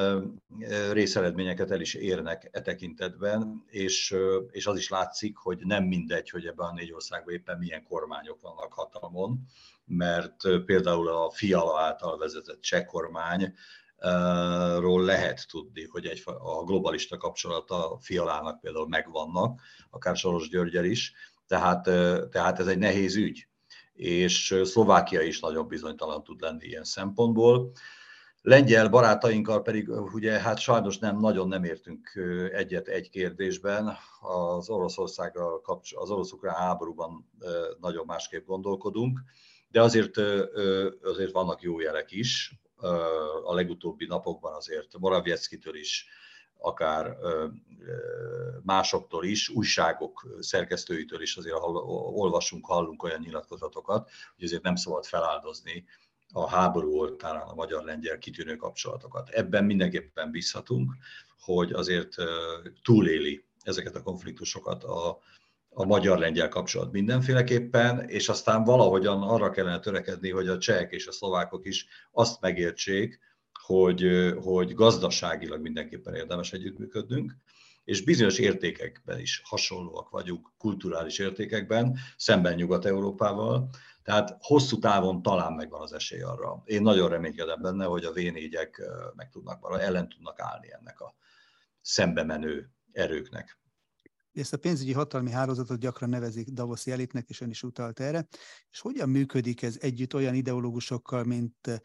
részeredményeket 0.93 1.71
el 1.71 1.81
is 1.81 1.95
érnek 1.95 2.49
e 2.53 2.61
tekintetben, 2.61 3.65
és, 3.67 4.17
és 4.51 4.67
az 4.67 4.79
is 4.79 4.89
látszik, 4.89 5.37
hogy 5.37 5.59
nem 5.59 5.85
mindegy, 5.85 6.31
hogy 6.31 6.47
ebben 6.47 6.67
a 6.67 6.73
négy 6.73 6.93
országban 6.93 7.35
éppen 7.35 7.59
milyen 7.59 7.83
kormányok 7.83 8.41
vannak 8.41 8.73
hatalmon, 8.73 9.41
mert 9.85 10.37
például 10.65 11.09
a 11.09 11.31
Fiala 11.31 11.81
által 11.81 12.19
vezetett 12.19 12.61
cseh 12.61 12.85
kormány 12.85 13.55
ról 14.79 15.05
lehet 15.05 15.47
tudni, 15.49 15.87
hogy 15.87 16.07
egy, 16.07 16.23
a 16.25 16.65
globalista 16.65 17.17
kapcsolata 17.17 17.99
Fialának 18.01 18.61
például 18.61 18.89
megvannak, 18.89 19.61
akár 19.91 20.17
Soros 20.17 20.49
Györgyel 20.49 20.85
is, 20.85 21.13
tehát, 21.47 21.83
tehát 22.31 22.59
ez 22.59 22.67
egy 22.67 22.79
nehéz 22.79 23.17
ügy, 23.17 23.49
és 23.93 24.61
Szlovákia 24.65 25.21
is 25.21 25.41
nagyon 25.41 25.69
bizonytalan 25.69 26.23
tud 26.23 26.41
lenni 26.41 26.67
ilyen 26.67 26.85
szempontból. 26.85 27.73
Lengyel 28.43 28.89
barátainkkal 28.89 29.63
pedig 29.63 29.89
ugye 29.89 30.41
hát 30.41 30.59
sajnos 30.59 30.99
nem 30.99 31.19
nagyon 31.19 31.49
nem 31.49 31.65
értünk 31.65 32.21
egyet 32.53 32.89
egy 32.89 33.11
kérdésben. 33.11 33.97
Az 34.21 34.69
Oroszországgal 34.69 35.63
az 35.95 36.11
orosz-ukrán 36.11 36.55
háborúban 36.55 37.31
nagyon 37.81 38.07
másképp 38.07 38.47
gondolkodunk, 38.47 39.21
de 39.69 39.83
azért, 39.83 40.17
azért 41.03 41.33
vannak 41.33 41.63
jó 41.63 41.81
jelek 41.81 42.11
is. 42.11 42.61
A 43.45 43.55
legutóbbi 43.55 44.07
napokban 44.07 44.55
azért 44.55 44.99
Moraviecki-től 44.99 45.77
is, 45.77 46.07
akár 46.57 47.17
másoktól 48.63 49.25
is, 49.25 49.49
újságok 49.49 50.27
szerkesztőitől 50.39 51.23
is 51.23 51.37
azért 51.37 51.57
olvasunk, 52.13 52.67
hallunk 52.67 53.03
olyan 53.03 53.21
nyilatkozatokat, 53.21 54.11
hogy 54.35 54.45
azért 54.45 54.63
nem 54.63 54.77
szabad 54.77 55.05
feláldozni 55.05 55.85
a 56.33 56.49
háború 56.49 56.99
oltárán 56.99 57.49
a 57.49 57.55
magyar-lengyel 57.55 58.19
kitűnő 58.19 58.57
kapcsolatokat. 58.57 59.29
Ebben 59.29 59.65
mindenképpen 59.65 60.31
bízhatunk, 60.31 60.93
hogy 61.41 61.73
azért 61.73 62.15
túléli 62.83 63.45
ezeket 63.63 63.97
a 63.97 64.03
konfliktusokat 64.03 64.85
a, 64.85 65.19
a 65.69 65.85
magyar-lengyel 65.85 66.49
kapcsolat 66.49 66.93
mindenféleképpen, 66.93 68.09
és 68.09 68.29
aztán 68.29 68.65
valahogyan 68.65 69.23
arra 69.23 69.51
kellene 69.51 69.79
törekedni, 69.79 70.31
hogy 70.31 70.49
a 70.49 70.59
csehek 70.59 70.93
és 70.93 71.07
a 71.07 71.13
szlovákok 71.13 71.67
is 71.67 71.87
azt 72.13 72.41
megértsék, 72.41 73.21
hogy, 73.67 74.33
hogy 74.43 74.75
gazdaságilag 74.75 75.61
mindenképpen 75.61 76.15
érdemes 76.15 76.53
együttműködnünk, 76.53 77.37
és 77.85 78.03
bizonyos 78.03 78.39
értékekben 78.39 79.19
is 79.19 79.43
hasonlóak 79.45 80.11
vagyunk, 80.11 80.49
kulturális 80.59 81.19
értékekben, 81.19 81.99
szemben 82.17 82.55
Nyugat-Európával, 82.55 83.69
tehát 84.11 84.37
hosszú 84.41 84.79
távon 84.79 85.23
talán 85.23 85.53
megvan 85.53 85.81
az 85.81 85.93
esély 85.93 86.21
arra. 86.21 86.63
Én 86.65 86.83
nagyon 86.83 87.09
reménykedem 87.09 87.63
benne, 87.63 87.85
hogy 87.85 88.05
a 88.05 88.13
V4-ek 88.13 88.71
meg 89.17 89.29
tudnak 89.29 89.61
maradni, 89.61 89.85
ellen 89.85 90.09
tudnak 90.09 90.41
állni 90.41 90.73
ennek 90.73 91.01
a 91.01 91.15
szembe 91.81 92.25
menő 92.25 92.71
erőknek. 92.93 93.59
Ezt 94.33 94.53
a 94.53 94.59
pénzügyi 94.59 94.93
hatalmi 94.93 95.31
hálózatot 95.31 95.79
gyakran 95.79 96.09
nevezik 96.09 96.49
Davoszi 96.49 96.91
elitnek, 96.91 97.29
és 97.29 97.41
ön 97.41 97.51
is 97.51 97.63
utalt 97.63 98.01
erre. 98.01 98.27
És 98.71 98.81
hogyan 98.81 99.09
működik 99.09 99.63
ez 99.63 99.77
együtt 99.81 100.15
olyan 100.15 100.35
ideológusokkal, 100.35 101.25
mint 101.25 101.83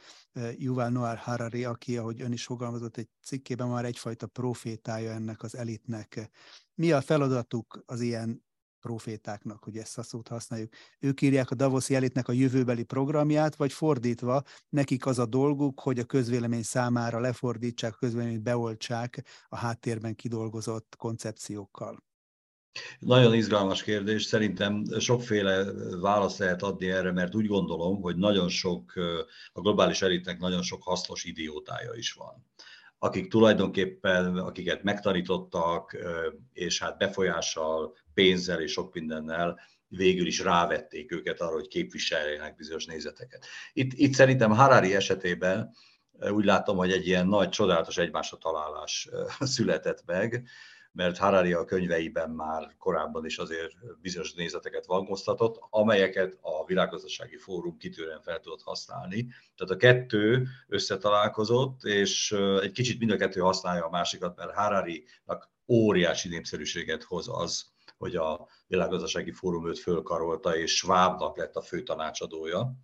Yuval 0.57 0.89
Noah 0.89 1.17
Harari, 1.17 1.65
aki, 1.65 1.97
ahogy 1.97 2.21
ön 2.21 2.31
is 2.31 2.45
fogalmazott 2.45 2.97
egy 2.97 3.09
cikkében, 3.23 3.67
már 3.67 3.85
egyfajta 3.85 4.27
profétája 4.27 5.11
ennek 5.11 5.43
az 5.43 5.55
elitnek. 5.55 6.29
Mi 6.73 6.91
a 6.91 7.01
feladatuk 7.01 7.83
az 7.85 8.01
ilyen 8.01 8.43
profétáknak, 8.85 9.63
hogy 9.63 9.77
ezt 9.77 9.97
a 9.97 10.03
szót 10.03 10.27
használjuk. 10.27 10.73
Ők 10.99 11.21
írják 11.21 11.51
a 11.51 11.55
Davoszi 11.55 11.95
elitnek 11.95 12.27
a 12.27 12.31
jövőbeli 12.31 12.83
programját, 12.83 13.55
vagy 13.55 13.73
fordítva, 13.73 14.43
nekik 14.69 15.05
az 15.05 15.19
a 15.19 15.25
dolguk, 15.25 15.79
hogy 15.79 15.99
a 15.99 16.03
közvélemény 16.03 16.63
számára 16.63 17.19
lefordítsák, 17.19 17.93
a 17.93 17.97
közvéleményt 17.97 18.43
beoltsák 18.43 19.23
a 19.49 19.57
háttérben 19.57 20.15
kidolgozott 20.15 20.95
koncepciókkal. 20.97 22.03
Nagyon 22.99 23.33
izgalmas 23.33 23.83
kérdés. 23.83 24.23
Szerintem 24.23 24.83
sokféle 24.99 25.71
választ 26.01 26.37
lehet 26.37 26.61
adni 26.61 26.89
erre, 26.89 27.11
mert 27.11 27.35
úgy 27.35 27.47
gondolom, 27.47 28.01
hogy 28.01 28.15
nagyon 28.15 28.49
sok, 28.49 28.93
a 29.53 29.61
globális 29.61 30.01
elitnek 30.01 30.39
nagyon 30.39 30.61
sok 30.61 30.83
hasznos 30.83 31.23
idiótája 31.23 31.93
is 31.93 32.13
van 32.13 32.45
akik 33.05 33.29
tulajdonképpen, 33.29 34.37
akiket 34.37 34.83
megtanítottak, 34.83 35.97
és 36.53 36.79
hát 36.79 36.97
befolyással, 36.97 37.93
pénzzel 38.15 38.61
és 38.61 38.71
sok 38.71 38.93
mindennel 38.93 39.59
végül 39.87 40.27
is 40.27 40.39
rávették 40.39 41.11
őket 41.11 41.41
arra, 41.41 41.53
hogy 41.53 41.67
képviseljenek 41.67 42.55
bizonyos 42.55 42.85
nézeteket. 42.85 43.45
Itt, 43.73 43.93
itt 43.93 44.13
szerintem 44.13 44.51
Harari 44.51 44.95
esetében 44.95 45.71
úgy 46.19 46.45
látom, 46.45 46.77
hogy 46.77 46.91
egy 46.91 47.07
ilyen 47.07 47.27
nagy, 47.27 47.49
csodálatos 47.49 47.97
egymásra 47.97 48.37
találás 48.37 49.09
született 49.55 50.03
meg, 50.05 50.47
mert 50.91 51.17
Harari 51.17 51.53
a 51.53 51.65
könyveiben 51.65 52.29
már 52.29 52.75
korábban 52.77 53.25
is 53.25 53.37
azért 53.37 53.71
bizonyos 54.01 54.33
nézeteket 54.33 54.85
vangoztatott, 54.85 55.57
amelyeket 55.69 56.37
a 56.41 56.65
Világgazdasági 56.65 57.37
Fórum 57.37 57.77
kitűrően 57.77 58.21
fel 58.21 58.39
tudott 58.39 58.61
használni. 58.61 59.27
Tehát 59.55 59.73
a 59.73 59.77
kettő 59.77 60.47
összetalálkozott, 60.67 61.83
és 61.83 62.31
egy 62.61 62.71
kicsit 62.71 62.99
mind 62.99 63.11
a 63.11 63.17
kettő 63.17 63.39
használja 63.39 63.85
a 63.85 63.89
másikat, 63.89 64.37
mert 64.37 64.53
Harari-nak 64.53 65.51
óriási 65.67 66.29
népszerűséget 66.29 67.03
hoz 67.03 67.27
az, 67.29 67.74
hogy 67.97 68.15
a 68.15 68.47
Világgazdasági 68.67 69.31
Fórum 69.31 69.67
őt 69.67 69.79
fölkarolta, 69.79 70.57
és 70.57 70.75
Schwabnak 70.75 71.37
lett 71.37 71.55
a 71.55 71.61
fő 71.61 71.83
tanácsadója 71.83 72.75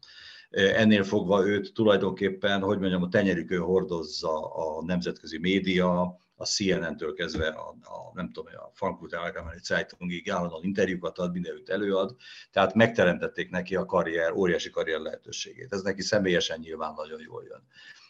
ennél 0.52 1.04
fogva 1.04 1.46
őt 1.46 1.74
tulajdonképpen, 1.74 2.62
hogy 2.62 2.80
mondjam, 2.80 3.04
a 3.04 3.08
tenyerükön 3.08 3.62
hordozza 3.62 4.54
a 4.54 4.84
nemzetközi 4.84 5.38
média, 5.38 6.20
a 6.36 6.46
CNN-től 6.46 7.14
kezdve 7.14 7.48
a, 7.48 7.70
a 7.70 8.12
nem 8.14 8.32
tudom, 8.32 8.54
a 8.56 8.72
Frankfurt 8.74 9.14
Allgemeine 9.14 9.62
Zeitungig 9.64 10.30
állandóan 10.32 10.64
interjúkat 10.64 11.18
ad, 11.18 11.32
mindenütt 11.32 11.70
előad, 11.70 12.16
tehát 12.52 12.74
megteremtették 12.74 13.50
neki 13.50 13.76
a 13.76 13.86
karrier, 13.86 14.32
óriási 14.32 14.70
karrier 14.70 15.00
lehetőségét. 15.00 15.74
Ez 15.74 15.82
neki 15.82 16.02
személyesen 16.02 16.60
nyilván 16.60 16.94
nagyon 16.94 17.22
jól 17.22 17.44
jön. 17.44 17.64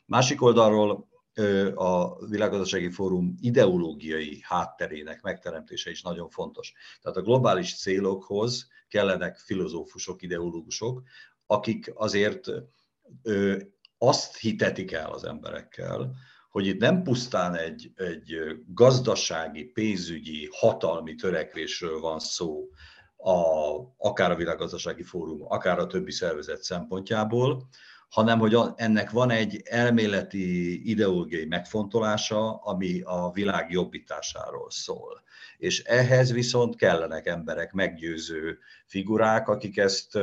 Másik 0.06 0.42
oldalról 0.42 1.08
a 1.76 2.26
Világgazdasági 2.26 2.90
Fórum 2.90 3.36
ideológiai 3.40 4.40
hátterének 4.42 5.22
megteremtése 5.22 5.90
is 5.90 6.02
nagyon 6.02 6.30
fontos. 6.30 6.74
Tehát 7.02 7.18
a 7.18 7.22
globális 7.22 7.80
célokhoz 7.80 8.68
kellenek 8.88 9.38
filozófusok, 9.38 10.22
ideológusok, 10.22 11.04
akik 11.46 11.92
azért 11.96 12.48
azt 13.98 14.38
hitetik 14.38 14.92
el 14.92 15.12
az 15.12 15.24
emberekkel, 15.24 16.16
hogy 16.50 16.66
itt 16.66 16.80
nem 16.80 17.04
pusztán 17.04 17.56
egy, 17.56 17.92
egy 17.96 18.36
gazdasági, 18.68 19.64
pénzügyi, 19.64 20.50
hatalmi 20.52 21.16
törekvésről 21.16 22.00
van 22.00 22.20
szó, 22.20 22.70
a, 23.18 23.76
akár 23.98 24.32
a 24.32 24.36
Világgazdasági 24.36 25.04
Fórum, 25.04 25.46
akár 25.48 25.80
a 25.80 25.88
többi 25.88 26.12
szervezet 26.12 26.64
szempontjából, 26.64 27.68
hanem 28.12 28.40
hogy 28.40 28.58
ennek 28.76 29.10
van 29.10 29.30
egy 29.30 29.62
elméleti 29.64 30.90
ideológiai 30.90 31.46
megfontolása, 31.46 32.56
ami 32.56 33.02
a 33.02 33.32
világ 33.34 33.72
jobbításáról 33.72 34.70
szól. 34.70 35.22
És 35.58 35.84
ehhez 35.84 36.32
viszont 36.32 36.76
kellenek 36.76 37.26
emberek, 37.26 37.72
meggyőző 37.72 38.58
figurák, 38.86 39.48
akik 39.48 39.78
ezt 39.78 40.18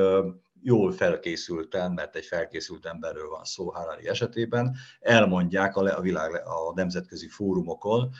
jól 0.62 0.92
felkészülten, 0.92 1.92
mert 1.92 2.16
egy 2.16 2.24
felkészült 2.24 2.86
emberről 2.86 3.28
van 3.28 3.44
szó 3.44 3.70
Harari 3.70 4.08
esetében, 4.08 4.76
elmondják 5.00 5.76
a, 5.76 5.96
a 5.96 6.00
világ 6.00 6.34
a 6.34 6.72
nemzetközi 6.74 7.28
fórumokon, 7.28 8.10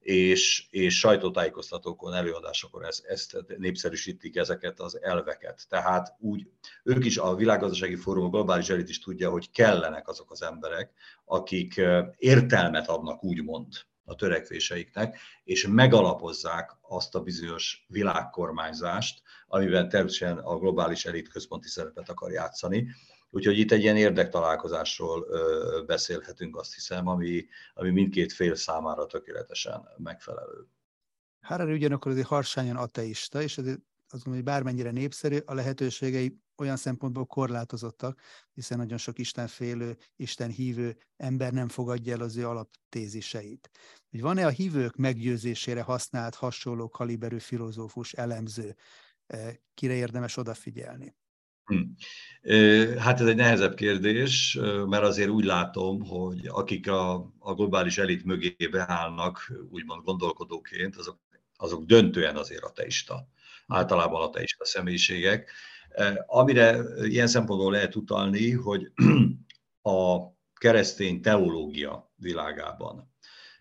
és, 0.00 0.66
és 0.70 0.98
sajtótájékoztatókon, 0.98 2.14
előadásokon 2.14 2.84
ezt, 2.84 3.04
ezt 3.04 3.36
népszerűsítik 3.56 4.36
ezeket 4.36 4.80
az 4.80 5.02
elveket. 5.02 5.66
Tehát 5.68 6.16
úgy, 6.18 6.48
ők 6.84 7.04
is, 7.04 7.16
a 7.16 7.34
világgazdasági 7.34 7.96
fórum, 7.96 8.24
a 8.24 8.28
globális 8.30 8.68
elit 8.68 8.88
is 8.88 8.98
tudja, 8.98 9.30
hogy 9.30 9.50
kellenek 9.50 10.08
azok 10.08 10.30
az 10.30 10.42
emberek, 10.42 10.92
akik 11.24 11.80
értelmet 12.16 12.88
adnak, 12.88 13.24
úgymond, 13.24 13.66
a 14.10 14.14
törekvéseiknek, 14.14 15.18
és 15.44 15.66
megalapozzák 15.66 16.76
azt 16.80 17.14
a 17.14 17.22
bizonyos 17.22 17.84
világkormányzást, 17.88 19.22
amiben 19.48 19.88
természetesen 19.88 20.38
a 20.38 20.58
globális 20.58 21.04
elit 21.04 21.28
központi 21.28 21.68
szerepet 21.68 22.08
akar 22.08 22.30
játszani. 22.32 22.88
Úgyhogy 23.30 23.58
itt 23.58 23.72
egy 23.72 23.82
ilyen 23.82 23.96
érdektalálkozásról 23.96 25.26
beszélhetünk, 25.86 26.56
azt 26.56 26.74
hiszem, 26.74 27.06
ami, 27.06 27.46
ami 27.74 27.90
mindkét 27.90 28.32
fél 28.32 28.54
számára 28.54 29.06
tökéletesen 29.06 29.88
megfelelő. 29.96 30.66
Harari 31.40 31.72
ugyanakkor 31.72 32.12
azért 32.12 32.26
harsányan 32.26 32.76
ateista, 32.76 33.42
és 33.42 33.58
azért 33.58 33.78
azt 34.12 34.24
gondolom, 34.24 34.44
hogy 34.44 34.54
bármennyire 34.54 34.90
népszerű, 34.90 35.38
a 35.44 35.54
lehetőségei 35.54 36.38
olyan 36.56 36.76
szempontból 36.76 37.26
korlátozottak, 37.26 38.20
hiszen 38.52 38.78
nagyon 38.78 38.98
sok 38.98 39.18
istenfélő, 39.18 39.96
Isten 40.16 40.50
hívő 40.50 40.96
ember 41.16 41.52
nem 41.52 41.68
fogadja 41.68 42.12
el 42.12 42.20
az 42.20 42.36
ő 42.36 42.48
alaptéziseit. 42.48 43.70
Hogy 44.10 44.20
van-e 44.20 44.46
a 44.46 44.50
hívők 44.50 44.96
meggyőzésére 44.96 45.82
használt 45.82 46.34
hasonló 46.34 46.88
kaliberű 46.88 47.38
filozófus, 47.38 48.12
elemző, 48.12 48.76
kire 49.74 49.92
érdemes 49.92 50.36
odafigyelni? 50.36 51.14
Hm. 51.70 52.98
Hát 52.98 53.20
ez 53.20 53.26
egy 53.26 53.36
nehezebb 53.36 53.74
kérdés, 53.74 54.58
mert 54.86 55.02
azért 55.02 55.28
úgy 55.28 55.44
látom, 55.44 56.04
hogy 56.04 56.46
akik 56.46 56.88
a, 56.88 57.32
a 57.38 57.54
globális 57.54 57.98
elit 57.98 58.24
mögé 58.24 58.56
beállnak, 58.70 59.52
úgymond 59.70 60.04
gondolkodóként, 60.04 60.96
azok, 60.96 61.18
azok 61.56 61.84
döntően 61.84 62.36
azért 62.36 62.64
ateista, 62.64 63.28
általában 63.66 64.22
ateista 64.22 64.64
személyiségek. 64.64 65.50
Amire 66.26 66.82
ilyen 67.02 67.26
szempontból 67.26 67.72
lehet 67.72 67.96
utalni, 67.96 68.50
hogy 68.50 68.92
a 69.82 70.18
keresztény 70.54 71.20
teológia 71.20 72.12
világában 72.16 73.09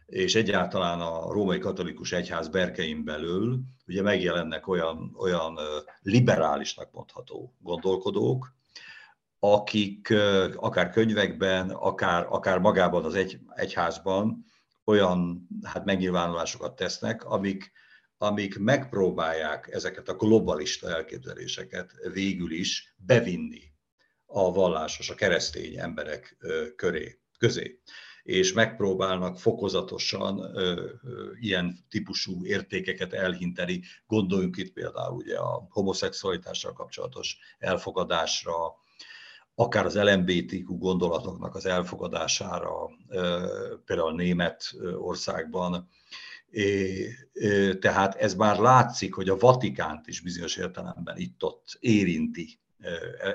és 0.10 0.36
egyáltalán 0.36 1.02
a 1.02 1.32
római 1.32 1.60
katolikus 1.60 2.12
egyház 2.12 2.48
berkein 2.48 3.04
belül 3.04 3.60
ugye 3.88 4.02
megjelennek 4.02 4.68
olyan, 4.68 5.16
olyan 5.18 5.60
liberálisnak 6.02 6.92
mondható 6.92 7.56
gondolkodók, 7.60 8.56
akik 9.40 10.14
akár 10.56 10.90
könyvekben, 10.90 11.70
akár, 11.70 12.26
akár 12.30 12.60
magában 12.60 13.06
az 13.06 13.16
egy, 13.16 13.40
egyházban 13.56 14.46
olyan 14.86 15.48
hát 15.64 15.86
megnyilvánulásokat 15.86 16.76
tesznek, 16.76 17.26
amik, 17.26 17.72
amik 18.18 18.58
megpróbálják 18.58 19.70
ezeket 19.72 20.10
a 20.10 20.16
globalista 20.16 20.90
elképzeléseket 20.90 21.94
végül 22.14 22.52
is 22.52 22.96
bevinni 22.98 23.62
a 24.26 24.52
vallásos, 24.52 25.10
a 25.10 25.16
keresztény 25.16 25.78
emberek 25.78 26.38
köré, 26.76 27.20
közé 27.38 27.80
és 28.24 28.54
megpróbálnak 28.54 29.40
fokozatosan 29.40 30.58
ilyen 31.40 31.86
típusú 31.90 32.46
értékeket 32.46 33.14
elhinteni. 33.14 33.82
Gondoljunk 34.08 34.58
itt 34.58 34.74
például 34.74 35.16
ugye 35.16 35.38
a 35.38 35.68
homoszexualitással 35.70 36.74
kapcsolatos 36.74 37.38
elfogadásra, 37.60 38.54
akár 39.56 39.86
az 39.86 39.96
LMBTQ 39.96 40.78
gondolatoknak 40.78 41.56
az 41.56 41.66
elfogadására, 41.66 42.90
például 43.86 44.14
német 44.16 44.64
országban. 44.98 45.90
É, 46.50 47.08
tehát 47.80 48.16
ez 48.16 48.36
már 48.36 48.58
látszik, 48.58 49.14
hogy 49.14 49.30
a 49.30 49.38
Vatikánt 49.38 50.08
is 50.08 50.22
bizonyos 50.22 50.56
értelemben 50.56 51.18
itt-ott 51.18 51.78
érinti 51.80 52.60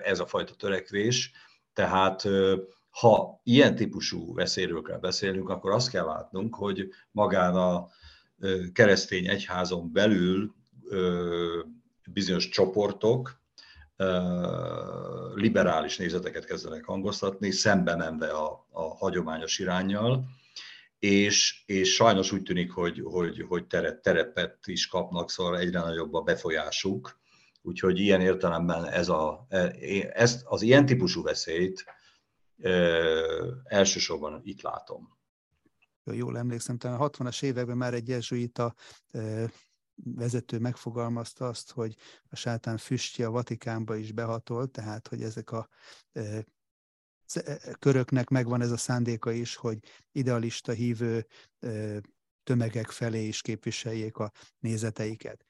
ez 0.04 0.20
a 0.20 0.26
fajta 0.26 0.54
törekvés, 0.54 1.32
tehát 1.72 2.28
ha 3.00 3.40
ilyen 3.42 3.74
típusú 3.74 4.34
veszélyről 4.34 4.82
kell 4.82 4.98
beszélnünk, 4.98 5.48
akkor 5.48 5.72
azt 5.72 5.90
kell 5.90 6.04
látnunk, 6.04 6.54
hogy 6.54 6.88
magán 7.10 7.54
a 7.54 7.88
keresztény 8.72 9.28
egyházon 9.28 9.92
belül 9.92 10.54
bizonyos 12.06 12.48
csoportok 12.48 13.42
liberális 15.34 15.96
nézeteket 15.96 16.44
kezdenek 16.44 16.84
hangoztatni, 16.84 17.50
szembe 17.50 17.96
menve 17.96 18.28
a, 18.28 18.66
a 18.70 18.82
hagyományos 18.82 19.58
irányjal, 19.58 20.24
és, 20.98 21.62
és 21.66 21.94
sajnos 21.94 22.32
úgy 22.32 22.42
tűnik, 22.42 22.72
hogy, 22.72 23.00
hogy, 23.04 23.44
hogy 23.48 23.66
teret, 23.66 24.02
terepet 24.02 24.58
is 24.64 24.86
kapnak, 24.86 25.30
szóval 25.30 25.58
egyre 25.58 25.80
nagyobb 25.80 26.14
a 26.14 26.20
befolyásuk, 26.20 27.18
úgyhogy 27.62 27.98
ilyen 27.98 28.20
értelemben 28.20 28.84
ez 28.84 29.08
a, 29.08 29.46
e, 29.48 29.74
ezt, 30.12 30.42
az 30.44 30.62
ilyen 30.62 30.86
típusú 30.86 31.22
veszélyt 31.22 31.84
elsősorban 33.64 34.40
itt 34.42 34.62
látom. 34.62 35.18
Jól 36.04 36.38
emlékszem, 36.38 36.78
talán 36.78 37.00
a 37.00 37.10
60-as 37.10 37.42
években 37.42 37.76
már 37.76 37.94
egy 37.94 38.08
jezsuita 38.08 38.74
vezető 39.94 40.58
megfogalmazta 40.58 41.48
azt, 41.48 41.70
hogy 41.70 41.96
a 42.28 42.36
sátán 42.36 42.76
füstje 42.76 43.26
a 43.26 43.30
Vatikánba 43.30 43.96
is 43.96 44.12
behatolt, 44.12 44.70
tehát 44.70 45.08
hogy 45.08 45.22
ezek 45.22 45.50
a 45.50 45.68
köröknek 47.78 48.28
megvan 48.28 48.60
ez 48.60 48.70
a 48.70 48.76
szándéka 48.76 49.30
is, 49.30 49.56
hogy 49.56 49.78
idealista 50.12 50.72
hívő 50.72 51.26
tömegek 52.42 52.90
felé 52.90 53.26
is 53.26 53.40
képviseljék 53.40 54.16
a 54.16 54.32
nézeteiket. 54.58 55.44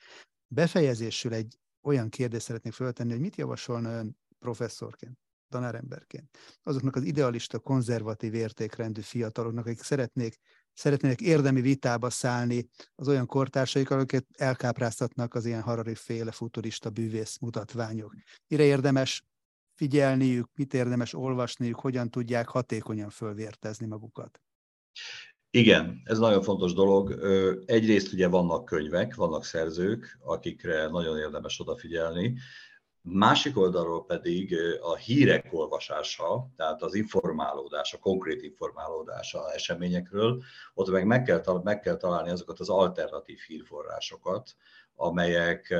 Befejezésül 0.46 1.32
egy 1.32 1.58
olyan 1.82 2.08
kérdést 2.08 2.44
szeretnék 2.44 2.72
föltenni, 2.72 3.10
hogy 3.10 3.20
mit 3.20 3.36
javasolna 3.36 3.90
ön 3.90 4.18
professzorként? 4.38 5.23
Tanáremberként. 5.54 6.38
Azoknak 6.62 6.96
az 6.96 7.02
idealista, 7.02 7.58
konzervatív 7.58 8.34
értékrendű 8.34 9.00
fiataloknak, 9.00 9.66
akik 9.66 9.82
szeretnék, 9.82 10.38
szeretnének 10.72 11.20
érdemi 11.20 11.60
vitába 11.60 12.10
szállni 12.10 12.68
az 12.94 13.08
olyan 13.08 13.26
kortársaikkal, 13.26 13.98
akiket 13.98 14.26
elkápráztatnak 14.36 15.34
az 15.34 15.46
ilyen 15.46 15.62
Harari 15.62 15.94
féle 15.94 16.30
futurista 16.30 16.90
bűvész 16.90 17.38
mutatványok. 17.38 18.14
Mire 18.48 18.62
érdemes 18.62 19.24
figyelniük, 19.74 20.48
mit 20.54 20.74
érdemes 20.74 21.14
olvasniuk, 21.14 21.80
hogyan 21.80 22.10
tudják 22.10 22.48
hatékonyan 22.48 23.10
fölvértezni 23.10 23.86
magukat? 23.86 24.40
Igen, 25.50 26.00
ez 26.04 26.18
nagyon 26.18 26.42
fontos 26.42 26.72
dolog. 26.72 27.18
Egyrészt 27.66 28.12
ugye 28.12 28.28
vannak 28.28 28.64
könyvek, 28.64 29.14
vannak 29.14 29.44
szerzők, 29.44 30.18
akikre 30.20 30.88
nagyon 30.88 31.18
érdemes 31.18 31.60
odafigyelni. 31.60 32.34
Másik 33.06 33.58
oldalról 33.58 34.04
pedig 34.04 34.56
a 34.80 34.96
hírek 34.96 35.48
olvasása, 35.50 36.48
tehát 36.56 36.82
az 36.82 36.94
informálódás, 36.94 37.92
a 37.92 37.98
konkrét 37.98 38.42
informálódás 38.42 39.34
a 39.34 39.52
eseményekről, 39.54 40.42
ott 40.74 40.90
meg 40.90 41.06
meg 41.06 41.22
kell, 41.22 41.60
meg 41.62 41.80
kell 41.80 41.96
találni 41.96 42.30
azokat 42.30 42.60
az 42.60 42.68
alternatív 42.68 43.38
hírforrásokat, 43.46 44.56
amelyek 44.96 45.74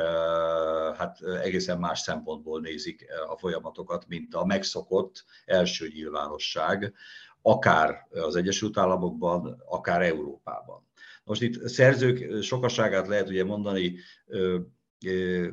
hát 0.96 1.20
egészen 1.22 1.78
más 1.78 2.00
szempontból 2.00 2.60
nézik 2.60 3.06
a 3.28 3.38
folyamatokat, 3.38 4.04
mint 4.08 4.34
a 4.34 4.44
megszokott 4.44 5.24
első 5.44 5.88
nyilvánosság, 5.94 6.94
akár 7.42 8.06
az 8.10 8.36
Egyesült 8.36 8.78
Államokban, 8.78 9.62
akár 9.66 10.02
Európában. 10.02 10.88
Most 11.24 11.42
itt 11.42 11.68
szerzők 11.68 12.42
sokaságát 12.42 13.08
lehet 13.08 13.28
ugye 13.28 13.44
mondani, 13.44 13.96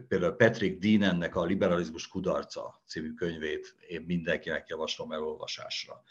például 0.08 0.36
Patrick 0.36 0.80
Deanennek 0.80 1.36
a 1.36 1.46
Liberalizmus 1.46 2.08
kudarca 2.08 2.82
című 2.88 3.14
könyvét 3.14 3.76
én 3.88 4.02
mindenkinek 4.02 4.68
javaslom 4.68 5.12
elolvasásra. 5.12 6.04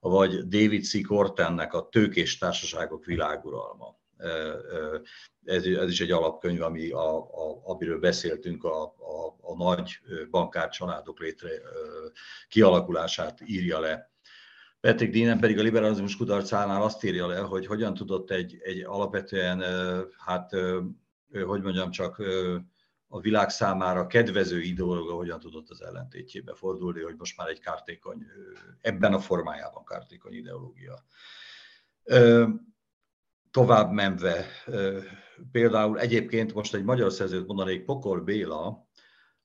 Vagy 0.00 0.48
David 0.48 0.84
C. 0.84 1.06
Cortennek 1.06 1.74
a 1.74 1.88
Tőkés 1.88 2.38
társaságok 2.38 3.04
világuralma. 3.04 3.98
Ez, 5.44 5.64
ez 5.64 5.90
is 5.90 6.00
egy 6.00 6.10
alapkönyv, 6.10 6.62
ami 6.62 6.90
a, 6.90 7.16
a, 7.18 7.60
amiről 7.64 7.98
beszéltünk, 7.98 8.64
a, 8.64 8.82
a, 8.84 9.36
a 9.40 9.56
nagy 9.56 9.98
bankár 10.30 10.68
családok 10.68 11.20
létre 11.20 11.50
kialakulását 12.48 13.40
írja 13.46 13.80
le. 13.80 14.10
Patrick 14.80 15.12
Deanen 15.12 15.40
pedig 15.40 15.58
a 15.58 15.62
liberalizmus 15.62 16.16
kudarcánál 16.16 16.82
azt 16.82 17.04
írja 17.04 17.26
le, 17.26 17.38
hogy 17.38 17.66
hogyan 17.66 17.94
tudott 17.94 18.30
egy, 18.30 18.58
egy 18.62 18.80
alapvetően, 18.80 19.62
hát, 20.18 20.50
hogy 21.46 21.62
mondjam, 21.62 21.90
csak 21.90 22.22
a 23.08 23.20
világ 23.20 23.50
számára 23.50 24.06
kedvező 24.06 24.60
ideológia 24.60 25.14
hogyan 25.14 25.40
tudott 25.40 25.70
az 25.70 25.82
ellentétjébe 25.82 26.54
fordulni, 26.54 27.00
hogy 27.00 27.14
most 27.16 27.36
már 27.36 27.48
egy 27.48 27.60
kártékony, 27.60 28.26
ebben 28.80 29.12
a 29.12 29.20
formájában 29.20 29.84
kártékony 29.84 30.34
ideológia. 30.34 31.04
Tovább 33.50 33.92
menve, 33.92 34.46
például 35.52 35.98
egyébként 35.98 36.54
most 36.54 36.74
egy 36.74 36.84
magyar 36.84 37.12
szerzőt 37.12 37.46
mondanék, 37.46 37.84
Pokol 37.84 38.20
Béla 38.20 38.88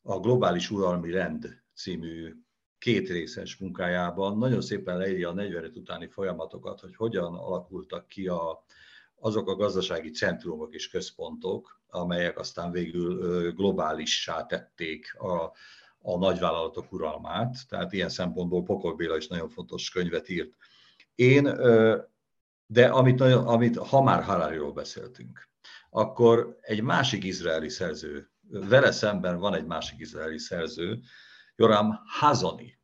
a 0.02 0.20
Globális 0.20 0.72
Uralmi 0.72 1.12
Rend 1.12 1.64
című 1.76 2.36
két 2.78 3.10
részes 3.10 3.58
munkájában 3.58 4.38
nagyon 4.38 4.62
szépen 4.62 4.98
leírja 4.98 5.30
a 5.30 5.34
45 5.34 5.76
utáni 5.76 6.08
folyamatokat, 6.08 6.80
hogy 6.80 6.96
hogyan 6.96 7.36
alakultak 7.36 8.08
ki 8.08 8.28
a, 8.28 8.64
azok 9.22 9.50
a 9.50 9.56
gazdasági 9.56 10.10
centrumok 10.10 10.74
és 10.74 10.90
központok, 10.90 11.82
amelyek 11.88 12.40
aztán 12.40 12.72
végül 12.72 13.52
globálissá 13.52 14.46
tették 14.46 15.16
a, 15.20 15.44
a 16.02 16.18
nagyvállalatok 16.18 16.92
uralmát. 16.92 17.68
Tehát 17.68 17.94
ilyen 17.94 18.10
szempontból 18.10 18.64
Pokol 18.64 18.96
Béla 18.96 19.18
is 19.18 19.28
nagyon 19.28 19.50
fontos 19.50 19.90
könyvet 19.90 20.30
írt. 20.30 20.56
Én, 21.16 21.44
de 22.66 22.88
amit, 22.88 23.20
nagyon, 23.20 23.48
amit 23.48 23.78
ha 23.78 24.04
már 24.04 24.24
Harariról 24.24 24.74
beszéltünk, 24.74 25.50
akkor 25.90 26.58
egy 26.62 26.82
másik 26.82 27.24
izraeli 27.24 27.70
szerző, 27.70 28.30
vele 28.50 28.92
szemben 28.92 29.40
van 29.40 29.54
egy 29.54 29.66
másik 29.66 30.00
izraeli 30.00 30.40
szerző, 30.40 31.00
Joram 31.56 32.00
Hazoni 32.06 32.81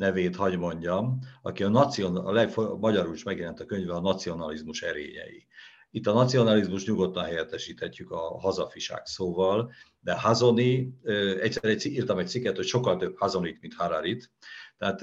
nevét 0.00 0.36
hagy 0.36 0.58
mondjam, 0.58 1.18
aki 1.42 1.62
a, 1.62 1.68
nacion, 1.68 2.16
a 2.16 2.32
leg, 2.32 2.52
magyarul 2.78 3.14
is 3.14 3.22
megjelent 3.22 3.60
a 3.60 3.64
könyve 3.64 3.94
a 3.94 4.00
nacionalizmus 4.00 4.82
erényei. 4.82 5.46
Itt 5.90 6.06
a 6.06 6.12
nacionalizmus 6.12 6.86
nyugodtan 6.86 7.24
helyettesíthetjük 7.24 8.10
a 8.10 8.38
hazafiság 8.38 9.06
szóval, 9.06 9.72
de 10.00 10.20
Hazoni, 10.20 10.94
egyszer 11.40 11.64
egy, 11.64 11.86
írtam 11.86 12.18
egy 12.18 12.28
cikket, 12.28 12.56
hogy 12.56 12.66
sokkal 12.66 12.96
több 12.96 13.18
Hazonit, 13.18 13.60
mint 13.60 13.74
Hararit. 13.74 14.30
Tehát 14.78 15.00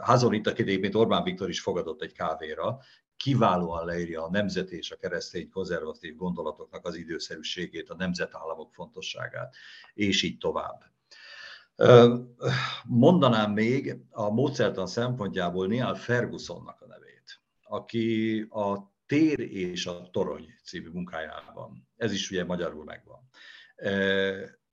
Hazonit, 0.00 0.46
akit 0.46 0.66
egyébként 0.66 0.94
Orbán 0.94 1.22
Viktor 1.22 1.48
is 1.48 1.60
fogadott 1.60 2.02
egy 2.02 2.12
kávéra, 2.12 2.78
kiválóan 3.16 3.84
leírja 3.84 4.22
a 4.22 4.30
nemzeti 4.30 4.76
és 4.76 4.90
a 4.90 4.96
keresztény 4.96 5.48
konzervatív 5.48 6.16
gondolatoknak 6.16 6.86
az 6.86 6.94
időszerűségét, 6.94 7.90
a 7.90 7.94
nemzetállamok 7.94 8.72
fontosságát, 8.72 9.54
és 9.94 10.22
így 10.22 10.38
tovább. 10.38 10.93
Mondanám 12.84 13.52
még 13.52 13.96
a 14.10 14.30
módszertan 14.30 14.86
szempontjából 14.86 15.66
Neil 15.66 15.94
Fergusonnak 15.94 16.80
a 16.80 16.86
nevét, 16.86 17.40
aki 17.62 18.40
a 18.40 18.92
Tér 19.06 19.40
és 19.40 19.86
a 19.86 20.08
Torony 20.12 20.46
című 20.64 20.88
munkájában, 20.88 21.88
ez 21.96 22.12
is 22.12 22.30
ugye 22.30 22.44
magyarul 22.44 22.84
megvan, 22.84 23.28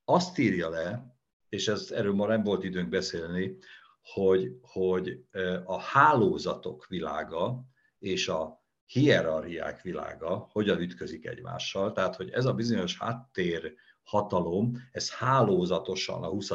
azt 0.05 0.37
írja 0.37 0.69
le, 0.69 1.15
és 1.49 1.67
ez, 1.67 1.91
erről 1.91 2.13
ma 2.13 2.27
nem 2.27 2.43
volt 2.43 2.63
időnk 2.63 2.89
beszélni, 2.89 3.57
hogy, 4.01 4.57
hogy 4.61 5.25
a 5.65 5.79
hálózatok 5.79 6.87
világa 6.87 7.63
és 7.99 8.27
a 8.27 8.63
hierarchiák 8.85 9.81
világa 9.81 10.47
hogyan 10.51 10.79
ütközik 10.81 11.25
egymással. 11.25 11.91
Tehát, 11.91 12.15
hogy 12.15 12.29
ez 12.29 12.45
a 12.45 12.53
bizonyos 12.53 12.97
háttér 12.97 13.73
hatalom, 14.03 14.77
ez 14.91 15.11
hálózatosan 15.11 16.23
a 16.23 16.27
20. 16.27 16.51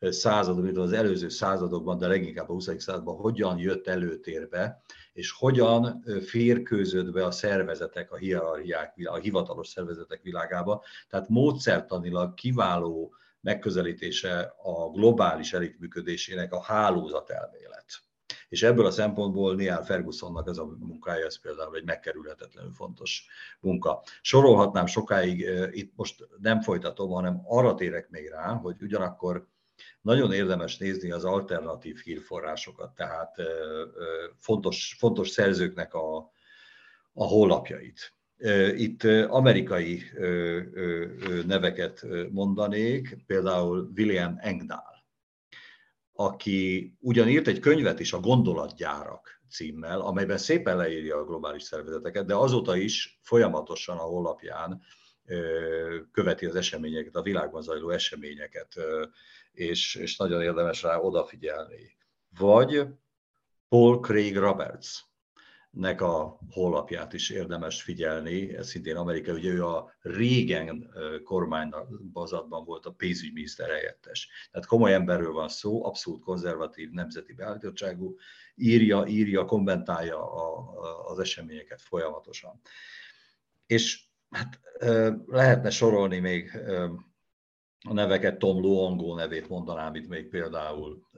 században, 0.00 0.76
az 0.76 0.92
előző 0.92 1.28
századokban, 1.28 1.98
de 1.98 2.06
leginkább 2.06 2.48
a 2.48 2.52
20. 2.52 2.64
században 2.64 3.16
hogyan 3.16 3.58
jött 3.58 3.86
előtérbe, 3.86 4.82
és 5.12 5.30
hogyan 5.30 6.04
férkőzött 6.24 7.12
be 7.12 7.24
a 7.24 7.30
szervezetek, 7.30 8.12
a 8.12 8.16
hierarchiák, 8.16 8.94
a 9.04 9.16
hivatalos 9.16 9.68
szervezetek 9.68 10.22
világába. 10.22 10.82
Tehát 11.08 11.28
módszertanilag 11.28 12.34
kiváló 12.34 13.14
megközelítése 13.40 14.54
a 14.62 14.90
globális 14.90 15.52
elit 15.52 15.78
működésének 15.78 16.52
a 16.52 16.62
hálózatelmélet. 16.62 18.02
És 18.52 18.62
ebből 18.62 18.86
a 18.86 18.90
szempontból 18.90 19.54
Neil 19.54 19.82
Fergusonnak 19.82 20.48
ez 20.48 20.58
a 20.58 20.64
munkája, 20.78 21.26
ez 21.26 21.40
például 21.40 21.76
egy 21.76 21.84
megkerülhetetlenül 21.84 22.72
fontos 22.72 23.26
munka. 23.60 24.02
Sorolhatnám 24.20 24.86
sokáig, 24.86 25.48
itt 25.70 25.92
most 25.96 26.28
nem 26.40 26.60
folytatom, 26.60 27.10
hanem 27.10 27.42
arra 27.44 27.74
térek 27.74 28.10
még 28.10 28.28
rá, 28.28 28.52
hogy 28.52 28.76
ugyanakkor 28.80 29.46
nagyon 30.00 30.32
érdemes 30.32 30.76
nézni 30.78 31.10
az 31.10 31.24
alternatív 31.24 31.98
hírforrásokat, 31.98 32.94
tehát 32.94 33.36
fontos, 34.36 34.96
fontos 34.98 35.28
szerzőknek 35.28 35.94
a, 35.94 36.16
a 37.12 37.24
honlapjait. 37.24 38.14
Itt 38.74 39.04
amerikai 39.28 40.02
neveket 41.46 42.06
mondanék, 42.30 43.16
például 43.26 43.90
William 43.96 44.36
Engdahl, 44.38 44.91
aki 46.12 46.92
ugyan 47.00 47.28
írt 47.28 47.46
egy 47.46 47.58
könyvet 47.58 48.00
is, 48.00 48.12
a 48.12 48.20
Gondolatgyárak 48.20 49.42
címmel, 49.50 50.00
amelyben 50.00 50.38
szépen 50.38 50.76
leírja 50.76 51.16
a 51.16 51.24
globális 51.24 51.62
szervezeteket, 51.62 52.26
de 52.26 52.34
azóta 52.34 52.76
is 52.76 53.18
folyamatosan 53.22 53.98
a 53.98 54.02
honlapján 54.02 54.82
követi 56.12 56.46
az 56.46 56.54
eseményeket, 56.54 57.16
a 57.16 57.22
világban 57.22 57.62
zajló 57.62 57.90
eseményeket, 57.90 58.74
és, 59.52 59.94
és 59.94 60.16
nagyon 60.16 60.42
érdemes 60.42 60.82
rá 60.82 60.96
odafigyelni. 60.96 61.96
Vagy 62.38 62.86
Paul 63.68 64.00
Craig 64.00 64.36
Roberts, 64.36 65.00
nek 65.72 66.00
a 66.00 66.38
honlapját 66.50 67.12
is 67.12 67.30
érdemes 67.30 67.82
figyelni, 67.82 68.56
ez 68.56 68.68
szintén 68.68 68.96
Amerika, 68.96 69.32
ugye 69.32 69.50
ő 69.50 69.66
a 69.66 69.94
régen 70.00 70.94
kormánybazatban 71.24 72.64
volt 72.64 72.86
a 72.86 72.92
pénzügyminiszter 72.92 73.68
helyettes. 73.68 74.28
Tehát 74.50 74.66
komoly 74.68 74.94
emberről 74.94 75.32
van 75.32 75.48
szó, 75.48 75.84
abszolút 75.84 76.22
konzervatív, 76.22 76.90
nemzeti 76.90 77.32
beállítottságú, 77.32 78.16
írja, 78.54 79.06
írja, 79.06 79.44
kommentálja 79.44 80.32
a, 80.32 80.72
az 81.10 81.18
eseményeket 81.18 81.82
folyamatosan. 81.82 82.60
És 83.66 84.04
hát 84.30 84.60
lehetne 85.26 85.70
sorolni 85.70 86.18
még 86.18 86.58
a 87.88 87.92
neveket, 87.92 88.38
Tom 88.38 88.60
Luongo 88.60 89.14
nevét 89.14 89.48
mondanám 89.48 89.94
itt 89.94 90.08
még 90.08 90.28
például, 90.28 91.08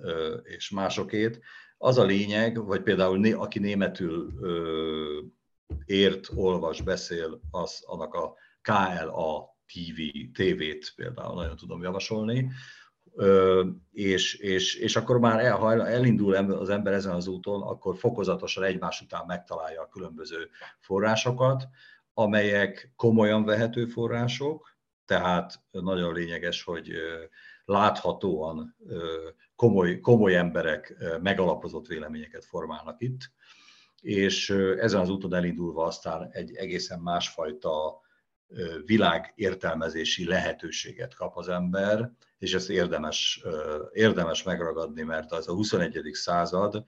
és 0.43 0.71
másokét. 0.71 1.41
Az 1.85 1.99
a 1.99 2.05
lényeg, 2.05 2.65
vagy 2.65 2.83
például 2.83 3.35
aki 3.35 3.59
németül 3.59 4.33
ért, 5.85 6.31
olvas, 6.35 6.83
beszél, 6.83 7.41
az 7.51 7.83
annak 7.87 8.15
a 8.15 8.35
KLA 8.63 9.57
TV, 9.67 10.01
TV-t 10.33 10.93
például 10.97 11.35
nagyon 11.35 11.57
tudom 11.57 11.83
javasolni, 11.83 12.51
és, 13.91 14.35
és, 14.35 14.75
és 14.75 14.97
akkor 14.97 15.19
már 15.19 15.45
el, 15.45 15.57
ha 15.57 15.87
elindul 15.87 16.35
az 16.35 16.69
ember 16.69 16.93
ezen 16.93 17.15
az 17.15 17.27
úton, 17.27 17.63
akkor 17.63 17.97
fokozatosan 17.97 18.65
egymás 18.65 19.01
után 19.01 19.25
megtalálja 19.27 19.81
a 19.83 19.89
különböző 19.89 20.49
forrásokat, 20.81 21.69
amelyek 22.15 22.93
komolyan 22.97 23.45
vehető 23.45 23.87
források, 23.87 24.77
tehát 25.05 25.61
nagyon 25.71 26.15
lényeges, 26.15 26.63
hogy 26.63 26.93
láthatóan 27.65 28.77
komoly, 29.57 30.01
komoly 30.01 30.37
emberek 30.37 30.95
megalapozott 31.23 31.87
véleményeket 31.87 32.45
formálnak 32.45 33.01
itt, 33.01 33.31
és 34.01 34.51
ezen 34.79 35.01
az 35.01 35.09
úton 35.09 35.35
elindulva 35.35 35.85
aztán 35.85 36.29
egy 36.31 36.55
egészen 36.55 37.01
másfajta 37.01 38.03
világ 38.85 39.33
értelmezési 39.37 40.27
lehetőséget 40.27 41.15
kap 41.15 41.37
az 41.37 41.49
ember, 41.49 42.13
és 42.39 42.55
ezt 42.55 42.71
érdemes, 42.71 43.45
érdemes 43.93 44.43
megragadni, 44.43 45.03
mert 45.03 45.33
az 45.33 45.49
a 45.49 45.53
21. 45.53 46.01
század, 46.13 46.85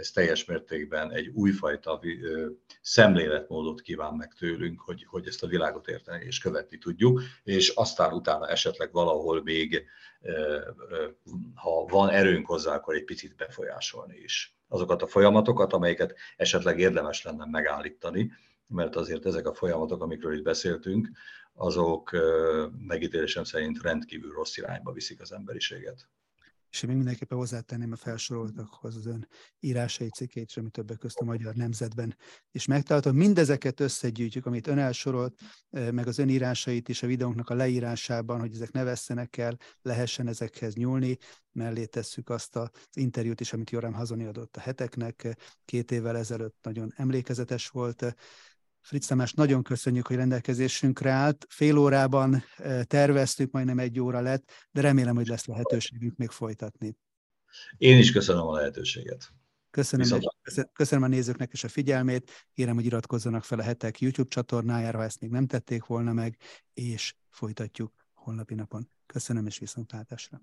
ez 0.00 0.10
teljes 0.10 0.44
mértékben 0.44 1.12
egy 1.12 1.28
újfajta 1.28 2.00
szemléletmódot 2.80 3.80
kíván 3.80 4.14
meg 4.14 4.34
tőlünk, 4.34 4.80
hogy, 4.80 5.06
hogy 5.08 5.26
ezt 5.26 5.42
a 5.42 5.46
világot 5.46 5.88
érteni 5.88 6.24
és 6.24 6.38
követni 6.38 6.78
tudjuk, 6.78 7.22
és 7.42 7.68
aztán 7.68 8.12
utána 8.12 8.48
esetleg 8.48 8.92
valahol 8.92 9.42
még, 9.42 9.84
ha 11.54 11.84
van 11.84 12.08
erőnk 12.08 12.46
hozzá, 12.46 12.74
akkor 12.74 12.94
egy 12.94 13.04
picit 13.04 13.36
befolyásolni 13.36 14.16
is 14.16 14.56
azokat 14.68 15.02
a 15.02 15.06
folyamatokat, 15.06 15.72
amelyeket 15.72 16.14
esetleg 16.36 16.78
érdemes 16.78 17.22
lenne 17.22 17.44
megállítani, 17.44 18.32
mert 18.66 18.96
azért 18.96 19.26
ezek 19.26 19.46
a 19.46 19.54
folyamatok, 19.54 20.02
amikről 20.02 20.36
itt 20.36 20.42
beszéltünk, 20.42 21.08
azok 21.54 22.10
megítélésem 22.86 23.44
szerint 23.44 23.82
rendkívül 23.82 24.32
rossz 24.32 24.56
irányba 24.56 24.92
viszik 24.92 25.20
az 25.20 25.32
emberiséget. 25.32 26.08
És 26.70 26.80
még 26.80 26.96
mindenképpen 26.96 27.38
hozzátenném 27.38 27.92
a 27.92 27.96
felsoroltakhoz 27.96 28.96
az 28.96 29.06
ön 29.06 29.28
írásai 29.60 30.08
cikkét, 30.08 30.52
ami 30.56 30.70
többek 30.70 30.98
közt 30.98 31.18
a 31.18 31.24
Magyar 31.24 31.54
Nemzetben 31.54 32.16
is 32.52 32.66
megtaláltam. 32.66 33.16
Mindezeket 33.16 33.80
összegyűjtjük, 33.80 34.46
amit 34.46 34.66
ön 34.66 34.78
elsorolt, 34.78 35.40
meg 35.70 36.06
az 36.06 36.18
ön 36.18 36.28
írásait 36.28 36.88
is 36.88 37.02
a 37.02 37.06
videónknak 37.06 37.48
a 37.48 37.54
leírásában, 37.54 38.40
hogy 38.40 38.54
ezek 38.54 38.72
ne 38.72 38.82
vesztenek 38.82 39.36
el, 39.36 39.58
lehessen 39.82 40.26
ezekhez 40.26 40.74
nyúlni. 40.74 41.18
Mellé 41.52 41.84
tesszük 41.84 42.28
azt 42.28 42.56
az 42.56 42.70
interjút 42.92 43.40
is, 43.40 43.52
amit 43.52 43.70
Joram 43.70 43.92
Hazoni 43.92 44.24
adott 44.24 44.56
a 44.56 44.60
heteknek 44.60 45.36
két 45.64 45.90
évvel 45.90 46.16
ezelőtt, 46.16 46.56
nagyon 46.62 46.92
emlékezetes 46.96 47.68
volt 47.68 48.16
Fritz 48.80 49.06
Tamás, 49.06 49.32
nagyon 49.32 49.62
köszönjük, 49.62 50.06
hogy 50.06 50.16
rendelkezésünkre 50.16 51.10
állt. 51.10 51.46
Fél 51.48 51.76
órában 51.76 52.44
eh, 52.56 52.82
terveztük, 52.84 53.50
majdnem 53.50 53.78
egy 53.78 54.00
óra 54.00 54.20
lett, 54.20 54.50
de 54.70 54.80
remélem, 54.80 55.14
hogy 55.14 55.26
lesz 55.26 55.46
lehetőségünk 55.46 56.16
még 56.16 56.30
folytatni. 56.30 56.96
Én 57.76 57.98
is 57.98 58.12
köszönöm 58.12 58.46
a 58.46 58.54
lehetőséget. 58.54 59.32
Köszönöm, 59.70 60.20
és 60.42 60.60
köszönöm 60.72 61.04
a 61.04 61.06
nézőknek 61.06 61.52
is 61.52 61.64
a 61.64 61.68
figyelmét. 61.68 62.30
Kérem, 62.52 62.74
hogy 62.74 62.84
iratkozzanak 62.84 63.44
fel 63.44 63.58
a 63.58 63.62
hetek 63.62 64.00
YouTube 64.00 64.28
csatornájára, 64.28 64.98
ha 64.98 65.04
ezt 65.04 65.20
még 65.20 65.30
nem 65.30 65.46
tették 65.46 65.84
volna 65.84 66.12
meg, 66.12 66.36
és 66.74 67.14
folytatjuk 67.28 67.92
holnapi 68.14 68.54
napon. 68.54 68.90
Köszönöm, 69.06 69.46
és 69.46 69.58
viszontlátásra. 69.58 70.42